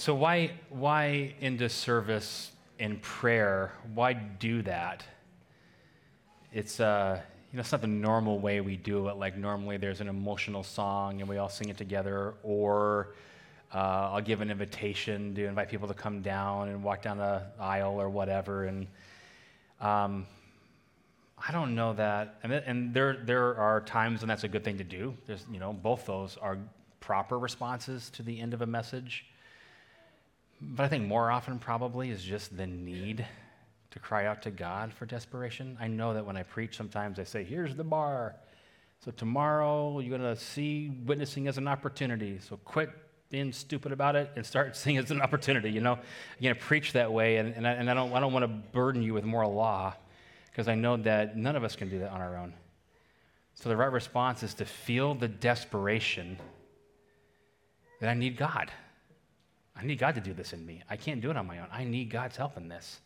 So 0.00 0.14
why 0.14 0.52
why 0.70 1.34
into 1.42 1.68
service 1.68 2.52
in 2.78 3.00
prayer? 3.00 3.72
Why 3.92 4.14
do 4.14 4.62
that? 4.62 5.04
It's 6.54 6.80
uh, 6.80 7.20
you 7.52 7.56
know, 7.58 7.60
it's 7.60 7.70
not 7.70 7.82
the 7.82 7.86
normal 7.86 8.38
way 8.38 8.62
we 8.62 8.78
do 8.78 9.08
it. 9.08 9.18
Like 9.18 9.36
normally, 9.36 9.76
there's 9.76 10.00
an 10.00 10.08
emotional 10.08 10.62
song 10.62 11.20
and 11.20 11.28
we 11.28 11.36
all 11.36 11.50
sing 11.50 11.68
it 11.68 11.76
together, 11.76 12.32
or 12.42 13.12
uh, 13.74 14.12
I'll 14.12 14.22
give 14.22 14.40
an 14.40 14.50
invitation 14.50 15.34
to 15.34 15.44
invite 15.44 15.68
people 15.68 15.86
to 15.88 15.92
come 15.92 16.22
down 16.22 16.70
and 16.70 16.82
walk 16.82 17.02
down 17.02 17.18
the 17.18 17.42
aisle 17.60 18.00
or 18.00 18.08
whatever. 18.08 18.64
And 18.64 18.86
um, 19.82 20.26
I 21.46 21.52
don't 21.52 21.74
know 21.74 21.92
that. 21.92 22.36
And, 22.42 22.54
and 22.54 22.94
there 22.94 23.18
there 23.22 23.54
are 23.54 23.82
times 23.82 24.22
when 24.22 24.28
that's 24.28 24.44
a 24.44 24.48
good 24.48 24.64
thing 24.64 24.78
to 24.78 24.84
do. 24.84 25.14
There's 25.26 25.44
you 25.52 25.60
know 25.60 25.74
both 25.74 26.06
those 26.06 26.38
are 26.38 26.56
proper 27.00 27.38
responses 27.38 28.08
to 28.14 28.22
the 28.22 28.40
end 28.40 28.54
of 28.54 28.62
a 28.62 28.66
message. 28.66 29.26
But 30.60 30.84
I 30.84 30.88
think 30.88 31.06
more 31.06 31.30
often 31.30 31.58
probably 31.58 32.10
is 32.10 32.22
just 32.22 32.56
the 32.56 32.66
need 32.66 33.26
to 33.90 33.98
cry 33.98 34.26
out 34.26 34.42
to 34.42 34.50
God 34.50 34.92
for 34.92 35.06
desperation. 35.06 35.76
I 35.80 35.88
know 35.88 36.14
that 36.14 36.24
when 36.24 36.36
I 36.36 36.42
preach, 36.42 36.76
sometimes 36.76 37.18
I 37.18 37.24
say, 37.24 37.44
here's 37.44 37.74
the 37.74 37.84
bar. 37.84 38.36
So 39.04 39.10
tomorrow 39.10 39.98
you're 40.00 40.16
going 40.16 40.34
to 40.34 40.40
see 40.40 40.90
witnessing 41.06 41.48
as 41.48 41.58
an 41.58 41.66
opportunity. 41.66 42.38
So 42.40 42.58
quit 42.58 42.90
being 43.30 43.52
stupid 43.52 43.92
about 43.92 44.16
it 44.16 44.30
and 44.36 44.44
start 44.44 44.76
seeing 44.76 44.96
it 44.96 45.04
as 45.04 45.10
an 45.10 45.22
opportunity. 45.22 45.70
You 45.70 45.80
know, 45.80 45.98
you're 46.38 46.52
going 46.52 46.60
to 46.60 46.66
preach 46.66 46.92
that 46.92 47.10
way, 47.10 47.38
and, 47.38 47.54
and, 47.54 47.66
I, 47.66 47.72
and 47.72 47.90
I, 47.90 47.94
don't, 47.94 48.12
I 48.12 48.20
don't 48.20 48.32
want 48.32 48.44
to 48.44 48.48
burden 48.48 49.02
you 49.02 49.14
with 49.14 49.24
more 49.24 49.46
law 49.46 49.94
because 50.50 50.68
I 50.68 50.74
know 50.74 50.96
that 50.98 51.36
none 51.36 51.56
of 51.56 51.64
us 51.64 51.76
can 51.76 51.88
do 51.88 52.00
that 52.00 52.10
on 52.10 52.20
our 52.20 52.36
own. 52.36 52.52
So 53.54 53.68
the 53.68 53.76
right 53.76 53.90
response 53.90 54.42
is 54.42 54.54
to 54.54 54.64
feel 54.64 55.14
the 55.14 55.28
desperation 55.28 56.38
that 58.00 58.10
I 58.10 58.14
need 58.14 58.36
God. 58.36 58.70
I 59.80 59.84
need 59.86 59.98
God 59.98 60.14
to 60.16 60.20
do 60.20 60.34
this 60.34 60.52
in 60.52 60.64
me. 60.66 60.82
I 60.90 60.96
can't 60.96 61.20
do 61.20 61.30
it 61.30 61.36
on 61.36 61.46
my 61.46 61.58
own. 61.58 61.68
I 61.72 61.84
need 61.84 62.10
God's 62.10 62.36
help 62.36 62.56
in 62.56 62.68
this. 62.68 63.00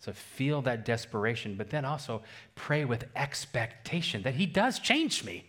So 0.00 0.12
feel 0.12 0.62
that 0.62 0.84
desperation, 0.84 1.56
but 1.56 1.70
then 1.70 1.84
also 1.84 2.22
pray 2.54 2.84
with 2.84 3.04
expectation 3.16 4.22
that 4.22 4.34
He 4.34 4.46
does 4.46 4.78
change 4.78 5.24
me. 5.24 5.44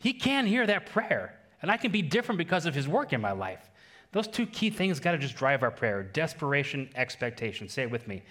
He 0.00 0.12
can 0.12 0.46
hear 0.46 0.66
that 0.66 0.86
prayer, 0.86 1.38
and 1.62 1.70
I 1.70 1.76
can 1.76 1.92
be 1.92 2.02
different 2.02 2.38
because 2.38 2.66
of 2.66 2.74
His 2.74 2.88
work 2.88 3.12
in 3.12 3.20
my 3.20 3.32
life. 3.32 3.70
Those 4.12 4.28
two 4.28 4.46
key 4.46 4.70
things 4.70 5.00
got 5.00 5.12
to 5.12 5.18
just 5.18 5.36
drive 5.36 5.62
our 5.62 5.70
prayer 5.70 6.02
desperation, 6.02 6.88
expectation. 6.94 7.68
Say 7.68 7.82
it 7.82 7.90
with 7.90 8.06
me 8.06 8.22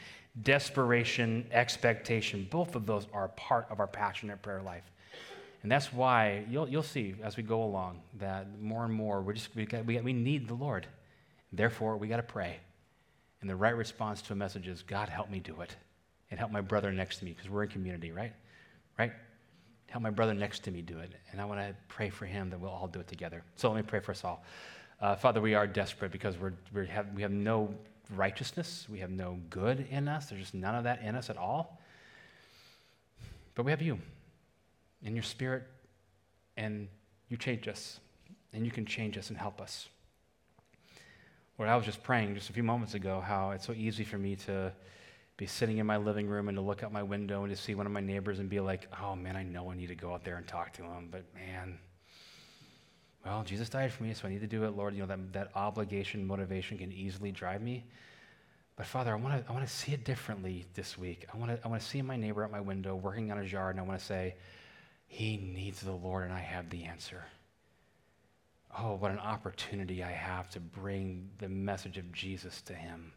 desperation, 0.41 1.45
expectation. 1.51 2.47
Both 2.49 2.75
of 2.75 2.85
those 2.85 3.07
are 3.13 3.27
part 3.29 3.67
of 3.69 3.79
our 3.79 3.87
passionate 3.87 4.41
prayer 4.41 4.61
life. 4.61 4.83
And 5.61 5.71
that's 5.71 5.93
why 5.93 6.43
you'll, 6.49 6.67
you'll 6.67 6.83
see 6.83 7.15
as 7.23 7.37
we 7.37 7.43
go 7.43 7.63
along 7.63 8.01
that 8.19 8.59
more 8.59 8.83
and 8.83 8.93
more 8.93 9.21
we're 9.21 9.33
just, 9.33 9.55
we, 9.55 9.65
got, 9.65 9.85
we, 9.85 9.99
we 10.01 10.11
need 10.11 10.47
the 10.47 10.55
Lord. 10.55 10.87
Therefore, 11.53 11.95
we 11.97 12.07
got 12.07 12.17
to 12.17 12.23
pray. 12.23 12.57
And 13.41 13.49
the 13.49 13.55
right 13.55 13.75
response 13.75 14.21
to 14.23 14.33
a 14.33 14.35
message 14.35 14.67
is, 14.67 14.81
God, 14.81 15.07
help 15.07 15.29
me 15.29 15.39
do 15.39 15.61
it. 15.61 15.75
And 16.31 16.39
help 16.39 16.51
my 16.51 16.61
brother 16.61 16.91
next 16.91 17.19
to 17.19 17.25
me, 17.25 17.31
because 17.31 17.49
we're 17.49 17.63
in 17.63 17.69
community, 17.69 18.11
right? 18.11 18.33
Right? 18.97 19.13
Help 19.87 20.01
my 20.01 20.09
brother 20.09 20.33
next 20.33 20.63
to 20.63 20.71
me 20.71 20.81
do 20.81 20.97
it. 20.97 21.13
And 21.31 21.39
I 21.39 21.45
want 21.45 21.59
to 21.59 21.75
pray 21.87 22.09
for 22.09 22.25
him 22.25 22.49
that 22.49 22.59
we'll 22.59 22.71
all 22.71 22.87
do 22.87 22.99
it 22.99 23.07
together. 23.07 23.43
So 23.55 23.69
let 23.69 23.77
me 23.77 23.83
pray 23.83 23.99
for 23.99 24.11
us 24.11 24.23
all. 24.23 24.43
Uh, 24.99 25.15
Father, 25.15 25.41
we 25.41 25.53
are 25.53 25.67
desperate 25.67 26.11
because 26.11 26.37
we're, 26.37 26.53
we 26.73 26.87
have, 26.87 27.13
we 27.13 27.21
have 27.21 27.31
no 27.31 27.73
righteousness. 28.15 28.87
We 28.89 28.99
have 28.99 29.11
no 29.11 29.39
good 29.49 29.85
in 29.91 30.07
us. 30.07 30.27
There's 30.27 30.41
just 30.41 30.53
none 30.55 30.75
of 30.75 30.85
that 30.85 31.01
in 31.03 31.15
us 31.15 31.29
at 31.29 31.37
all. 31.37 31.79
But 33.53 33.65
we 33.65 33.71
have 33.71 33.81
you 33.81 33.99
in 35.03 35.15
your 35.15 35.23
spirit, 35.23 35.63
and 36.57 36.87
you 37.29 37.37
change 37.37 37.67
us, 37.67 37.99
and 38.53 38.65
you 38.65 38.71
can 38.71 38.85
change 38.85 39.17
us 39.17 39.29
and 39.29 39.37
help 39.37 39.61
us. 39.61 39.89
Lord, 41.57 41.69
I 41.69 41.75
was 41.75 41.85
just 41.85 42.01
praying 42.01 42.33
just 42.33 42.49
a 42.49 42.53
few 42.53 42.63
moments 42.63 42.95
ago 42.95 43.21
how 43.21 43.51
it's 43.51 43.65
so 43.65 43.73
easy 43.73 44.03
for 44.03 44.17
me 44.17 44.35
to 44.37 44.73
be 45.37 45.45
sitting 45.45 45.77
in 45.77 45.85
my 45.85 45.97
living 45.97 46.27
room 46.27 46.47
and 46.47 46.57
to 46.57 46.61
look 46.61 46.83
out 46.83 46.91
my 46.91 47.03
window 47.03 47.43
and 47.43 47.55
to 47.55 47.61
see 47.61 47.75
one 47.75 47.85
of 47.85 47.91
my 47.91 48.01
neighbors 48.01 48.39
and 48.39 48.49
be 48.49 48.59
like, 48.59 48.87
oh 49.01 49.15
man, 49.15 49.35
I 49.35 49.43
know 49.43 49.71
I 49.71 49.75
need 49.75 49.87
to 49.87 49.95
go 49.95 50.13
out 50.13 50.23
there 50.23 50.37
and 50.37 50.47
talk 50.47 50.73
to 50.73 50.83
him, 50.83 51.09
but 51.11 51.23
man, 51.33 51.77
well, 53.25 53.43
Jesus 53.43 53.69
died 53.69 53.91
for 53.91 54.03
me, 54.03 54.13
so 54.13 54.27
I 54.27 54.31
need 54.31 54.41
to 54.41 54.47
do 54.47 54.65
it. 54.65 54.75
Lord, 54.75 54.93
you 54.93 55.01
know, 55.01 55.07
that, 55.07 55.33
that 55.33 55.51
obligation, 55.55 56.25
motivation 56.25 56.77
can 56.77 56.91
easily 56.91 57.31
drive 57.31 57.61
me. 57.61 57.85
But 58.75 58.85
Father, 58.85 59.11
I 59.11 59.15
want 59.15 59.45
to 59.45 59.49
I 59.49 59.53
want 59.53 59.65
to 59.67 59.71
see 59.71 59.93
it 59.93 60.03
differently 60.03 60.65
this 60.73 60.97
week. 60.97 61.27
I 61.31 61.37
want 61.37 61.51
to 61.51 61.59
I 61.63 61.67
want 61.67 61.81
to 61.81 61.87
see 61.87 62.01
my 62.01 62.15
neighbor 62.15 62.43
at 62.43 62.51
my 62.51 62.59
window 62.59 62.95
working 62.95 63.31
on 63.31 63.37
his 63.37 63.51
yard, 63.51 63.75
and 63.75 63.79
I 63.79 63.87
want 63.87 63.99
to 63.99 64.05
say, 64.05 64.35
he 65.05 65.37
needs 65.37 65.81
the 65.81 65.91
Lord, 65.91 66.23
and 66.23 66.33
I 66.33 66.39
have 66.39 66.69
the 66.69 66.85
answer. 66.85 67.23
Oh, 68.77 68.95
what 68.95 69.11
an 69.11 69.19
opportunity 69.19 70.03
I 70.03 70.11
have 70.11 70.49
to 70.51 70.59
bring 70.59 71.29
the 71.37 71.49
message 71.49 71.97
of 71.97 72.11
Jesus 72.11 72.61
to 72.63 72.73
him. 72.73 73.13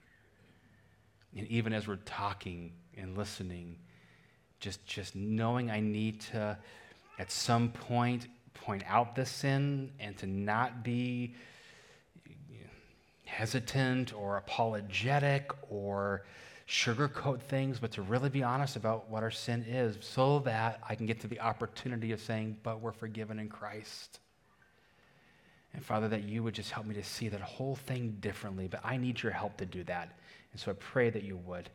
And 1.36 1.46
even 1.48 1.72
as 1.72 1.88
we're 1.88 1.96
talking 1.96 2.72
and 2.96 3.16
listening, 3.16 3.78
just, 4.60 4.84
just 4.86 5.16
knowing 5.16 5.70
I 5.70 5.80
need 5.80 6.20
to, 6.32 6.58
at 7.18 7.30
some 7.30 7.70
point, 7.70 8.26
point 8.54 8.82
out 8.86 9.14
the 9.14 9.24
sin 9.24 9.92
and 9.98 10.16
to 10.18 10.26
not 10.26 10.82
be 10.84 11.34
hesitant 13.24 14.14
or 14.14 14.36
apologetic 14.36 15.50
or 15.70 16.24
sugarcoat 16.68 17.40
things, 17.40 17.78
but 17.78 17.92
to 17.92 18.02
really 18.02 18.28
be 18.28 18.42
honest 18.42 18.76
about 18.76 19.08
what 19.08 19.22
our 19.22 19.30
sin 19.30 19.64
is 19.68 19.96
so 20.00 20.40
that 20.40 20.80
I 20.88 20.94
can 20.94 21.06
get 21.06 21.20
to 21.20 21.28
the 21.28 21.40
opportunity 21.40 22.12
of 22.12 22.20
saying, 22.20 22.58
but 22.62 22.80
we're 22.80 22.92
forgiven 22.92 23.38
in 23.38 23.48
Christ. 23.48 24.20
And 25.76 25.84
Father, 25.84 26.08
that 26.08 26.24
you 26.24 26.42
would 26.42 26.54
just 26.54 26.70
help 26.70 26.86
me 26.86 26.94
to 26.94 27.04
see 27.04 27.28
that 27.28 27.42
whole 27.42 27.76
thing 27.76 28.16
differently, 28.20 28.66
but 28.66 28.80
I 28.82 28.96
need 28.96 29.22
your 29.22 29.32
help 29.32 29.58
to 29.58 29.66
do 29.66 29.84
that. 29.84 30.18
And 30.52 30.60
so 30.60 30.70
I 30.70 30.74
pray 30.74 31.10
that 31.10 31.22
you 31.22 31.36
would. 31.36 31.68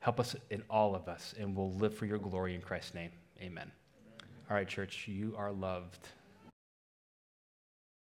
Help 0.00 0.20
us 0.20 0.36
in 0.50 0.62
all 0.70 0.94
of 0.94 1.08
us, 1.08 1.34
and 1.40 1.56
we'll 1.56 1.72
live 1.72 1.96
for 1.96 2.04
your 2.04 2.18
glory 2.18 2.54
in 2.54 2.60
Christ's 2.60 2.94
name. 2.94 3.10
Amen. 3.40 3.48
Amen. 3.48 4.28
All 4.50 4.56
right, 4.56 4.68
church, 4.68 5.08
you 5.08 5.34
are 5.36 5.50
loved. 5.50 6.08